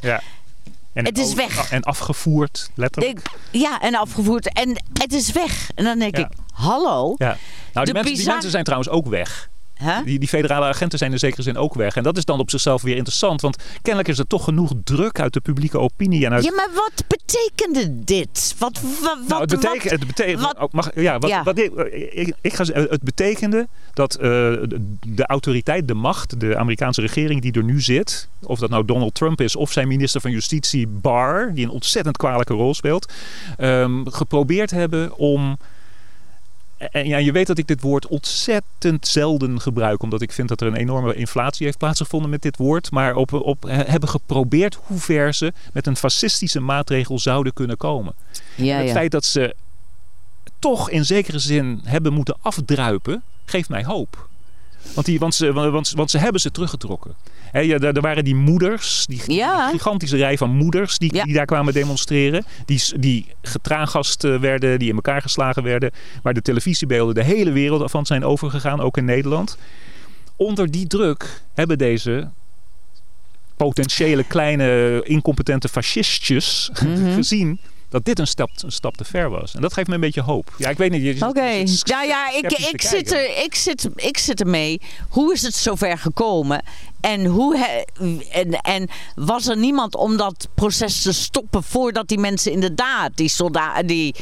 En 0.93 1.05
Het 1.05 1.17
is 1.17 1.33
weg. 1.33 1.71
En 1.71 1.81
afgevoerd, 1.83 2.69
letterlijk. 2.75 3.19
Ik- 3.19 3.31
ja, 3.61 3.79
en 3.81 3.95
afgevoerd. 3.95 4.53
En 4.53 4.69
het 4.93 5.13
is 5.13 5.31
weg. 5.31 5.69
En 5.75 5.83
dan 5.83 5.99
denk 5.99 6.17
Ja. 6.17 6.23
ik, 6.25 6.31
hallo. 6.53 7.13
ja. 7.17 7.37
Nou, 7.73 7.85
die 7.85 7.93
mensen, 7.93 8.15
die 8.15 8.27
mensen 8.27 8.51
zijn 8.51 8.63
trouwens 8.63 8.91
ook 8.91 9.07
weg. 9.07 9.49
Die, 10.05 10.19
die 10.19 10.27
federale 10.27 10.65
agenten 10.65 10.97
zijn 10.99 11.11
in 11.11 11.19
zekere 11.19 11.41
zin 11.41 11.57
ook 11.57 11.73
weg. 11.73 11.95
En 11.95 12.03
dat 12.03 12.17
is 12.17 12.25
dan 12.25 12.39
op 12.39 12.49
zichzelf 12.49 12.81
weer 12.81 12.95
interessant. 12.95 13.41
Want 13.41 13.57
kennelijk 13.81 14.09
is 14.09 14.19
er 14.19 14.27
toch 14.27 14.43
genoeg 14.43 14.71
druk 14.83 15.19
uit 15.19 15.33
de 15.33 15.39
publieke 15.39 15.79
opinie. 15.79 16.25
En 16.25 16.33
uit, 16.33 16.43
Ja, 16.43 16.51
maar 16.55 16.69
wat 16.73 17.03
betekende 17.07 18.03
dit? 18.03 18.55
Wat, 18.57 18.79
wat, 19.01 19.17
Nou, 19.27 19.41
het 19.41 19.51
wat- 19.51 19.61
betekent, 19.61 19.91
het 19.91 20.07
betekent, 20.07 20.41
wat- 20.41 20.57
oh, 20.57 20.71
mag, 20.71 20.89
ja, 20.95 21.19
wat, 21.19 21.29
Ja. 21.29 21.43
wat 21.43 21.57
ik, 21.59 21.71
ik, 22.11 22.33
ik 22.41 22.53
ga, 22.53 22.63
zeggen, 22.63 22.87
het 22.89 23.03
betekende 23.03 23.67
dat 23.93 24.15
eh, 24.15 24.21
de, 24.21 24.81
de 25.07 25.25
autoriteit, 25.25 25.87
de 25.87 25.93
macht, 25.93 26.39
de 26.39 26.57
Amerikaanse 26.57 27.01
regering 27.01 27.41
die 27.41 27.51
er 27.53 27.63
nu 27.63 27.81
zit, 27.81 28.27
of 28.43 28.59
dat 28.59 28.69
nou 28.69 28.85
Donald 28.85 29.13
Trump 29.15 29.41
is 29.41 29.55
of 29.55 29.71
zijn 29.71 29.87
minister 29.87 30.21
van 30.21 30.31
Justitie 30.31 30.87
Barr, 30.87 31.53
die 31.53 31.65
een 31.65 31.71
ontzettend 31.71 32.17
kwalijke 32.17 32.53
rol 32.53 32.73
speelt, 32.73 33.13
ehm, 33.57 34.05
geprobeerd 34.05 34.71
hebben 34.71 35.17
om 35.17 35.57
en 36.79 37.07
ja, 37.07 37.17
je 37.17 37.31
weet 37.31 37.47
dat 37.47 37.57
ik 37.57 37.67
dit 37.67 37.81
woord 37.81 38.07
ontzettend 38.07 39.07
zelden 39.07 39.61
gebruik, 39.61 40.03
omdat 40.03 40.21
ik 40.21 40.31
vind 40.31 40.47
dat 40.49 40.61
er 40.61 40.67
een 40.67 40.75
enorme 40.75 41.15
inflatie 41.15 41.65
heeft 41.65 41.77
plaatsgevonden 41.77 42.29
met 42.29 42.41
dit 42.41 42.57
woord. 42.57 42.91
Maar 42.91 43.15
op, 43.15 43.33
op, 43.33 43.63
hebben 43.67 44.09
geprobeerd 44.09 44.79
hoe 44.83 44.99
ver 44.99 45.33
ze 45.33 45.53
met 45.73 45.87
een 45.87 45.95
fascistische 45.95 46.59
maatregel 46.59 47.19
zouden 47.19 47.53
kunnen 47.53 47.77
komen. 47.77 48.13
Ja, 48.55 48.77
Het 48.77 48.87
ja. 48.87 48.91
feit 48.91 49.11
dat 49.11 49.25
ze 49.25 49.55
toch 50.59 50.89
in 50.89 51.05
zekere 51.05 51.39
zin 51.39 51.81
hebben 51.83 52.13
moeten 52.13 52.37
afdruipen, 52.41 53.23
geeft 53.45 53.69
mij 53.69 53.83
hoop. 53.83 54.27
Want, 54.93 55.05
die, 55.05 55.19
want, 55.19 55.35
ze, 55.35 55.53
want, 55.53 55.89
want 55.89 56.11
ze 56.11 56.17
hebben 56.17 56.41
ze 56.41 56.51
teruggetrokken. 56.51 57.15
Ja, 57.53 57.59
er, 57.61 57.83
er 57.95 58.01
waren 58.01 58.23
die 58.23 58.35
moeders, 58.35 59.05
die, 59.05 59.21
Ja. 59.27 59.69
die 59.69 59.77
gigantische 59.77 60.17
rij 60.17 60.37
van 60.37 60.49
moeders 60.49 60.97
die, 60.97 61.15
Ja. 61.15 61.23
die 61.23 61.33
daar 61.33 61.45
kwamen 61.45 61.73
demonstreren. 61.73 62.45
Die, 62.65 62.81
die 62.99 63.25
getraangast 63.41 64.23
eh, 64.23 64.35
werden, 64.39 64.79
die 64.79 64.89
in 64.89 64.95
elkaar 64.95 65.21
geslagen 65.21 65.63
werden. 65.63 65.91
Waar 66.23 66.33
de 66.33 66.41
televisiebeelden 66.41 67.15
de 67.15 67.23
hele 67.23 67.51
wereld 67.51 67.91
van 67.91 68.05
zijn 68.05 68.23
overgegaan, 68.23 68.81
ook 68.81 68.97
in 68.97 69.05
Nederland. 69.05 69.57
Onder 70.35 70.71
die 70.71 70.87
druk 70.87 71.41
hebben 71.53 71.77
deze 71.77 72.29
potentiële 73.57 74.23
kleine 74.23 75.01
incompetente 75.03 75.69
fascistjes 75.69 76.69
Mhm. 76.83 77.13
gezien 77.13 77.59
dat 77.89 78.05
dit 78.05 78.19
een 78.19 78.27
stap, 78.27 78.49
een 78.63 78.71
stap 78.71 78.97
te 78.97 79.03
ver 79.03 79.29
was. 79.29 79.55
En 79.55 79.61
dat 79.61 79.73
geeft 79.73 79.87
me 79.87 79.93
een 79.93 79.99
beetje 79.99 80.21
hoop. 80.21 80.53
Ja, 80.57 80.69
ik 80.69 80.77
weet 80.77 80.91
niet. 80.91 81.23
Oké, 81.23 81.63
nou 81.85 82.07
ja, 82.07 82.31
ik, 82.31 82.51
ik, 82.51 82.81
zit 82.81 83.11
er, 83.11 83.43
ik, 83.43 83.55
zit, 83.55 83.89
ik 83.95 84.17
zit 84.17 84.39
ermee. 84.39 84.81
Hoe 85.09 85.33
is 85.33 85.41
het 85.41 85.55
zover 85.55 85.97
gekomen? 85.97 86.63
En, 87.01 87.25
hoe 87.25 87.57
he- 87.57 87.83
en, 88.31 88.51
en 88.51 88.87
was 89.15 89.47
er 89.47 89.57
niemand 89.57 89.95
om 89.95 90.17
dat 90.17 90.47
proces 90.55 91.01
te 91.01 91.13
stoppen 91.13 91.63
voordat 91.63 92.07
die 92.07 92.17
mensen 92.19 92.51
inderdaad, 92.51 93.11
die 93.15 93.29
soldaten, 93.29 93.87
die 93.87 94.15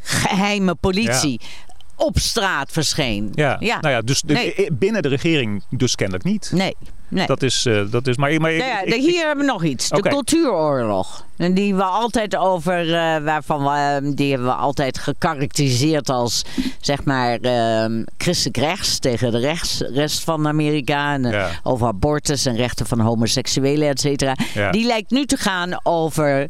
geheime 0.00 0.74
politie, 0.74 1.40
op 1.96 2.18
straat 2.18 2.72
verscheen? 2.72 3.30
Ja, 3.34 3.56
ja. 3.60 3.80
nou 3.80 3.94
ja, 3.94 4.00
dus 4.00 4.20
de- 4.20 4.32
Nee. 4.32 4.72
binnen 4.72 5.02
de 5.02 5.08
regering 5.08 5.64
dus 5.70 5.94
kennelijk 5.94 6.24
niet. 6.24 6.50
Nee, 6.54 6.76
nee. 7.08 7.26
Dat 7.26 7.42
is, 7.42 7.66
eh, 7.66 7.82
dat 7.90 8.06
is, 8.06 8.16
maar, 8.16 8.30
maar 8.40 8.50
Nou 8.52 8.64
ja, 8.70 8.80
ik- 8.82 8.88
de- 8.90 8.96
ik- 8.96 9.02
hier 9.02 9.26
hebben 9.26 9.46
we 9.46 9.52
nog 9.52 9.64
iets. 9.64 9.88
De 9.88 10.00
cultuuroorlog. 10.02 11.24
En 11.36 11.54
die 11.54 11.74
we 11.74 11.82
altijd 11.82 12.36
over, 12.36 12.94
eh, 12.94 13.16
waarvan 13.24 13.62
we, 13.64 13.70
eh, 13.70 14.14
die 14.16 14.30
hebben 14.30 14.48
we 14.48 14.54
altijd 14.54 14.98
gekarakteriseerd 14.98 16.10
als, 16.10 16.44
zeg 16.80 17.04
maar, 17.04 17.38
eh, 17.40 17.84
christelijk 18.18 18.56
rechts 18.56 18.98
tegen 18.98 19.30
de 19.32 19.38
rechts, 19.38 19.80
rest 19.92 20.24
van 20.24 20.46
Amerika. 20.48 21.12
En, 21.14 21.24
eh, 21.24 21.32
Ja. 21.32 21.48
Over 21.62 21.86
abortus 21.86 22.46
en 22.46 22.56
rechten 22.56 22.86
van 22.86 23.00
homoseksuelen, 23.00 23.88
et 23.88 24.00
cetera. 24.00 24.36
Ja. 24.54 24.70
Die 24.70 24.86
lijkt 24.86 25.10
nu 25.10 25.24
te 25.24 25.36
gaan 25.36 25.80
over 25.82 26.48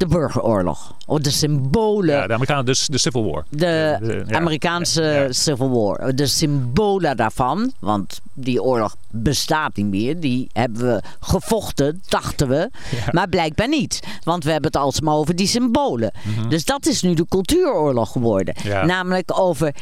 de 0.00 0.06
burgeroorlog. 0.06 0.94
Of 1.06 1.18
de 1.18 1.30
symbolen. 1.30 2.14
ja, 2.14 2.26
de 2.26 2.32
Amerikanen, 2.32 2.64
dus 2.64 2.86
de 2.86 2.98
Civil 2.98 3.30
War. 3.30 3.44
De 3.48 3.96
de- 4.00 4.24
ja. 4.26 4.36
Amerikaanse 4.36 5.02
Ja. 5.02 5.32
Civil 5.32 5.70
War. 5.70 6.14
De 6.14 6.26
symbolen 6.26 7.16
daarvan. 7.16 7.72
Want 7.78 8.20
die 8.32 8.62
oorlog 8.62 8.96
bestaat 9.10 9.76
niet 9.76 9.86
meer. 9.86 10.20
Die 10.20 10.48
hebben 10.52 10.82
we 10.82 11.02
gevochten, 11.20 12.02
dachten 12.08 12.48
we. 12.48 12.70
Maar 13.10 13.28
blijkbaar 13.28 13.68
niet. 13.68 14.00
Want 14.24 14.44
we 14.44 14.50
hebben 14.50 14.70
het 14.72 14.80
alsmaar 14.80 15.14
over 15.14 15.36
die 15.36 15.46
symbolen. 15.46 16.12
Dus 16.48 16.64
dat 16.64 16.86
is 16.86 17.02
nu 17.02 17.14
de 17.14 17.26
cultuuroorlog 17.28 18.12
geworden. 18.12 18.54
Mhm. 18.64 18.86
Namelijk 18.86 19.38
over... 19.38 19.74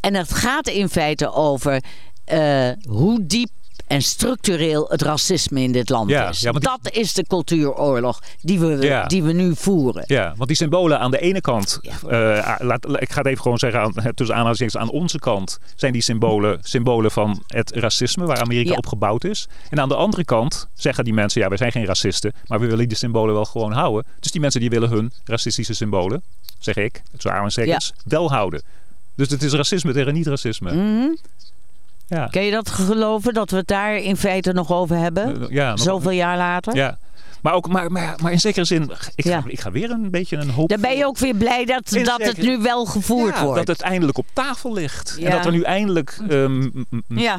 En 0.00 0.14
het 0.14 0.32
gaat 0.34 0.68
in 0.68 0.88
feite 0.88 1.32
over 1.32 1.82
eh, 2.24 2.68
hoe 2.88 3.26
diep 3.26 3.50
en 3.86 4.02
structureel 4.02 4.86
het 4.88 5.02
racisme 5.02 5.60
in 5.60 5.72
dit 5.72 5.88
land 5.88 6.10
Ja, 6.10 6.28
is. 6.28 6.40
ja, 6.40 6.50
die- 6.52 6.60
Dat 6.60 6.78
is 6.90 7.12
de 7.14 7.24
cultuuroorlog 7.26 8.20
die 8.40 8.58
we, 8.60 8.66
Ja. 8.86 9.06
die 9.06 9.22
we 9.22 9.32
nu 9.32 9.54
voeren. 9.56 10.04
Ja, 10.06 10.32
want 10.36 10.48
die 10.48 10.56
symbolen 10.56 10.98
aan 10.98 11.10
de 11.10 11.18
ene 11.20 11.40
kant, 11.40 11.80
eh, 12.08 12.54
laat, 12.58 13.00
ik 13.00 13.10
ga 13.12 13.18
het 13.18 13.26
even 13.26 13.42
gewoon 13.42 13.58
zeggen, 13.58 13.80
aan, 13.80 13.92
tussen 14.14 14.34
aanhalingstekens 14.34 14.76
aan 14.76 14.90
onze 14.90 15.18
kant, 15.18 15.58
zijn 15.76 15.92
die 15.92 16.02
symbolen 16.02 16.58
symbolen 16.62 17.10
van 17.10 17.42
het 17.46 17.70
racisme 17.74 18.26
waar 18.26 18.40
Amerika 18.40 18.74
op 18.74 18.86
gebouwd 18.86 19.24
is. 19.24 19.48
En 19.70 19.80
aan 19.80 19.88
de 19.88 19.94
andere 19.96 20.24
kant 20.24 20.66
zeggen 20.74 21.04
die 21.04 21.12
mensen, 21.14 21.40
ja, 21.40 21.48
wij 21.48 21.56
zijn 21.58 21.72
geen 21.72 21.84
racisten, 21.86 22.32
maar 22.46 22.60
we 22.60 22.66
willen 22.66 22.88
die 22.88 22.96
symbolen 22.96 23.34
wel 23.34 23.44
gewoon 23.44 23.72
houden. 23.72 24.04
Dus 24.20 24.30
die 24.32 24.40
mensen 24.40 24.60
die 24.60 24.70
willen 24.70 24.88
hun 24.88 25.12
racistische 25.24 25.74
symbolen, 25.74 26.22
zeg 26.58 26.76
ik, 26.76 27.02
tussen 27.12 27.30
aanhalingstekens, 27.30 27.92
wel 28.04 28.30
houden. 28.30 28.62
Dus 29.14 29.30
het 29.30 29.42
is 29.42 29.52
racisme 29.52 29.92
tegen 29.92 30.14
niet-racisme. 30.14 30.72
Mhm. 30.74 31.08
Ja. 32.08 32.26
Kun 32.26 32.42
je 32.42 32.50
dat 32.50 32.70
geloven, 32.70 33.34
dat 33.34 33.50
we 33.50 33.56
het 33.56 33.66
daar 33.66 33.96
in 33.96 34.16
feite 34.16 34.52
nog 34.52 34.72
over 34.72 34.96
hebben? 34.96 35.46
Ja, 35.50 35.70
nog- 35.70 35.80
Zoveel 35.80 36.10
jaar 36.10 36.36
later? 36.36 36.74
Ja. 36.74 36.98
Maar, 37.46 37.54
ook, 37.54 37.68
maar, 37.68 37.92
maar, 37.92 38.18
maar 38.22 38.32
in 38.32 38.40
zekere 38.40 38.64
zin, 38.64 38.90
ik, 39.14 39.24
Ja. 39.24 39.40
ga, 39.40 39.48
ik 39.48 39.60
ga 39.60 39.70
weer 39.70 39.90
een 39.90 40.10
beetje 40.10 40.36
een 40.36 40.50
hoop... 40.50 40.68
Dan 40.68 40.80
ben 40.80 40.96
je 40.96 41.06
ook 41.06 41.18
weer 41.18 41.34
blij 41.34 41.64
dat, 41.64 41.92
In 41.92 42.04
dat 42.04 42.22
het 42.22 42.36
nu 42.36 42.58
wel 42.58 42.84
gevoerd 42.84 43.34
Ja, 43.34 43.44
wordt. 43.44 43.66
dat 43.66 43.76
het 43.76 43.86
eindelijk 43.86 44.18
op 44.18 44.26
tafel 44.32 44.72
ligt. 44.72 45.18
En 45.20 45.30
dat 45.30 45.44
er 45.44 45.52
nu 45.52 45.62
eindelijk 45.62 46.18
ehm, 46.28 46.68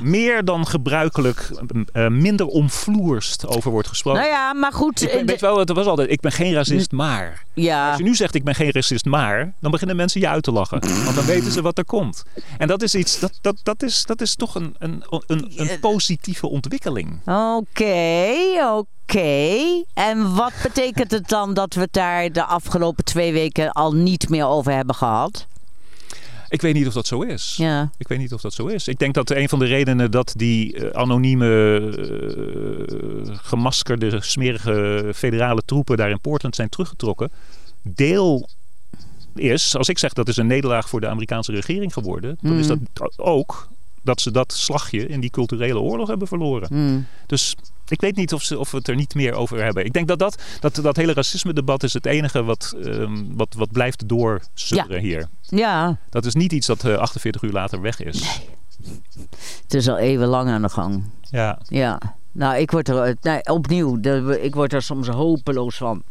meer 0.01 0.45
dan 0.45 0.67
gebruikelijk 0.67 1.51
eh, 1.93 2.07
minder 2.07 2.45
omvloerst 2.45 3.47
over 3.47 3.71
wordt 3.71 3.87
gesproken. 3.87 4.21
Nou 4.21 4.33
ja, 4.33 4.53
maar 4.53 4.73
goed. 4.73 5.01
Ik 5.01 5.09
ben, 5.11 5.19
eh, 5.19 5.25
weet 5.25 5.41
wel, 5.41 5.57
het 5.59 5.69
was 5.69 5.85
altijd, 5.85 6.09
ik 6.11 6.19
ben 6.19 6.31
geen 6.31 6.53
racist, 6.53 6.91
maar. 6.91 7.43
ja. 7.53 7.87
Als 7.89 7.97
je 7.97 8.03
nu 8.03 8.15
zegt 8.15 8.35
ik 8.35 8.43
ben 8.43 8.55
geen 8.55 8.71
racist, 8.71 9.05
maar, 9.05 9.53
dan 9.59 9.71
beginnen 9.71 9.95
mensen 9.95 10.21
je 10.21 10.27
uit 10.27 10.43
te 10.43 10.51
lachen. 10.51 10.79
Want 11.03 11.15
dan 11.15 11.25
weten 11.25 11.51
ze 11.51 11.61
wat 11.61 11.77
er 11.77 11.85
komt. 11.85 12.23
En 12.57 12.67
dat 12.67 12.81
is 12.81 12.95
iets, 12.95 13.19
dat, 13.19 13.37
dat, 13.41 13.55
dat, 13.63 13.83
is, 13.83 14.03
dat 14.05 14.21
is 14.21 14.35
toch 14.35 14.55
een, 14.55 14.75
een, 14.79 15.03
een, 15.27 15.51
een 15.55 15.79
positieve 15.79 16.47
ontwikkeling. 16.47 17.19
Oké, 17.25 17.93
oké. 18.71 18.95
En 19.93 20.35
wat 20.35 20.53
betekent 20.63 21.11
het 21.11 21.29
dan 21.29 21.53
dat 21.53 21.73
we 21.73 21.81
het 21.81 21.93
daar 21.93 22.31
de 22.31 22.43
afgelopen 22.43 23.03
twee 23.03 23.33
weken 23.33 23.71
al 23.71 23.93
niet 23.93 24.29
meer 24.29 24.45
over 24.45 24.71
hebben 24.71 24.95
gehad? 24.95 25.47
Ik 26.49 26.61
weet 26.61 26.73
niet 26.73 26.87
of 26.87 26.93
dat 26.93 27.07
zo 27.07 27.21
is. 27.21 27.55
Ja. 27.57 27.91
Ik 27.97 28.07
weet 28.07 28.17
niet 28.17 28.33
of 28.33 28.41
dat 28.41 28.53
zo 28.53 28.65
is. 28.65 28.87
Ik 28.87 28.99
denk 28.99 29.13
dat 29.13 29.29
een 29.29 29.49
van 29.49 29.59
de 29.59 29.65
redenen 29.65 30.11
dat 30.11 30.33
die 30.35 30.75
eh, 30.75 30.99
anonieme, 30.99 31.79
eh, 33.27 33.37
gemaskerde, 33.41 34.21
smerige 34.21 35.11
federale 35.15 35.61
troepen 35.65 35.97
daar 35.97 36.09
in 36.09 36.19
Portland 36.19 36.55
zijn 36.55 36.69
teruggetrokken, 36.69 37.31
deel 37.81 38.49
is, 39.35 39.75
als 39.75 39.89
ik 39.89 39.97
zeg 39.97 40.13
dat 40.13 40.27
is 40.27 40.37
een 40.37 40.47
nederlaag 40.47 40.89
voor 40.89 41.01
de 41.01 41.07
Amerikaanse 41.07 41.51
regering 41.51 41.93
geworden, 41.93 42.37
dan 42.41 42.57
is 42.57 42.67
dat 42.67 42.79
ook 43.15 43.67
dat 44.03 44.21
ze 44.21 44.31
dat 44.31 44.53
slagje 44.53 45.07
in 45.07 45.19
die 45.19 45.29
culturele 45.29 45.79
oorlog 45.79 46.07
hebben 46.07 46.27
verloren. 46.27 46.67
Hmm. 46.67 47.05
Dus 47.25 47.55
ik 47.87 48.01
weet 48.01 48.15
niet 48.15 48.33
of, 48.33 48.43
ze, 48.43 48.59
of 48.59 48.71
we 48.71 48.77
het 48.77 48.87
er 48.87 48.95
niet 48.95 49.15
meer 49.15 49.33
over 49.33 49.63
hebben. 49.63 49.85
Ik 49.85 49.93
denk 49.93 50.07
dat 50.07 50.19
dat, 50.19 50.41
dat, 50.59 50.75
dat 50.75 50.95
hele 50.95 51.13
racisme-debat 51.13 51.83
is 51.83 51.93
het 51.93 52.05
enige 52.05 52.43
wat, 52.43 52.75
ehm, 52.83 53.23
wat, 53.27 53.53
wat 53.57 53.71
blijft 53.71 54.07
doorsudderen 54.09 55.01
hier. 55.01 55.27
Ja, 55.41 55.97
Dat 56.09 56.25
is 56.25 56.33
niet 56.33 56.51
iets 56.51 56.67
dat 56.67 56.83
eh, 56.83 56.97
48 56.97 57.41
uur 57.41 57.51
later 57.51 57.81
weg 57.81 58.01
is. 58.01 58.41
het 59.63 59.73
is 59.73 59.87
al 59.87 59.97
eeuwenlang 59.97 60.49
aan 60.49 60.61
de 60.61 60.69
gang. 60.69 61.03
Ja. 61.21 61.59
Ja. 61.67 61.99
Nou, 62.37 62.57
ik 62.57 62.71
word 62.71 62.89
er 62.89 63.15
opnieuw, 63.43 63.97
ik 64.41 64.55
word 64.55 64.73
er 64.73 64.81
soms 64.81 65.07
hopeloos 65.07 65.77
van. 65.77 66.01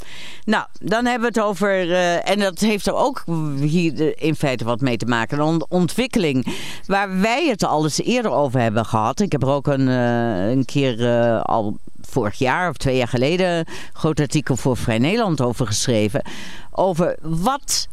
Nou, 0.44 0.64
dan 0.80 1.04
hebben 1.04 1.32
we 1.32 1.40
het 1.40 1.48
over, 1.48 1.92
eh, 1.92 2.30
en 2.30 2.38
dat 2.38 2.58
heeft 2.58 2.86
er 2.86 2.94
ook 2.94 3.24
hier 3.60 4.22
in 4.22 4.34
feite 4.34 4.64
wat 4.64 4.80
mee 4.80 4.96
te 4.96 5.06
maken, 5.06 5.38
een 5.38 5.44
ont- 5.44 5.66
ontwikkeling 5.68 6.46
waar 6.86 7.20
wij 7.20 7.46
het 7.48 7.64
al 7.64 7.84
eens 7.84 8.02
eerder 8.02 8.30
over 8.30 8.60
hebben 8.60 8.84
gehad. 8.84 9.20
Ik 9.20 9.32
heb 9.32 9.42
er 9.42 9.48
ook 9.48 9.66
een, 9.66 9.88
eh, 9.88 10.48
een 10.50 10.64
keer 10.64 11.06
eh, 11.06 11.42
al 11.42 11.76
vorig 12.00 12.38
jaar 12.38 12.68
of 12.68 12.76
twee 12.76 12.96
jaar 12.96 13.08
geleden 13.08 13.48
een 13.48 13.66
groot 13.92 14.20
artikel 14.20 14.56
voor 14.56 14.76
Vrij 14.76 14.98
Nederland 14.98 15.40
over 15.40 15.66
geschreven. 15.66 16.22
Over 16.70 17.16
wat 17.20 17.88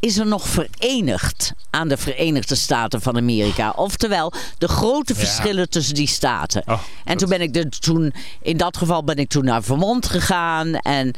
is 0.00 0.18
er 0.18 0.26
nog 0.26 0.48
verenigd 0.48 1.52
aan 1.70 1.88
de 1.88 1.96
Verenigde 1.96 2.54
Staten 2.54 3.00
van 3.00 3.16
Amerika. 3.16 3.72
Oftewel, 3.76 4.32
de 4.58 4.68
grote 4.68 5.12
Ja. 5.12 5.18
verschillen 5.18 5.70
tussen 5.70 5.94
die 5.94 6.06
staten. 6.06 6.62
Oh, 6.66 6.80
en 7.04 7.16
toen 7.16 7.28
ben 7.28 7.40
ik 7.40 7.56
er 7.56 7.68
toen, 7.68 8.12
in 8.42 8.56
dat 8.56 8.76
geval 8.76 9.04
ben 9.04 9.16
ik 9.16 9.28
toen 9.28 9.44
naar 9.44 9.62
Vermont 9.62 10.06
gegaan 10.06 10.74
en 10.74 11.12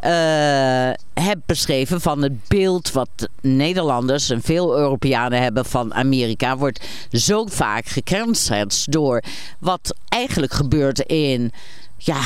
eh, 0.00 1.24
heb 1.24 1.38
beschreven 1.46 2.00
van 2.00 2.22
het 2.22 2.48
beeld 2.48 2.92
wat 2.92 3.08
Nederlanders 3.40 4.30
en 4.30 4.42
veel 4.42 4.76
Europeanen 4.76 5.42
hebben 5.42 5.64
van 5.64 5.94
Amerika 5.94 6.56
wordt 6.56 6.84
zo 7.10 7.46
vaak 7.46 7.86
gekenschetst 7.86 8.92
door 8.92 9.22
wat 9.58 9.94
eigenlijk 10.08 10.52
gebeurt 10.52 10.98
in 10.98 11.52
ja, 11.96 12.20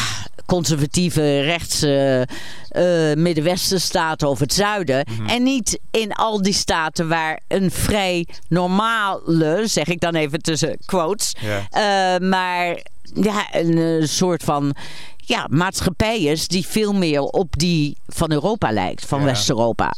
conservatieve 0.49 1.41
rechtse 1.41 2.27
eh 2.69 3.15
Middenwesten 3.15 3.81
staten 3.81 4.29
of 4.29 4.39
het 4.39 4.53
zuiden. 4.53 5.05
En 5.27 5.43
niet 5.43 5.79
in 5.91 6.13
al 6.13 6.43
die 6.43 6.53
staten 6.53 7.09
waar 7.09 7.41
een 7.49 7.71
vrij 7.71 8.27
normale, 8.49 9.63
zeg 9.67 9.87
ik 9.87 10.01
dan 10.01 10.15
even 10.15 10.43
tussen 10.43 10.79
quotes, 10.85 11.35
Ja. 11.41 11.67
eh, 11.71 12.29
maar 12.29 12.79
ja, 13.15 13.47
een 13.53 13.79
eh, 14.01 14.07
soort 14.07 14.43
van 14.43 14.75
ja, 15.17 15.47
maatschappij 15.51 16.21
is 16.21 16.49
die 16.49 16.67
veel 16.67 16.93
meer 16.93 17.21
op 17.23 17.59
die 17.59 17.97
van 18.07 18.33
Europa 18.33 18.73
lijkt, 18.73 19.05
van 19.07 19.19
Ja. 19.21 19.25
West-Europa. 19.25 19.93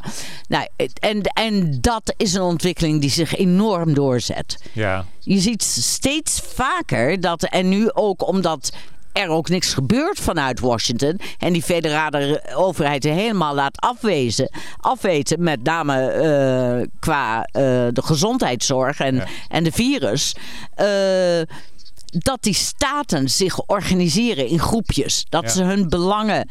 Nou, 0.49 0.67
en, 1.01 1.23
en 1.23 1.79
dat 1.81 2.15
is 2.17 2.35
een 2.35 2.43
ontwikkeling 2.43 3.01
die 3.01 3.11
zich 3.11 3.35
enorm 3.37 3.95
doorzet. 3.95 4.59
Ja. 4.73 5.07
Je 5.21 5.39
ziet 5.39 5.63
steeds 5.63 6.41
vaker 6.55 7.21
dat, 7.21 7.43
en 7.43 7.69
nu 7.69 7.93
ook 7.93 8.27
omdat 8.29 8.73
er 9.13 9.29
ook 9.29 9.49
niks 9.49 9.75
gebeurt 9.75 10.21
vanuit 10.21 10.61
Washington 10.61 11.21
en 11.39 11.53
die 11.53 11.63
federale 11.63 12.43
overheid 12.55 13.05
er 13.05 13.13
helemaal 13.13 13.55
laat 13.55 13.81
afwezen, 13.81 14.51
afweten, 14.77 15.43
met 15.43 15.63
name 15.63 16.07
eh, 16.07 16.87
qua 17.01 17.43
eh, 17.45 17.63
de 17.93 18.03
gezondheidszorg 18.03 19.01
en, 19.01 19.15
Ja. 19.15 19.27
en 19.49 19.65
de 19.65 19.73
virus. 19.73 20.35
eh, 20.75 20.87
dat 22.13 22.43
die 22.43 22.55
staten 22.55 23.29
zich 23.29 23.61
organiseren 23.67 24.47
in 24.47 24.59
groepjes. 24.59 25.27
Dat 25.29 25.43
Ja. 25.43 25.49
ze 25.49 25.63
hun 25.63 25.89
belangen 25.89 26.49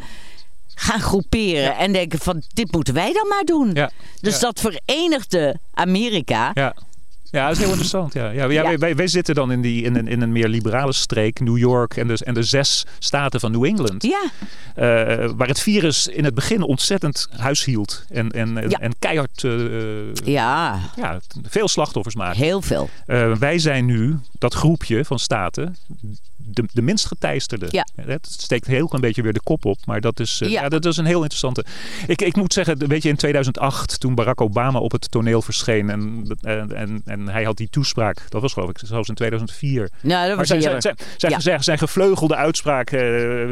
gaan 0.76 1.00
groeperen 1.02 1.62
Ja. 1.62 1.78
en 1.78 1.92
denken 1.94 2.20
van 2.20 2.44
dit 2.54 2.72
moeten 2.72 2.94
wij 2.94 3.14
dan 3.14 3.28
maar 3.28 3.44
doen. 3.44 3.72
Ja. 3.74 3.90
Dus 4.22 4.34
Ja. 4.34 4.40
dat 4.40 4.60
verenigde 4.60 5.60
Amerika. 5.74 6.52
Ja. 7.32 7.48
Dat 7.48 7.58
is 7.58 7.64
heel 7.64 7.72
interessant. 7.78 8.14
Ja. 8.14 8.30
Ja, 8.30 8.46
ja, 8.46 8.70
Ja. 8.70 8.78
Wij, 8.78 8.96
wij, 8.96 9.08
zitten 9.08 9.36
dan 9.36 9.52
in, 9.52 9.62
die, 9.62 9.84
in, 9.84 9.96
een, 9.96 10.08
in 10.08 10.22
een 10.22 10.32
meer 10.32 10.48
liberale 10.48 10.94
streek, 10.94 11.40
New 11.40 11.58
York 11.58 11.98
en 11.98 12.08
de, 12.08 12.18
en 12.24 12.34
de 12.34 12.44
zes 12.44 12.86
staten 13.00 13.40
van 13.40 13.52
New 13.52 13.66
England. 13.66 14.04
Ja, 14.04 14.30
eh, 14.76 15.30
waar 15.36 15.48
het 15.48 15.60
virus 15.60 16.08
in 16.08 16.24
het 16.24 16.34
begin 16.34 16.62
ontzettend 16.62 17.28
huishield 17.38 18.06
en, 18.10 18.32
en, 18.32 18.58
en, 18.58 18.70
en 18.70 18.94
keihard 19.00 19.44
eh, 19.44 20.14
ja, 20.14 20.80
ja, 20.96 21.20
veel 21.44 21.68
slachtoffers 21.68 22.16
maakte. 22.16 22.44
heel 22.44 22.62
veel. 22.62 22.90
Eh, 23.06 23.36
wij 23.36 23.60
zijn 23.60 23.86
nu 23.86 24.20
dat 24.38 24.54
groepje 24.54 25.06
van 25.06 25.20
staten 25.20 25.76
de, 26.52 26.64
de 26.74 26.82
minst 26.82 27.06
geteisterde. 27.06 27.68
Ja. 27.70 27.88
Het 27.96 28.28
steekt 28.40 28.68
heel 28.68 28.88
klein 28.88 29.02
beetje 29.02 29.22
weer 29.22 29.34
de 29.34 29.42
kop 29.44 29.66
op, 29.66 29.78
maar 29.86 30.02
dat 30.02 30.20
is, 30.20 30.42
eh, 30.42 30.50
Ja. 30.50 30.62
ja. 30.62 30.70
dat 30.70 30.86
is 30.86 30.98
een 30.98 31.06
heel 31.06 31.20
interessante. 31.22 31.66
Ik, 32.08 32.22
ik 32.22 32.36
moet 32.36 32.54
zeggen, 32.54 32.88
weet 32.88 33.04
je, 33.04 33.10
in 33.10 33.16
2008, 33.16 34.00
toen 34.00 34.16
Barack 34.16 34.42
Obama 34.42 34.80
op 34.80 34.92
het 34.92 35.12
toneel 35.12 35.42
verscheen 35.42 35.90
en, 35.90 36.36
en, 36.42 36.76
en, 36.76 37.02
en 37.06 37.28
hij 37.28 37.44
had 37.44 37.58
die 37.58 37.70
toespraak, 37.70 38.26
dat 38.30 38.42
was 38.42 38.54
geloof 38.54 38.70
ik 38.70 38.80
zelfs 38.86 39.10
in 39.10 39.16
2004. 39.16 39.90
Nou, 40.02 40.28
dat 40.28 40.38
was 40.38 40.48
zijn, 40.48 40.62
zijn, 40.62 40.74
eerder. 40.76 40.96
zijn, 40.98 41.10
zijn, 41.18 41.32
Ja. 41.32 41.40
zijn, 41.40 41.64
zijn 41.64 41.78
gevleugelde 41.78 42.36
uitspraak, 42.36 42.92
eh, 42.92 43.00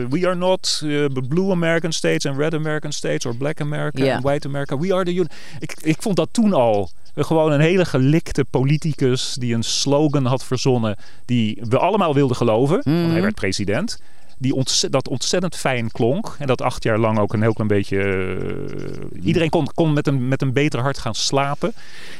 we 0.09 0.19
are 0.23 0.35
not 0.35 0.81
eh, 0.83 1.05
blue 1.27 1.51
American 1.51 1.91
states 1.91 2.25
and 2.25 2.37
red 2.37 2.53
American 2.53 2.91
states 2.91 3.25
or 3.25 3.35
black 3.35 3.61
America 3.61 4.03
Ja. 4.03 4.15
and 4.15 4.23
white 4.23 4.47
America, 4.47 4.77
we 4.77 4.93
are 4.93 5.03
the. 5.03 5.25
Ik, 5.59 5.73
ik 5.81 5.95
vond 5.99 6.15
dat 6.15 6.29
toen 6.31 6.53
al 6.53 6.89
gewoon 7.25 7.51
een 7.51 7.59
hele 7.59 7.85
gelikte 7.85 8.45
politicus 8.45 9.33
die 9.39 9.53
een 9.53 9.63
slogan 9.63 10.25
had 10.25 10.43
verzonnen 10.43 10.95
die 11.25 11.57
we 11.69 11.77
allemaal 11.77 12.13
wilden 12.13 12.37
geloven, 12.37 12.81
want 12.83 12.97
Mhm. 12.97 13.11
hij 13.11 13.21
werd 13.21 13.35
president. 13.35 14.01
Die 14.39 14.63
dat 14.89 15.07
ontzettend 15.07 15.55
fijn 15.55 15.91
klonk. 15.91 16.35
En 16.39 16.47
dat 16.47 16.61
acht 16.61 16.83
jaar 16.83 16.97
lang 16.97 17.19
ook 17.19 17.33
een 17.33 17.41
heel 17.41 17.53
klein 17.53 17.67
beetje. 17.69 17.97
eh, 18.03 19.25
iedereen 19.25 19.49
kon, 19.49 19.67
kon 19.73 19.93
met, 19.93 20.07
een, 20.07 20.27
met 20.27 20.41
een 20.41 20.53
beter 20.53 20.79
hart 20.79 20.97
gaan 20.97 21.15
slapen. 21.15 21.73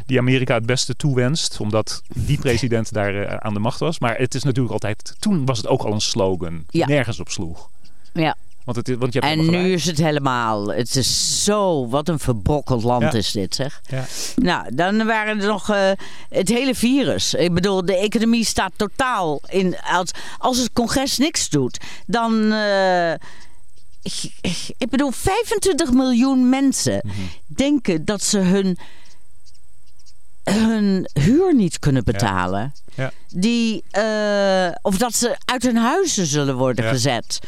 Die 0.06 0.20
Amerika 0.20 0.54
het 0.54 0.66
beste 0.66 0.96
toewenst. 0.96 1.60
Omdat 1.60 2.02
die 2.16 2.38
president 2.48 2.94
daar 2.94 3.16
eh, 3.16 3.36
aan 3.38 3.54
de 3.54 3.60
macht 3.60 3.80
was. 3.80 4.00
Maar 4.00 4.18
het 4.18 4.36
is 4.36 4.44
natuurlijk 4.44 4.74
altijd. 4.74 5.16
Toen 5.20 5.46
was 5.46 5.58
het 5.58 5.68
ook 5.68 5.82
al 5.84 5.94
een 5.94 6.02
slogan. 6.02 6.64
Die 6.68 6.82
Ja. 6.82 6.88
nergens 6.88 7.20
op 7.20 7.30
sloeg. 7.30 7.70
Ja. 8.14 8.36
Want, 8.68 8.88
het, 8.88 8.98
want 8.98 9.14
je 9.14 9.20
hebt 9.20 9.32
En 9.40 9.50
nu 9.50 9.72
is 9.74 9.86
het 9.86 9.98
helemaal. 9.98 10.68
Het 10.68 10.96
is 10.96 11.44
zo. 11.44 11.88
Wat 11.88 12.10
een 12.10 12.20
verbrokkeld 12.20 12.84
land 12.84 13.02
Ja. 13.02 13.12
is 13.14 13.32
dit, 13.32 13.56
zeg. 13.56 13.82
Ja. 13.90 14.06
Nou, 14.36 14.76
dan 14.76 15.06
waren 15.06 15.42
er 15.42 15.48
nog 15.48 15.70
eh, 15.70 15.92
het 16.30 16.50
hele 16.50 16.76
virus. 16.76 17.34
Ik 17.34 17.54
bedoel, 17.54 17.86
de 17.86 17.98
economie 17.98 18.46
staat 18.46 18.72
totaal 18.76 19.42
in. 19.48 19.76
Als, 19.80 20.12
als 20.38 20.58
het 20.58 20.74
congres 20.74 21.18
niks 21.18 21.50
doet, 21.50 21.78
dan. 22.06 22.52
eh, 22.52 23.12
ik, 24.02 24.32
ik 24.78 24.90
bedoel, 24.90 25.12
25 25.12 25.92
miljoen 25.92 26.50
mensen 26.50 27.02
Mhm. 27.04 27.16
denken 27.48 28.06
dat 28.06 28.24
ze 28.24 28.38
hun, 28.40 28.78
hun 30.44 31.10
huur 31.14 31.56
niet 31.56 31.80
kunnen 31.80 32.04
betalen. 32.04 32.74
Ja. 32.96 33.12
Die, 33.28 33.84
eh, 33.92 34.70
of 34.82 34.98
dat 34.98 35.16
ze 35.16 35.36
uit 35.46 35.64
hun 35.64 35.78
huizen 35.78 36.26
zullen 36.26 36.56
worden 36.56 36.86
Ja. 36.86 36.92
gezet. 36.92 37.40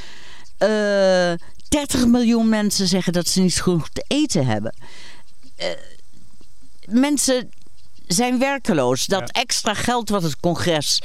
Eh 0.59 1.47
30 1.69 2.05
miljoen 2.05 2.49
mensen 2.49 2.87
zeggen 2.87 3.13
dat 3.13 3.27
ze 3.27 3.41
niet 3.41 3.61
genoeg 3.61 3.89
te 3.89 4.03
eten 4.07 4.45
hebben. 4.45 4.75
Eh, 5.55 5.67
mensen 6.85 7.51
zijn 8.07 8.39
werkeloos. 8.39 9.05
Dat 9.05 9.19
Ja. 9.33 9.41
extra 9.41 9.73
geld 9.73 10.09
wat 10.09 10.23
het 10.23 10.39
congres, 10.39 11.01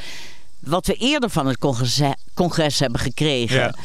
wat 0.59 0.87
we 0.87 0.95
eerder 0.95 1.31
van 1.31 1.47
het 1.47 1.59
congres, 1.59 2.01
congres 2.35 2.79
hebben 2.79 3.01
gekregen, 3.01 3.77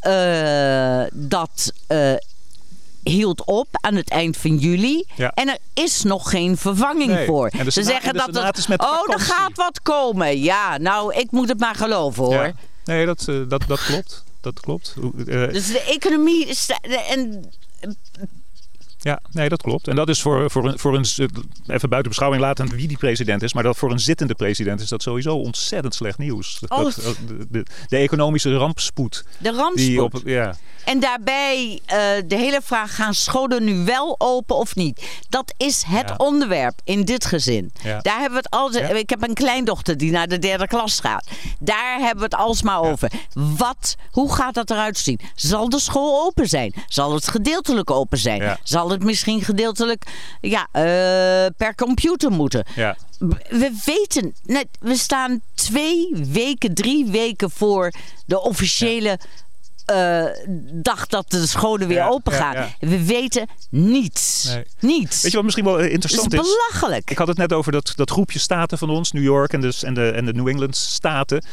eh, 0.00 1.02
dat 1.12 1.72
eh, 1.86 2.12
hield 3.02 3.44
op 3.44 3.68
aan 3.70 3.94
het 3.94 4.10
eind 4.10 4.36
van 4.36 4.56
juli. 4.56 5.04
Ja. 5.14 5.30
En 5.34 5.48
er 5.48 5.58
is 5.74 6.02
nog 6.02 6.30
geen 6.30 6.56
vervanging 6.56 7.12
Nee. 7.12 7.26
voor. 7.26 7.50
Ze 7.68 7.82
zeggen 7.82 8.14
dat 8.14 8.26
het. 8.26 8.36
oh, 8.36 8.44
er 8.44 8.54
vakantie. 8.64 9.18
gaat 9.32 9.56
wat 9.56 9.82
komen. 9.82 10.38
Ja, 10.40 10.78
nou, 10.78 11.14
ik 11.14 11.30
moet 11.30 11.48
het 11.48 11.58
maar 11.60 11.74
geloven 11.74 12.24
hoor. 12.24 12.34
Ja. 12.46 12.52
Nee, 12.84 13.06
dat, 13.06 13.28
eh, 13.28 13.40
dat, 13.48 13.64
dat 13.68 13.84
klopt. 13.84 14.24
Dat 14.46 14.60
klopt. 14.60 14.94
Uh, 15.26 15.52
dus 15.52 15.66
de 15.66 15.80
economie... 15.80 16.54
En 17.08 17.50
ja, 19.06 19.20
nee, 19.30 19.48
dat 19.48 19.62
klopt. 19.62 19.88
En 19.88 19.96
dat 19.96 20.08
is 20.08 20.22
voor, 20.22 20.50
voor, 20.50 20.66
een, 20.66 20.78
voor 20.78 20.94
een, 20.94 21.04
even 21.66 21.88
buiten 21.88 22.08
beschouwing 22.08 22.42
laten 22.42 22.68
wie 22.68 22.88
die 22.88 22.98
president 22.98 23.42
is, 23.42 23.52
maar 23.52 23.62
dat 23.62 23.76
voor 23.76 23.90
een 23.90 24.00
zittende 24.00 24.34
president 24.34 24.80
is 24.80 24.88
dat 24.88 25.02
sowieso 25.02 25.36
ontzettend 25.36 25.94
slecht 25.94 26.18
nieuws. 26.18 26.60
Oh. 26.68 26.78
Dat, 26.78 26.94
de, 27.26 27.46
de, 27.50 27.66
de, 27.88 27.96
economische 27.96 28.56
rampspoed. 28.56 29.24
De 29.38 29.50
rampspoed. 29.50 29.86
Die 29.86 30.02
op, 30.02 30.20
ja. 30.24 30.54
En 30.84 31.00
daarbij 31.00 31.80
uh, 31.82 31.98
de 32.26 32.36
hele 32.36 32.60
vraag, 32.62 32.94
gaan 32.94 33.14
scholen 33.14 33.64
nu 33.64 33.84
wel 33.84 34.14
open 34.18 34.56
of 34.56 34.74
niet? 34.74 35.04
Dat 35.28 35.54
is 35.56 35.82
het 35.86 36.18
onderwerp 36.18 36.80
in 36.84 37.04
dit 37.04 37.24
gezin. 37.24 37.72
Ja. 37.82 38.00
Daar 38.00 38.18
hebben 38.20 38.38
we 38.38 38.44
het 38.44 38.50
altijd. 38.50 38.96
Ik 38.96 39.10
heb 39.10 39.22
een 39.22 39.34
kleindochter 39.34 39.96
die 39.96 40.10
naar 40.10 40.28
de 40.28 40.38
derde 40.38 40.66
klas 40.66 41.00
gaat. 41.00 41.26
Daar 41.58 41.98
hebben 41.98 42.16
we 42.16 42.24
het 42.24 42.34
alsmaar 42.34 42.80
over. 42.80 43.10
Wat, 43.32 43.96
hoe 44.10 44.34
gaat 44.34 44.54
dat 44.54 44.70
eruit 44.70 44.98
zien? 44.98 45.20
Zal 45.34 45.68
de 45.68 45.80
school 45.80 46.24
open 46.24 46.48
zijn? 46.48 46.74
Zal 46.88 47.14
het 47.14 47.28
gedeeltelijk 47.28 47.90
open 47.90 48.18
zijn? 48.18 48.58
Zal 48.62 48.90
het 48.90 48.95
misschien 49.02 49.42
gedeeltelijk 49.42 50.02
ja, 50.40 50.68
uh, 50.72 50.82
per 51.56 51.74
computer 51.74 52.30
moeten? 52.30 52.64
Ja. 52.74 52.96
We 53.48 53.80
weten, 53.84 54.34
net, 54.42 54.66
we 54.80 54.96
staan 54.96 55.40
twee 55.54 56.10
weken, 56.14 56.74
drie 56.74 57.06
weken 57.06 57.50
voor 57.50 57.92
de 58.26 58.40
officiële 58.40 59.18
uh, 59.90 60.24
dag 60.72 61.06
dat 61.06 61.30
de 61.30 61.46
scholen 61.46 61.88
weer 61.88 62.08
open 62.08 62.32
gaan. 62.32 62.66
We 62.80 63.04
weten 63.04 63.48
niets. 63.70 64.44
Nee. 64.44 64.64
Niets. 64.80 65.22
Weet 65.22 65.30
je 65.30 65.36
wat 65.36 65.44
misschien 65.44 65.64
wel 65.64 65.80
eh, 65.80 65.92
interessant 65.92 66.32
is? 66.32 66.38
Het 66.38 66.46
is 66.46 66.54
belachelijk. 66.54 67.10
Ik 67.10 67.18
had 67.18 67.28
het 67.28 67.36
net 67.36 67.52
over 67.52 67.72
dat, 67.72 67.92
dat 67.96 68.10
groepje 68.10 68.38
staten 68.38 68.78
van 68.78 68.90
ons, 68.90 69.12
New 69.12 69.22
York 69.22 69.52
en 69.52 69.60
de, 69.60 69.78
en 69.80 69.94
de, 69.94 70.10
en 70.10 70.24
de 70.24 70.32
New 70.32 70.48
England 70.48 70.76
staten. 70.76 71.44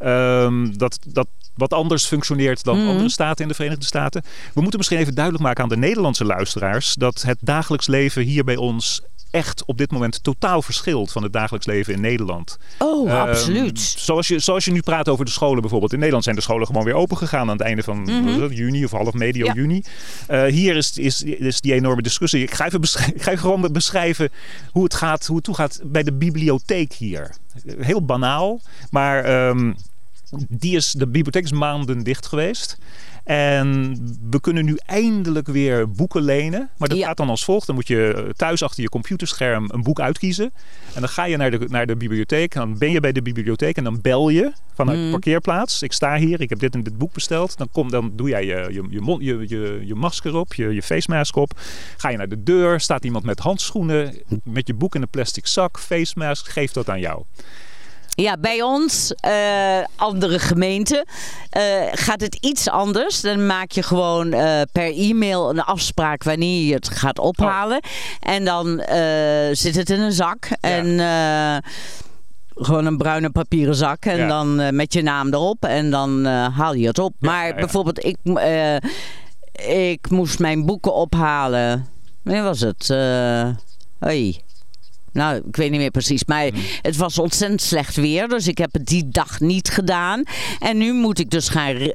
Um, 0.00 0.78
dat, 0.78 0.98
dat 1.06 1.26
wat 1.54 1.72
anders 1.72 2.06
functioneert 2.06 2.64
dan 2.64 2.78
mhm. 2.78 2.88
andere 2.88 3.08
staten 3.08 3.42
in 3.42 3.48
de 3.48 3.54
Verenigde 3.54 3.84
Staten. 3.84 4.22
We 4.54 4.60
moeten 4.60 4.78
misschien 4.78 4.98
even 4.98 5.14
duidelijk 5.14 5.44
maken 5.44 5.62
aan 5.62 5.68
de 5.68 5.76
Nederlandse 5.76 6.24
luisteraars 6.24 6.94
dat 6.94 7.22
het 7.22 7.38
dagelijks 7.40 7.86
leven 7.86 8.22
hier 8.22 8.44
bij 8.44 8.56
ons 8.56 9.02
echt 9.34 9.64
op 9.64 9.78
dit 9.78 9.90
moment 9.90 10.22
totaal 10.22 10.62
verschilt 10.62 11.12
van 11.12 11.22
het 11.22 11.32
dagelijks 11.32 11.66
leven 11.66 11.94
in 11.94 12.00
Nederland. 12.00 12.58
Oh, 12.78 13.10
um, 13.10 13.16
absoluut. 13.16 13.80
Zoals 13.80 14.28
je, 14.28 14.38
zoals 14.38 14.64
je 14.64 14.70
nu 14.70 14.80
praat 14.80 15.08
over 15.08 15.24
de 15.24 15.30
scholen 15.30 15.60
bijvoorbeeld. 15.60 15.92
In 15.92 15.98
Nederland 15.98 16.24
zijn 16.24 16.36
de 16.36 16.42
scholen 16.42 16.66
gewoon 16.66 16.84
weer 16.84 16.94
open 16.94 17.16
gegaan 17.16 17.40
aan 17.40 17.56
het 17.56 17.60
einde 17.66 17.82
van 17.82 17.98
mm 17.98 18.52
juni 18.52 18.84
of 18.84 18.90
half 18.90 19.12
medio 19.12 19.52
juni. 19.52 19.82
Uh, 20.30 20.44
hier 20.44 20.76
is, 20.76 20.98
is, 20.98 21.22
is 21.22 21.60
die 21.60 21.72
enorme 21.72 22.02
discussie. 22.02 22.42
Ik 22.42 22.54
ga, 22.54 22.66
even 22.66 22.80
ik 23.14 23.22
ga 23.22 23.30
even 23.30 23.38
gewoon 23.38 23.72
beschrijven 23.72 24.28
hoe 24.72 24.84
het 24.84 24.94
gaat, 24.94 25.26
hoe 25.26 25.36
het 25.36 25.44
toe 25.44 25.54
gaat 25.54 25.80
bij 25.84 26.02
de 26.02 26.12
bibliotheek 26.12 26.92
hier. 26.92 27.34
Heel 27.78 28.04
banaal, 28.04 28.60
maar 28.90 29.48
um, 29.48 29.76
die 30.48 30.76
is, 30.76 30.90
de 30.90 31.06
bibliotheek 31.06 31.44
is 31.44 31.52
maanden 31.52 32.02
dicht 32.02 32.26
geweest. 32.26 32.78
En 33.24 33.96
we 34.30 34.40
kunnen 34.40 34.64
nu 34.64 34.76
eindelijk 34.86 35.46
weer 35.46 35.90
boeken 35.90 36.22
lenen. 36.22 36.70
Maar 36.76 36.88
dat 36.88 36.98
gaat 36.98 37.16
dan 37.16 37.28
als 37.28 37.44
volgt. 37.44 37.66
Dan 37.66 37.74
moet 37.74 37.88
je 37.88 38.32
thuis 38.36 38.62
achter 38.62 38.82
je 38.82 38.88
computerscherm 38.88 39.68
een 39.72 39.82
boek 39.82 40.00
uitkiezen. 40.00 40.52
En 40.94 41.00
dan 41.00 41.08
ga 41.08 41.24
je 41.24 41.36
naar 41.36 41.50
de, 41.50 41.66
naar 41.68 41.86
de 41.86 41.96
bibliotheek. 41.96 42.54
Dan 42.54 42.78
ben 42.78 42.90
je 42.90 43.00
bij 43.00 43.12
de 43.12 43.22
bibliotheek 43.22 43.76
en 43.76 43.84
dan 43.84 44.00
bel 44.00 44.28
je 44.28 44.52
vanuit 44.74 44.98
de 44.98 45.04
mm. 45.04 45.10
parkeerplaats. 45.10 45.82
Ik 45.82 45.92
sta 45.92 46.16
hier, 46.16 46.40
ik 46.40 46.48
heb 46.48 46.58
dit 46.58 46.74
en 46.74 46.82
dit 46.82 46.98
boek 46.98 47.12
besteld. 47.12 47.58
Dan, 47.58 47.68
kom, 47.72 47.90
dan 47.90 48.12
doe 48.16 48.28
jij 48.28 48.44
je, 48.44 48.66
je, 48.70 48.86
je, 48.90 49.24
je, 49.24 49.44
je, 49.48 49.82
je 49.86 49.94
masker 49.94 50.36
op, 50.36 50.54
je, 50.54 50.74
je 50.74 50.82
face 50.82 51.10
mask 51.10 51.36
op. 51.36 51.60
Ga 51.96 52.08
je 52.08 52.16
naar 52.16 52.28
de 52.28 52.42
deur, 52.42 52.80
staat 52.80 53.04
iemand 53.04 53.24
met 53.24 53.38
handschoenen, 53.38 54.14
met 54.42 54.66
je 54.66 54.74
boek 54.74 54.94
in 54.94 55.02
een 55.02 55.08
plastic 55.08 55.46
zak, 55.46 55.78
face 55.78 56.12
mask, 56.18 56.48
geeft 56.48 56.74
dat 56.74 56.88
aan 56.88 57.00
jou. 57.00 57.22
Ja, 58.16 58.36
bij 58.36 58.62
ons, 58.62 59.14
uh, 59.28 59.84
andere 59.96 60.38
gemeenten, 60.38 61.04
uh, 61.56 61.62
gaat 61.92 62.20
het 62.20 62.34
iets 62.34 62.68
anders. 62.68 63.20
Dan 63.20 63.46
maak 63.46 63.70
je 63.70 63.82
gewoon 63.82 64.34
uh, 64.34 64.60
per 64.72 64.96
e-mail 64.96 65.50
een 65.50 65.60
afspraak 65.60 66.22
wanneer 66.22 66.66
je 66.66 66.74
het 66.74 66.88
gaat 66.88 67.18
ophalen. 67.18 67.76
Oh. 67.76 68.32
En 68.32 68.44
dan 68.44 68.82
zit 69.52 69.74
het 69.74 69.90
in 69.90 70.00
een 70.00 70.12
zak. 70.12 70.48
Ja. 70.48 70.56
En 70.60 71.62
gewoon 72.54 72.86
een 72.86 72.96
bruine 72.96 73.30
papieren 73.30 73.74
zak. 73.74 74.04
En 74.04 74.16
ja. 74.16 74.26
dan 74.26 74.76
met 74.76 74.92
je 74.92 75.02
naam 75.02 75.32
erop. 75.32 75.64
En 75.64 75.90
dan 75.90 76.24
haal 76.26 76.74
je 76.74 76.86
het 76.86 76.98
op. 76.98 77.14
Ja, 77.18 77.30
maar 77.30 77.54
bijvoorbeeld, 77.54 78.04
ik, 78.04 78.16
ik 79.68 80.10
moest 80.10 80.38
mijn 80.38 80.66
boeken 80.66 80.94
ophalen. 80.94 81.88
Wanneer 82.22 82.42
was 82.42 82.60
het? 82.60 82.88
Hoi. 83.98 84.42
Nou, 85.14 85.36
ik 85.36 85.56
weet 85.56 85.70
niet 85.70 85.80
meer 85.80 85.90
precies. 85.90 86.24
Maar 86.24 86.46
hmm. 86.46 86.62
het 86.82 86.96
was 86.96 87.18
ontzettend 87.18 87.62
slecht 87.62 87.96
weer. 87.96 88.28
Dus 88.28 88.48
ik 88.48 88.58
heb 88.58 88.72
het 88.72 88.86
die 88.86 89.08
dag 89.08 89.40
niet 89.40 89.68
gedaan. 89.68 90.22
En 90.58 90.76
nu 90.76 90.92
moet 90.92 91.18
ik 91.18 91.30
dus 91.30 91.48
gaan 91.48 91.74
uh, 91.74 91.92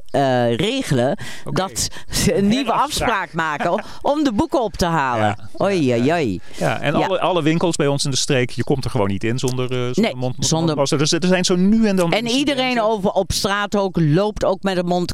regelen 0.56 1.18
dat 1.44 1.88
ze 2.10 2.36
een 2.36 2.48
nieuwe 2.48 2.72
afspraak 2.72 3.32
maken 3.32 3.84
om 4.02 4.24
de 4.24 4.32
boeken 4.32 4.62
op 4.62 4.76
te 4.76 4.86
halen. 4.86 5.36
Ja. 5.36 5.64
Oei, 5.64 5.92
oei, 5.92 6.12
oei. 6.12 6.40
Ja, 6.56 6.80
en 6.80 6.94
Alle, 6.94 7.20
alle 7.20 7.42
winkels 7.42 7.76
bij 7.76 7.86
ons 7.86 8.04
in 8.04 8.10
de 8.10 8.16
streek, 8.16 8.50
je 8.50 8.64
komt 8.64 8.84
er 8.84 8.90
gewoon 8.90 9.08
niet 9.08 9.24
in 9.24 9.38
zonder, 9.38 9.72
uh, 9.72 9.84
zonder 9.84 10.02
nee, 10.02 10.14
mond. 10.14 10.34
Zonder... 10.38 10.76
mond 10.76 10.98
dus 10.98 11.12
er 11.12 11.26
zijn 11.26 11.44
zo 11.44 11.56
nu 11.56 11.86
en 11.86 11.96
dan. 11.96 12.12
En 12.12 12.26
iedereen 12.26 12.80
over, 12.80 13.10
op 13.10 13.32
straat 13.32 13.76
ook 13.76 13.98
loopt 14.00 14.44
ook 14.44 14.62
met 14.62 14.76
een 14.76 14.86
mond. 14.86 15.12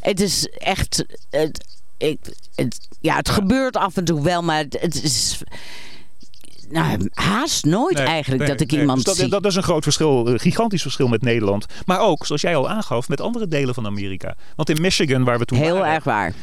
Het 0.00 0.20
is 0.20 0.46
echt. 0.46 1.04
Het, 1.30 1.64
ik, 1.96 2.18
het, 2.54 2.88
ja, 3.00 3.16
het 3.16 3.28
gebeurt 3.28 3.76
af 3.76 3.96
en 3.96 4.04
toe 4.04 4.22
wel, 4.22 4.42
maar 4.42 4.58
het, 4.58 4.80
het 4.80 5.02
is 5.02 5.42
nou, 6.70 7.10
haast 7.12 7.64
nooit 7.64 7.98
eigenlijk 7.98 8.46
dat 8.46 8.60
ik 8.60 8.72
iemand 8.72 9.04
dus 9.04 9.16
dat, 9.16 9.30
dat, 9.30 9.44
is 9.44 9.54
een 9.54 9.62
groot 9.62 9.82
verschil, 9.82 10.28
een 10.28 10.40
gigantisch 10.40 10.82
verschil 10.82 11.08
met 11.08 11.22
Nederland. 11.22 11.66
Maar 11.86 12.00
ook, 12.00 12.26
zoals 12.26 12.40
jij 12.40 12.56
al 12.56 12.68
aangaf, 12.68 13.08
met 13.08 13.20
andere 13.20 13.48
delen 13.48 13.74
van 13.74 13.86
Amerika. 13.86 14.34
Want 14.56 14.70
in 14.70 14.80
Michigan, 14.80 15.24
waar 15.24 15.38
we 15.38 15.44
toen 15.44 15.58
Heel 15.58 15.74
waren, 15.74 15.94
erg 15.94 16.04
waar. 16.04 16.34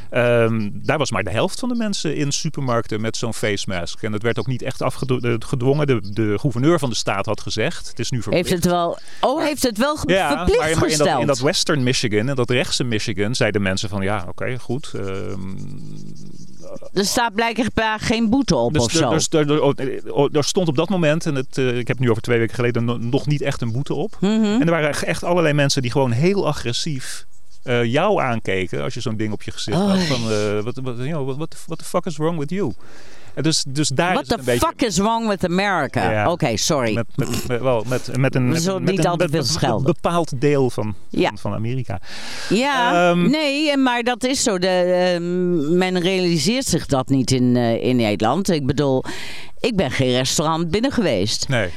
Um, 0.44 0.72
daar 0.84 0.98
was 0.98 1.12
maar 1.12 1.24
de 1.24 1.30
helft 1.30 1.60
van 1.60 1.70
de 1.70 1.76
mensen 1.76 2.16
in 2.16 2.32
supermarkten 2.32 3.02
met 3.02 3.18
zo'n 3.18 3.34
face 3.34 3.70
mask. 3.70 4.04
En 4.04 4.12
dat 4.12 4.22
werd 4.22 4.40
ook 4.40 4.48
niet 4.48 4.62
echt 4.62 4.82
afgedwongen. 4.82 5.88
De, 5.88 6.12
de 6.14 6.40
gouverneur 6.40 6.80
van 6.80 6.90
de 6.90 6.96
staat 6.96 7.26
had 7.26 7.42
gezegd, 7.42 7.88
het 7.88 8.00
is 8.00 8.12
nu 8.12 8.22
verplicht. 8.22 8.50
Heeft 8.50 8.64
het 8.64 8.72
wel, 8.72 9.00
oh, 9.22 9.44
heeft 9.44 9.64
het 9.64 9.78
wel 9.78 9.98
ja, 10.06 10.28
verplicht 10.28 10.60
maar, 10.60 10.80
maar 10.80 10.90
in, 10.90 10.98
dat, 10.98 11.20
in 11.20 11.28
dat 11.28 11.40
western 11.40 11.84
Michigan, 11.84 12.30
in 12.30 12.36
dat 12.36 12.50
rechtse 12.50 12.84
Michigan, 12.84 13.36
zeiden 13.36 13.62
mensen 13.62 13.90
van 13.90 14.02
ja, 14.02 14.26
oké, 14.28 14.60
goed. 14.60 14.92
Um, 14.96 15.58
er 16.94 17.06
staat 17.06 17.34
blijkbaar 17.34 18.00
geen 18.00 18.30
boete 18.30 18.56
op 18.56 18.74
dus, 18.74 18.84
of 18.84 18.92
zo. 18.92 19.10
Dus, 19.10 19.28
er 20.32 20.44
stond 20.44 20.68
op 20.68 20.76
dat 20.76 20.90
moment, 20.90 21.26
en 21.26 21.36
het, 21.36 21.58
uh, 21.58 21.78
ik 21.78 21.88
heb 21.88 22.00
nu 22.00 22.10
over 22.10 22.22
twee 22.22 22.40
weken 22.40 22.56
geleden, 22.56 23.10
nog 23.10 23.28
niet 23.28 23.42
echt 23.42 23.62
een 23.62 23.72
boete 23.72 23.94
op. 23.94 24.18
Mm 24.20 24.44
-hmm. 24.44 24.62
En 24.62 24.62
er 24.62 24.72
waren 24.72 25.08
echt 25.08 25.24
allerlei 25.24 25.54
mensen 25.54 25.82
die 25.82 25.92
gewoon 25.92 26.12
heel 26.12 26.48
agressief 26.48 27.26
uh, 27.64 27.84
jou 27.84 28.22
aankeken 28.22 28.84
als 28.84 28.94
je 28.94 29.02
zo'n 29.02 29.18
ding 29.18 29.34
op 29.34 29.44
je 29.44 29.52
gezicht 29.52 29.78
had. 29.78 30.00
Van, 30.00 30.22
uh, 30.32 30.62
what 31.66 31.80
the 31.80 31.86
fuck 31.86 32.06
is 32.06 32.18
wrong 32.18 32.38
with 32.38 32.50
you? 32.50 32.74
Dus, 33.36 33.64
dus 33.68 33.88
daar 33.88 34.14
What 34.14 34.24
is 34.24 34.28
the 34.28 34.44
fuck 34.44 34.60
beetje... 34.60 34.86
is 34.86 34.98
wrong 34.98 35.28
with 35.28 35.46
America? 35.46 36.12
Ja. 36.12 36.22
Oké, 36.22 36.32
okay, 36.32 36.56
sorry. 36.56 36.94
Met, 36.94 37.06
met, 37.16 37.48
met, 37.48 37.62
wel, 37.62 37.84
met, 37.88 38.18
met 38.18 38.36
een, 38.36 38.48
met, 38.48 38.66
met, 38.66 38.82
niet 38.82 39.08
altijd 39.08 39.34
een, 39.64 39.84
bepaald 39.84 40.42
deel 40.42 40.70
van, 40.70 40.96
ja. 41.10 41.28
van, 41.30 41.38
van, 41.38 41.54
Amerika. 41.54 42.00
Ja, 42.50 43.10
um, 43.10 43.30
nee, 43.30 43.78
maar 43.78 44.04
dat 44.04 44.24
is 44.24 44.44
zo. 44.44 44.60
De, 44.60 45.18
uh, 45.20 45.78
men 45.78 46.00
realiseert 46.00 46.66
zich 46.66 46.86
dat 46.86 47.10
niet 47.10 47.32
in, 47.32 47.56
uh, 47.56 47.84
in 47.84 47.96
Nederland. 47.96 48.50
Ik 48.50 48.66
bedoel, 48.66 49.04
ik 49.60 49.76
ben 49.76 49.92
geen 49.92 50.12
restaurant 50.12 50.72
binnen 50.72 50.92
geweest. 50.92 51.48
Nee. 51.48 51.70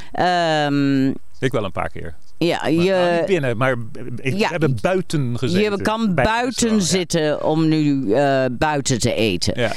Um, 0.67 1.15
ik 1.39 1.53
wel 1.53 1.65
een 1.65 1.73
paar 1.73 1.91
keer. 1.91 2.15
Ja, 2.39 2.67
je, 2.67 2.91
nou, 2.91 3.17
niet 3.17 3.27
binnen, 3.27 3.57
maar 3.57 3.77
ik 4.17 4.37
ja, 4.37 4.49
heb 4.49 4.69
buiten 4.81 5.39
gezeten. 5.39 5.77
Je 5.77 5.83
kan 5.83 6.15
buiten 6.15 6.83
zitten 6.83 7.23
ja. 7.23 7.37
om 7.37 7.69
nu 7.69 8.03
uh, 8.05 8.45
buiten 8.53 8.99
te 8.99 9.15
eten. 9.15 9.61
Ja. 9.61 9.73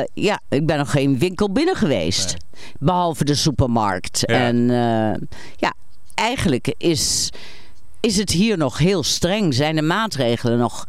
Uh, 0.00 0.06
ja, 0.14 0.40
ik 0.48 0.66
ben 0.66 0.78
nog 0.78 0.90
geen 0.90 1.18
winkel 1.18 1.52
binnen 1.52 1.76
geweest. 1.76 2.26
Nee. 2.26 2.62
Behalve 2.78 3.24
de 3.24 3.34
supermarkt. 3.34 4.22
Ja. 4.26 4.34
En 4.34 4.56
uh, 4.56 5.28
ja, 5.56 5.74
eigenlijk 6.14 6.74
is, 6.76 7.30
is 8.00 8.16
het 8.16 8.30
hier 8.30 8.58
nog 8.58 8.78
heel 8.78 9.02
streng. 9.02 9.54
Zijn 9.54 9.76
de 9.76 9.82
maatregelen 9.82 10.58
nog 10.58 10.84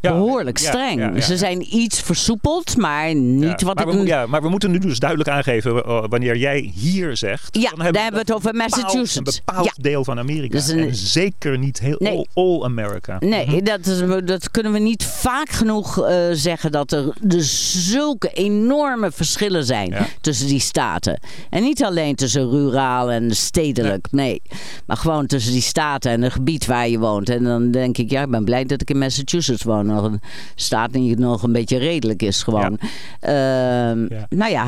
ja, 0.00 0.12
behoorlijk 0.12 0.58
streng. 0.58 1.00
Ja, 1.00 1.10
ja, 1.14 1.20
Ze 1.20 1.36
zijn 1.36 1.76
iets 1.76 2.00
versoepeld, 2.00 2.76
maar 2.76 3.14
niet 3.14 3.62
wat 3.62 3.74
maar 3.74 3.88
ik... 3.88 3.92
We, 3.92 4.06
ja, 4.06 4.26
maar 4.26 4.42
we 4.42 4.48
moeten 4.48 4.70
nu 4.70 4.78
dus 4.78 4.98
duidelijk 4.98 5.30
aangeven 5.30 5.74
uh, 5.74 6.04
wanneer 6.08 6.36
jij 6.36 6.72
hier 6.74 7.16
zegt... 7.16 7.56
Ja, 7.56 7.70
dan 7.70 7.80
hebben, 7.84 8.12
we 8.12 8.18
het 8.18 8.32
over 8.32 8.54
Massachusetts. 8.54 9.36
Een 9.36 9.42
bepaald 9.44 9.82
deel 9.82 10.04
van 10.04 10.18
Amerika. 10.18 10.56
Dus 10.56 10.68
een, 10.68 10.78
en 10.78 10.94
zeker 10.94 11.58
niet 11.58 11.78
heel 11.78 11.96
nee. 11.98 12.16
all, 12.16 12.26
all, 12.34 12.64
America. 12.64 13.16
Nee, 13.18 13.46
mm 13.46 13.52
-hmm. 13.52 13.64
dat, 13.64 13.86
is, 13.86 14.02
dat 14.24 14.50
kunnen 14.50 14.72
we 14.72 14.78
niet 14.78 15.04
vaak 15.04 15.48
genoeg 15.48 15.98
uh, 15.98 16.26
zeggen... 16.32 16.72
dat 16.72 16.92
er 16.92 17.12
dus 17.20 17.74
zulke 17.90 18.28
enorme 18.28 19.10
verschillen 19.12 19.64
zijn 19.64 19.94
tussen 20.20 20.46
die 20.46 20.60
staten. 20.60 21.20
En 21.50 21.62
niet 21.62 21.84
alleen 21.84 22.14
tussen 22.14 22.50
ruraal 22.50 23.10
en 23.10 23.36
stedelijk, 23.36 24.08
nee. 24.10 24.42
Maar 24.86 24.96
gewoon 24.96 25.26
tussen 25.26 25.52
die 25.52 25.62
staten 25.62 26.10
en 26.10 26.22
het 26.22 26.32
gebied 26.32 26.66
waar 26.66 26.88
je 26.88 26.98
woont. 26.98 27.28
En 27.28 27.44
dan 27.44 27.70
denk 27.70 27.98
ik, 27.98 28.10
ja, 28.10 28.22
ik 28.22 28.30
ben 28.30 28.44
blij 28.44 28.64
dat 28.64 28.80
ik 28.80 28.90
in 28.90 28.98
Massachusetts 28.98 29.62
woon 29.62 29.87
nog 29.94 30.02
een 30.04 30.20
staat 30.54 30.92
die 30.92 31.16
nog 31.18 31.42
een 31.42 31.52
beetje 31.52 31.78
redelijk 31.78 32.22
is 32.22 32.42
gewoon. 32.42 32.78
Ja. 33.20 33.92
Uh, 33.92 34.08
ja. 34.08 34.26
Nou 34.28 34.50
ja. 34.50 34.66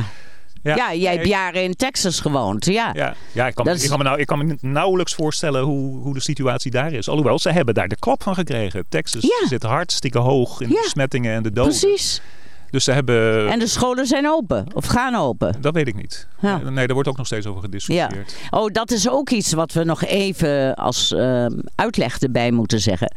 Ja, 0.63 0.75
Ja. 0.77 0.95
jij 0.95 1.15
hebt 1.15 1.27
jaren 1.27 1.63
in 1.63 1.75
Texas 1.77 2.21
gewoond. 2.21 2.65
Ja. 2.65 2.91
Ja, 2.95 3.15
ja 3.33 3.47
ik, 3.47 3.55
kan, 3.55 3.69
is- 3.69 3.83
ik, 3.83 3.89
kan 3.89 3.99
me 3.99 4.05
nou, 4.05 4.19
ik 4.21 4.27
kan 4.27 4.47
me 4.47 4.57
nauwelijks 4.61 5.15
voorstellen 5.15 5.63
hoe, 5.63 5.99
hoe 5.99 6.15
de 6.15 6.21
situatie 6.21 6.71
daar 6.71 6.93
is. 6.93 7.09
Alhoewel, 7.09 7.39
ze 7.39 7.51
hebben 7.51 7.75
daar 7.75 7.89
de 7.89 7.97
klap 7.99 8.23
van 8.23 8.35
gekregen. 8.35 8.85
Texas 8.89 9.23
Ja. 9.23 9.49
zit 9.49 9.63
hartstikke 9.63 10.19
hoog 10.19 10.61
in 10.61 10.69
de 10.69 10.81
besmettingen 10.83 11.35
en 11.35 11.43
de 11.43 11.53
doden. 11.53 11.79
Precies. 11.79 12.21
Dus 12.71 12.85
ze 12.85 12.93
hebben... 12.93 13.49
En 13.49 13.59
de 13.59 13.67
scholen 13.67 14.07
zijn 14.07 14.29
open. 14.29 14.67
Of 14.75 14.87
gaan 14.87 15.15
open. 15.15 15.55
Dat 15.61 15.75
weet 15.75 15.89
ik 15.89 15.97
niet. 15.97 16.29
Ja. 16.41 16.57
Nee, 16.57 16.87
daar 16.87 16.95
wordt 16.95 17.09
ook 17.09 17.17
nog 17.17 17.27
steeds 17.27 17.47
over 17.47 17.61
Ja. 17.63 17.67
gediscussieerd. 17.67 18.37
Oh, 18.51 18.73
dat 18.73 18.91
is 18.91 19.09
ook 19.09 19.31
iets 19.31 19.53
wat 19.53 19.73
we 19.73 19.85
nog 19.85 20.05
even 20.05 20.75
als 20.75 21.13
ehm, 21.13 21.59
uitleg 21.75 22.19
erbij 22.21 22.51
moeten 22.51 22.81
zeggen. 22.81 23.13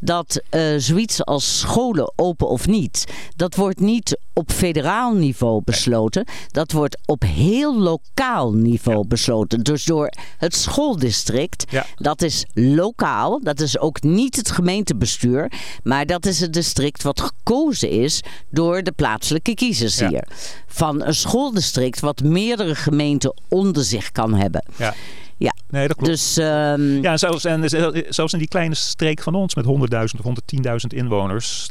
Dat 0.00 0.40
eh, 0.50 0.62
zoiets 0.76 1.24
als 1.24 1.58
scholen 1.58 2.12
open 2.16 2.48
of 2.48 2.66
niet, 2.66 3.04
dat 3.36 3.54
wordt 3.54 3.80
niet 3.80 4.18
op 4.32 4.52
federaal 4.52 5.12
niveau 5.14 5.62
besloten. 5.64 6.24
Dat 6.50 6.72
wordt 6.72 6.98
op 7.06 7.22
heel 7.22 7.78
lokaal 7.78 8.52
niveau 8.52 9.06
besloten. 9.06 9.60
Dus 9.62 9.84
door 9.84 10.12
het 10.38 10.54
schooldistrict. 10.54 11.64
Ja. 11.70 11.86
Dat 11.96 12.22
is 12.22 12.46
lokaal. 12.54 13.40
Dat 13.42 13.60
is 13.60 13.78
ook 13.78 14.02
niet 14.02 14.36
het 14.36 14.50
gemeentebestuur. 14.50 15.52
Maar 15.82 16.06
dat 16.06 16.26
is 16.26 16.40
het 16.40 16.52
district 16.52 17.02
wat 17.02 17.20
gekozen 17.20 17.90
is 17.90 18.22
door 18.50 18.82
de 18.82 18.92
plaatselijke 18.96 19.54
kiezers 19.54 19.98
Ja. 19.98 20.08
hier. 20.08 20.24
Van 20.66 21.02
een 21.04 21.14
schooldistrict 21.14 22.00
wat 22.00 22.22
meerdere 22.22 22.74
gemeenten 22.74 23.34
onder 23.48 23.84
zich 23.84 24.12
kan 24.12 24.34
hebben. 24.34 24.64
Ja. 24.76 24.94
Ja. 25.36 25.54
Nee, 25.70 25.86
dat 25.88 25.96
klopt. 25.96 26.10
Dus 26.12 26.36
ehm, 26.36 27.02
Ja, 27.02 27.16
zelfs, 27.16 27.44
en 27.44 27.68
zelfs 28.08 28.32
in 28.32 28.38
die 28.38 28.48
kleine 28.48 28.74
streek 28.74 29.22
van 29.22 29.34
ons 29.34 29.54
met 29.54 29.64
100.000 29.64 30.20
of 30.20 30.24
110.000 30.24 30.94
inwoners. 30.94 31.68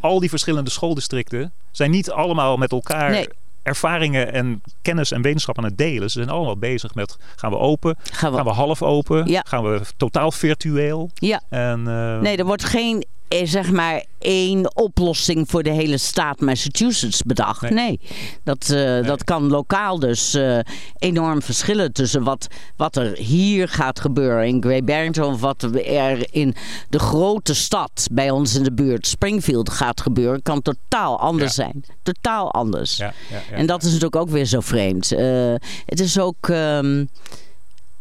Al 0.00 0.20
die 0.20 0.28
verschillende 0.28 0.70
schooldistricten 0.70 1.52
zijn 1.70 1.90
niet 1.90 2.10
allemaal 2.10 2.56
met 2.56 2.72
elkaar 2.72 3.10
Nee. 3.10 3.28
ervaringen 3.62 4.32
en 4.32 4.60
kennis 4.82 5.10
en 5.10 5.22
wetenschap 5.22 5.58
aan 5.58 5.64
het 5.64 5.78
delen. 5.78 6.10
Ze 6.10 6.18
zijn 6.18 6.30
allemaal 6.30 6.56
bezig 6.56 6.94
met 6.94 7.16
gaan 7.36 7.50
we 7.50 7.58
open, 7.58 7.96
gaan 8.02 8.30
we. 8.30 8.36
gaan 8.36 8.46
we 8.46 8.52
half 8.52 8.82
open, 8.82 9.26
Ja. 9.26 9.42
gaan 9.48 9.64
we 9.64 9.80
totaal 9.96 10.32
virtueel. 10.32 11.10
Ja. 11.14 11.40
En, 11.48 11.88
eh, 11.88 12.18
Nee, 12.20 12.36
er 12.36 12.44
wordt 12.44 12.64
geen 12.64 13.04
zeg 13.28 13.70
maar 13.70 14.04
één 14.18 14.76
oplossing 14.76 15.50
voor 15.50 15.62
de 15.62 15.70
hele 15.70 15.98
staat 15.98 16.40
Massachusetts 16.40 17.22
bedacht. 17.22 17.60
Nee, 17.60 17.72
Nee. 17.72 18.00
Dat, 18.44 18.70
eh, 18.70 19.06
dat 19.06 19.24
kan 19.24 19.48
lokaal 19.48 19.98
dus 19.98 20.34
eh, 20.34 20.58
enorm 20.98 21.42
verschillen 21.42 21.92
tussen 21.92 22.22
wat, 22.22 22.46
wat 22.76 22.96
er 22.96 23.16
hier 23.16 23.68
gaat 23.68 24.00
gebeuren 24.00 24.46
in 24.46 24.62
Great 24.62 24.84
Barrington 24.84 25.32
of 25.34 25.40
wat 25.40 25.62
er 25.62 26.26
in 26.34 26.54
de 26.88 26.98
grote 26.98 27.54
stad 27.54 28.06
bij 28.12 28.30
ons 28.30 28.54
in 28.54 28.62
de 28.62 28.72
buurt 28.72 29.06
Springfield 29.06 29.70
gaat 29.70 30.00
gebeuren, 30.00 30.42
kan 30.42 30.62
totaal 30.62 31.20
anders 31.20 31.56
Ja. 31.56 31.62
zijn. 31.64 31.84
Totaal 32.02 32.52
anders. 32.52 32.96
ja, 32.96 33.12
ja, 33.30 33.40
ja. 33.50 33.56
En 33.56 33.66
dat 33.66 33.78
is 33.82 33.86
natuurlijk 33.86 34.16
ook 34.16 34.30
weer 34.30 34.46
zo 34.46 34.60
vreemd. 34.60 35.12
Eh, 35.12 35.54
het 35.86 36.00
is 36.00 36.18
ook. 36.18 36.48
ehm, 36.48 37.04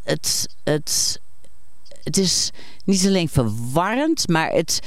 het, 0.04 0.48
het, 0.64 1.20
het 2.04 2.18
is 2.18 2.50
niet 2.86 3.06
alleen 3.06 3.30
verwarrend, 3.30 4.28
maar 4.28 4.52
het. 4.52 4.80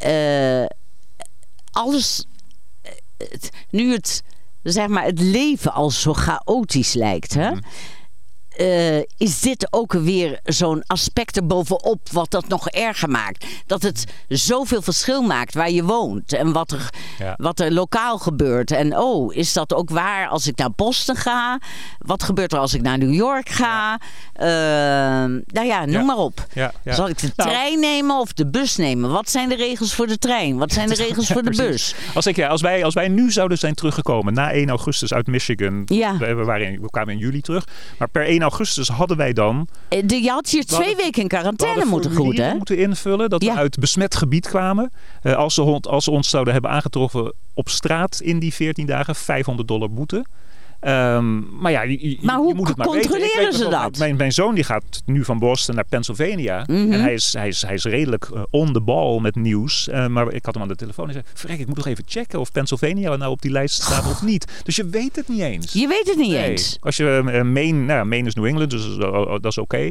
Eh, 0.00 0.64
alles. 1.72 2.24
eh, 2.82 2.92
het- 3.30 3.50
nu 3.70 3.92
het. 3.92 4.22
Zeg 4.62 4.86
maar, 4.88 5.04
het 5.04 5.20
leven 5.20 5.72
al 5.72 5.90
zo 5.90 6.12
chaotisch 6.14 6.92
lijkt. 6.94 7.34
Hè? 7.34 7.50
Mhm. 7.50 7.60
eh, 8.50 8.98
is 9.16 9.40
dit 9.40 9.66
ook 9.72 9.92
weer 9.92 10.40
zo'n 10.44 10.82
aspect 10.86 11.36
erbovenop 11.36 12.08
wat 12.12 12.30
dat 12.30 12.48
nog 12.48 12.68
erger 12.68 13.08
maakt. 13.10 13.46
Dat 13.66 13.82
het 13.82 14.04
zoveel 14.28 14.82
verschil 14.82 15.22
maakt 15.22 15.54
waar 15.54 15.70
je 15.70 15.84
woont 15.84 16.32
en 16.32 16.52
wat 16.52 16.70
er, 16.70 16.90
Ja. 17.18 17.34
wat 17.36 17.60
er 17.60 17.72
lokaal 17.72 18.18
gebeurt. 18.18 18.70
En 18.70 18.96
oh, 18.96 19.34
is 19.34 19.52
dat 19.52 19.74
ook 19.74 19.90
waar 19.90 20.28
als 20.28 20.46
ik 20.46 20.56
naar 20.56 20.70
Boston 20.72 21.16
ga? 21.16 21.60
Wat 21.98 22.22
gebeurt 22.22 22.52
er 22.52 22.58
als 22.58 22.74
ik 22.74 22.82
naar 22.82 22.98
New 22.98 23.14
York 23.14 23.48
ga? 23.48 24.00
Ehm, 24.32 25.40
nou 25.46 25.66
ja, 25.66 25.84
noem 25.84 25.92
Ja. 25.94 26.02
maar 26.02 26.16
op. 26.18 26.46
ja, 26.52 26.72
ja. 26.84 26.94
Zal 26.94 27.08
ik 27.08 27.18
de 27.18 27.30
Nou, 27.36 27.50
trein 27.50 27.80
nemen 27.80 28.16
of 28.18 28.32
de 28.32 28.46
bus 28.46 28.76
nemen? 28.76 29.10
Wat 29.10 29.30
zijn 29.30 29.48
de 29.48 29.54
regels 29.56 29.94
voor 29.94 30.06
de 30.06 30.18
trein? 30.18 30.56
Wat 30.56 30.72
zijn 30.72 30.88
de 30.88 30.94
regels 31.06 31.26
voor 31.26 31.42
de 31.42 31.50
bus? 31.56 31.94
Als, 32.14 32.26
ik, 32.26 32.36
ja, 32.36 32.48
als, 32.48 32.60
wij, 32.62 32.84
als 32.84 32.94
wij 32.94 33.08
nu 33.08 33.30
zouden 33.30 33.58
zijn 33.58 33.74
teruggekomen 33.74 34.34
na 34.34 34.52
1 34.52 34.68
augustus 34.68 35.12
uit 35.12 35.26
Michigan. 35.26 35.82
Ja. 35.86 36.16
We, 36.16 36.34
we 36.34 36.44
waren 36.44 36.66
in- 36.66 36.80
we 36.80 36.90
kwamen 36.90 37.12
in 37.14 37.18
juli 37.20 37.40
terug. 37.40 37.66
Maar 37.98 38.08
per 38.08 38.24
1 38.26 38.42
augustus 38.42 38.88
hadden 38.88 39.16
wij 39.16 39.32
dan 39.32 39.68
Eh, 39.88 40.02
de- 40.04 40.22
Je 40.22 40.30
had 40.30 40.48
hier 40.48 40.60
We 40.60 40.66
twee 40.66 40.78
hadden- 40.78 40.96
weken 41.04 41.22
in 41.22 41.28
quarantaine 41.28 41.84
moeten 41.84 42.14
goed, 42.14 42.36
hè? 42.38 42.54
moeten 42.54 42.78
invullen 42.78 43.30
dat 43.30 43.42
Ja. 43.42 43.52
we 43.52 43.58
uit 43.58 43.78
besmet 43.78 44.14
gebied 44.16 44.48
kwamen. 44.48 44.92
Eh, 45.22 45.34
als, 45.36 45.54
ze, 45.54 45.60
hond- 45.60 45.86
als 45.88 46.04
ze 46.04 46.10
ons 46.10 46.28
zouden 46.30 46.52
hebben 46.52 46.70
aangetroffen 46.70 47.32
op 47.54 47.68
straat 47.68 48.20
in 48.20 48.38
die 48.38 48.54
14 48.54 48.86
dagen, 48.86 49.14
500 49.14 49.68
dollar 49.68 49.90
boete. 49.90 50.24
Ehm, 50.80 51.60
maar 51.60 51.72
ja, 51.72 51.82
je, 51.82 52.18
Maar 52.20 52.36
je 52.36 52.42
hoe 52.42 52.54
moet 52.54 52.68
het 52.68 52.76
maar 52.76 52.90
weten. 52.90 53.10
Controleren 53.10 53.44
weet 53.44 53.54
ze 53.54 53.68
dat? 53.68 53.98
Mijn, 53.98 54.16
mijn 54.16 54.32
zoon 54.32 54.54
die 54.54 54.64
gaat 54.64 55.02
nu 55.04 55.24
van 55.24 55.38
Boston 55.38 55.74
naar 55.74 55.84
Pennsylvania. 55.88 56.64
Mhm. 56.66 56.92
En 56.92 57.00
hij 57.00 57.12
is, 57.14 57.32
hij, 57.32 57.48
is, 57.48 57.62
hij 57.62 57.74
is 57.74 57.84
redelijk 57.84 58.24
eh, 58.24 58.42
on 58.50 58.72
the 58.72 58.80
ball 58.80 59.20
met 59.20 59.34
nieuws. 59.34 59.88
Eh, 59.88 60.06
maar 60.06 60.32
ik 60.32 60.44
had 60.44 60.54
hem 60.54 60.62
aan 60.62 60.68
de 60.68 60.76
telefoon 60.76 61.06
en 61.06 61.12
zei... 61.12 61.24
Frek, 61.34 61.58
ik 61.58 61.66
moet 61.66 61.76
nog 61.76 61.86
even 61.86 62.04
checken 62.06 62.40
of 62.40 62.52
Pennsylvania 62.52 63.16
nou 63.16 63.30
op 63.30 63.42
die 63.42 63.50
lijst 63.50 63.82
staat 63.82 64.10
of 64.10 64.22
niet. 64.22 64.60
Dus 64.64 64.76
je 64.76 64.86
weet 64.86 65.16
het 65.16 65.28
niet 65.28 65.40
eens. 65.40 65.72
Je 65.72 65.88
weet 65.88 66.06
het 66.08 66.16
niet 66.16 66.30
Nee. 66.30 66.50
eens. 66.50 66.76
Als 66.80 66.96
je 66.96 67.22
uh, 67.24 67.42
Maine, 67.42 67.84
nou, 67.84 68.06
Maine 68.06 68.28
is 68.28 68.34
New 68.34 68.44
England, 68.46 68.70
dus 68.70 68.96
dat 69.40 69.44
is 69.44 69.58
oké. 69.58 69.90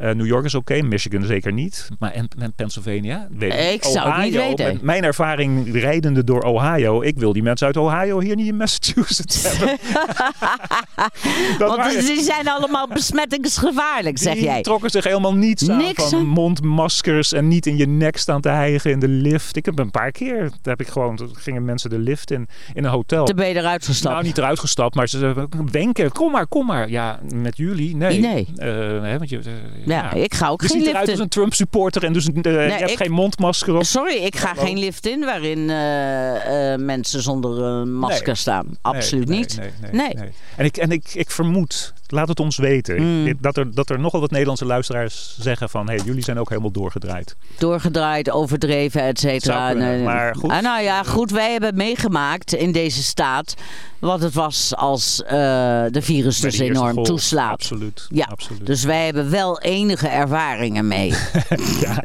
Uh, 0.00 0.10
New 0.10 0.26
York 0.26 0.44
is 0.44 0.54
oké, 0.54 0.82
Michigan 0.82 1.24
zeker 1.24 1.52
niet. 1.52 1.88
Maar 1.98 2.10
en, 2.12 2.28
en 2.38 2.52
Pennsylvania? 2.52 3.28
Weet 3.30 3.52
ik, 3.52 3.58
Ik 3.72 3.84
zou 3.84 4.10
het 4.10 4.24
niet 4.24 4.34
weten. 4.34 4.66
Met 4.72 4.82
mijn 4.82 5.04
ervaring 5.04 5.72
rijdende 5.72 6.24
door 6.24 6.42
Ohio. 6.42 7.02
Ik 7.02 7.18
wil 7.18 7.32
die 7.32 7.42
mensen 7.42 7.66
uit 7.66 7.76
Ohio 7.76 8.20
hier 8.20 8.36
niet 8.36 8.46
in 8.46 8.56
Massachusetts 8.56 9.42
hebben. 9.48 9.78
Want 11.58 11.76
waren- 11.76 12.04
die 12.04 12.22
zijn 12.22 12.48
allemaal 12.48 12.88
besmettingsgevaarlijk, 12.88 14.18
zeg 14.18 14.34
die 14.34 14.42
jij. 14.42 14.62
trokken 14.62 14.90
zich 14.90 15.04
helemaal 15.04 15.34
niets 15.34 15.68
aan 15.68 15.76
Niks 15.76 16.08
van 16.08 16.26
mondmaskers 16.26 17.32
en 17.32 17.48
niet 17.48 17.66
in 17.66 17.76
je 17.76 17.86
nek 17.86 18.16
staan 18.16 18.40
te 18.40 18.48
hijgen 18.48 18.90
in 18.90 18.98
de 18.98 19.08
lift. 19.08 19.56
Ik 19.56 19.64
heb 19.64 19.78
een 19.78 19.90
paar 19.90 20.10
keer, 20.10 20.38
daar 20.38 20.76
heb 20.76 20.80
ik 20.80 20.88
gewoon, 20.88 21.16
toen 21.16 21.30
gingen 21.36 21.64
mensen 21.64 21.90
de 21.90 21.98
lift 21.98 22.30
in, 22.30 22.48
in 22.74 22.84
een 22.84 22.90
hotel. 22.90 23.24
Toen 23.24 23.36
ben 23.36 23.48
je 23.48 23.54
eruit 23.54 23.84
gestapt. 23.84 24.14
Nou, 24.14 24.26
niet 24.26 24.38
eruit 24.38 24.58
gestapt, 24.58 24.94
maar 24.94 25.08
ze 25.08 25.46
wenken, 25.70 26.12
kom 26.12 26.32
maar, 26.32 26.46
kom 26.46 26.66
maar. 26.66 26.90
Ja, 26.90 27.20
met 27.34 27.56
jullie, 27.56 27.96
nee. 27.96 28.20
Nee. 28.20 28.46
Eh, 28.56 28.66
hè, 29.02 29.18
want 29.18 29.30
je, 29.30 29.38
eh, 29.38 29.85
ja, 29.86 30.12
ik 30.12 30.34
ga 30.34 30.48
ook 30.48 30.60
je 30.62 30.68
geen 30.68 30.78
ziet 30.78 30.88
eruit 30.88 31.06
lift 31.06 31.18
als 31.18 31.26
een 31.26 31.32
Trump-supporter 31.32 32.04
en 32.04 32.12
dus 32.12 32.26
eh, 32.26 32.34
je 32.42 32.50
hebt 32.50 32.90
ik- 32.90 32.96
geen 32.96 33.10
mondmasker 33.12 33.74
op. 33.74 33.84
Sorry, 33.84 34.14
ik 34.16 34.36
ga 34.36 34.48
Hallo? 34.48 34.62
geen 34.62 34.78
lift 34.78 35.06
in 35.06 35.20
waarin 35.24 35.70
eh, 35.70 36.72
eh, 36.72 36.80
mensen 36.80 37.22
zonder 37.22 37.62
een 37.62 37.94
masker 37.94 38.26
Nee. 38.26 38.34
staan. 38.34 38.66
Absoluut 38.82 39.28
Nee, 39.28 39.38
niet. 39.38 39.58
Nee. 39.92 40.14
En, 40.56 40.64
ik, 40.64 40.76
en 40.76 40.90
ik, 40.90 41.14
ik 41.14 41.30
vermoed, 41.30 41.92
laat 42.06 42.28
het 42.28 42.40
ons 42.40 42.56
weten, 42.56 43.02
Mm. 43.02 43.26
ik- 43.26 43.42
dat, 43.42 43.56
er, 43.56 43.74
dat 43.74 43.90
er 43.90 43.98
nogal 44.00 44.20
wat 44.20 44.30
Nederlandse 44.30 44.64
luisteraars 44.64 45.36
zeggen 45.40 45.68
van... 45.70 45.88
hé, 45.88 45.94
hey, 45.94 46.04
jullie 46.04 46.22
zijn 46.22 46.38
ook 46.38 46.48
helemaal 46.48 46.70
doorgedraaid. 46.70 47.36
Doorgedraaid, 47.58 48.30
overdreven, 48.30 49.02
et 49.02 49.18
cetera. 49.18 49.72
Maar 50.04 50.34
goed. 50.36 50.50
Ah, 50.50 50.62
nou 50.62 50.82
ja, 50.82 51.02
goed, 51.02 51.30
wij 51.30 51.52
hebben 51.52 51.76
meegemaakt 51.76 52.54
in 52.54 52.72
deze 52.72 53.02
staat 53.02 53.54
wat 53.98 54.20
het 54.20 54.34
was 54.34 54.72
als 54.76 55.16
de 55.26 56.00
virus 56.02 56.40
dus 56.40 56.58
enorm 56.58 56.94
golf. 56.94 57.06
toeslaat. 57.06 57.52
Absoluut. 57.52 58.06
Ja, 58.08 58.24
absoluut. 58.30 58.66
Dus 58.66 58.84
wij 58.84 59.04
hebben 59.04 59.30
wel 59.30 59.60
enige 59.76 60.08
ervaringen 60.08 60.88
mee. 60.88 61.08
ja. 61.84 62.02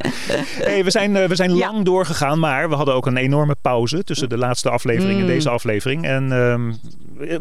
hey, 0.62 0.84
we 0.84 0.92
zijn, 0.92 1.16
eh, 1.16 1.28
we 1.28 1.36
zijn 1.36 1.56
Ja. 1.56 1.72
lang 1.72 1.86
doorgegaan, 1.86 2.40
maar 2.40 2.70
we 2.70 2.76
hadden 2.76 2.94
ook 2.96 3.06
een 3.06 3.18
enorme 3.18 3.56
pauze 3.62 4.04
tussen 4.04 4.30
de 4.30 4.38
laatste 4.38 4.70
aflevering 4.70 5.16
en 5.18 5.22
Mm. 5.26 5.28
deze 5.32 5.50
aflevering. 5.50 6.04
En 6.06 6.32
ehm, 6.32 6.72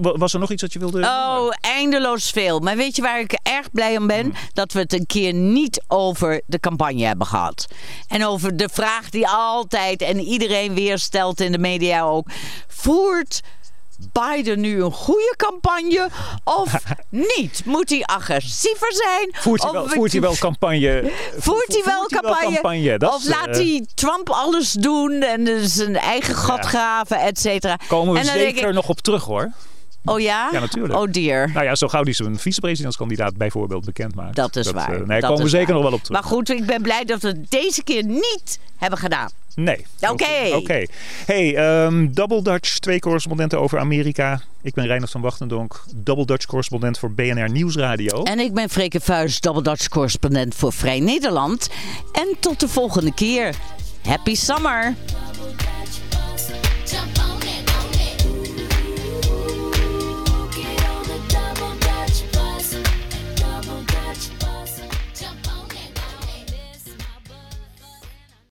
wa- 0.03 0.17
was 0.17 0.33
er 0.33 0.41
nog 0.41 0.51
iets 0.51 0.63
dat 0.63 0.73
je 0.73 0.79
wilde 0.79 1.01
Oh, 1.03 1.53
eindeloos 1.61 2.31
veel. 2.31 2.59
Maar 2.61 2.77
weet 2.77 2.97
je 2.97 3.03
waar 3.03 3.21
ik 3.21 3.39
erg 3.43 3.71
blij 3.73 3.97
om 3.97 4.07
ben? 4.07 4.35
Dat 4.53 4.73
we 4.73 4.79
het 4.81 4.93
een 4.93 5.07
keer 5.07 5.33
niet 5.35 5.83
over 5.89 6.41
de 6.47 6.61
campagne 6.61 7.05
hebben 7.07 7.27
gehad. 7.27 7.69
En 8.09 8.27
over 8.27 8.57
de 8.57 8.69
vraag 8.73 9.11
die 9.11 9.29
altijd 9.29 10.03
en 10.03 10.21
iedereen 10.21 10.75
weer 10.75 10.99
stelt 10.99 11.41
in 11.41 11.53
de 11.53 11.59
media 11.59 12.03
ook. 12.03 12.29
Voert 12.69 13.41
Biden 14.13 14.61
nu 14.61 14.83
een 14.83 14.93
goede 14.93 15.35
campagne 15.37 16.09
of 16.45 16.83
niet? 17.37 17.63
Moet 17.65 17.91
hij 17.91 18.03
agressiever 18.03 18.93
zijn? 18.93 19.29
Voert 19.43 19.61
hij 19.63 19.71
Of 19.71 19.77
wel, 19.77 19.89
voert 19.89 20.13
hij 20.13 20.21
wel 20.21 20.37
campagne? 20.49 21.13
Voert 21.39 21.67
hij 21.69 21.83
wel 21.85 22.07
campagne? 22.07 22.99
Dat 22.99 23.15
of 23.15 23.23
is, 23.23 23.29
laat 23.29 23.47
eh, 23.49 23.55
hij 23.55 23.87
Trump 23.95 24.31
alles 24.31 24.73
doen 24.73 25.13
en 25.23 25.45
dus 25.45 25.75
zijn 25.75 25.97
eigen 25.97 26.35
gat 26.35 26.57
Ja. 26.63 26.69
graven, 26.69 27.21
et 27.21 27.39
cetera? 27.39 27.79
Komen 27.89 28.15
we 28.15 28.25
zeker 28.25 28.69
ik, 28.69 28.75
nog 28.75 28.89
op 28.89 29.01
terug 29.01 29.25
hoor. 29.25 29.53
oh 30.05 30.21
ja? 30.21 30.49
Ja, 30.53 30.61
natuurlijk. 30.61 30.95
Oh 30.95 31.11
dear. 31.11 31.53
Nou 31.53 31.65
ja, 31.65 31.75
zo 31.75 31.89
gauw 31.89 32.03
die 32.03 32.15
zijn 32.15 32.39
vicepresidentskandidaat 32.39 33.37
bijvoorbeeld 33.37 33.85
bekend 33.85 34.15
maakt. 34.15 34.37
Dat 34.37 34.57
is 34.57 34.71
waar. 34.71 34.93
eh, 34.93 35.07
nee, 35.07 35.21
Dat 35.21 35.29
komen 35.31 35.45
we 35.45 35.51
zeker 35.51 35.67
waar. 35.67 35.75
nog 35.75 35.85
wel 35.85 35.93
op 35.99 36.05
terug. 36.05 36.21
Maar 36.21 36.31
goed, 36.31 36.49
ik 36.49 36.67
ben 36.67 36.83
blij 36.83 37.05
dat 37.05 37.23
we 37.23 37.29
het 37.29 37.51
deze 37.51 37.83
keer 37.83 38.05
niet 38.05 38.59
hebben 38.77 38.99
gedaan. 38.99 39.31
Nee. 39.55 39.87
Oké. 40.01 40.55
Oké. 40.55 40.87
Hey, 41.27 41.57
ehm, 41.57 42.13
Double 42.13 42.43
Dutch, 42.43 42.79
twee 42.79 43.01
correspondenten 43.01 43.61
over 43.61 43.79
Amerika. 43.79 44.41
Ik 44.63 44.75
ben 44.75 44.87
Reinhard 44.87 45.13
van 45.13 45.21
Wachtendonk, 45.21 45.85
Double 45.95 46.25
Dutch 46.25 46.47
correspondent 46.47 46.99
voor 46.99 47.13
BNR 47.13 47.51
Nieuwsradio. 47.51 48.23
En 48.23 48.39
ik 48.39 48.55
ben 48.55 48.69
Freke 48.69 49.01
Vuis, 49.01 49.41
Double 49.41 49.63
Dutch 49.63 49.89
correspondent 49.89 50.55
voor 50.55 50.73
Vrij 50.73 51.01
Nederland. 51.01 51.71
En 52.13 52.37
tot 52.41 52.61
de 52.61 52.69
volgende 52.69 53.15
keer. 53.15 53.55
Happy 54.03 54.35
summer! 54.35 54.95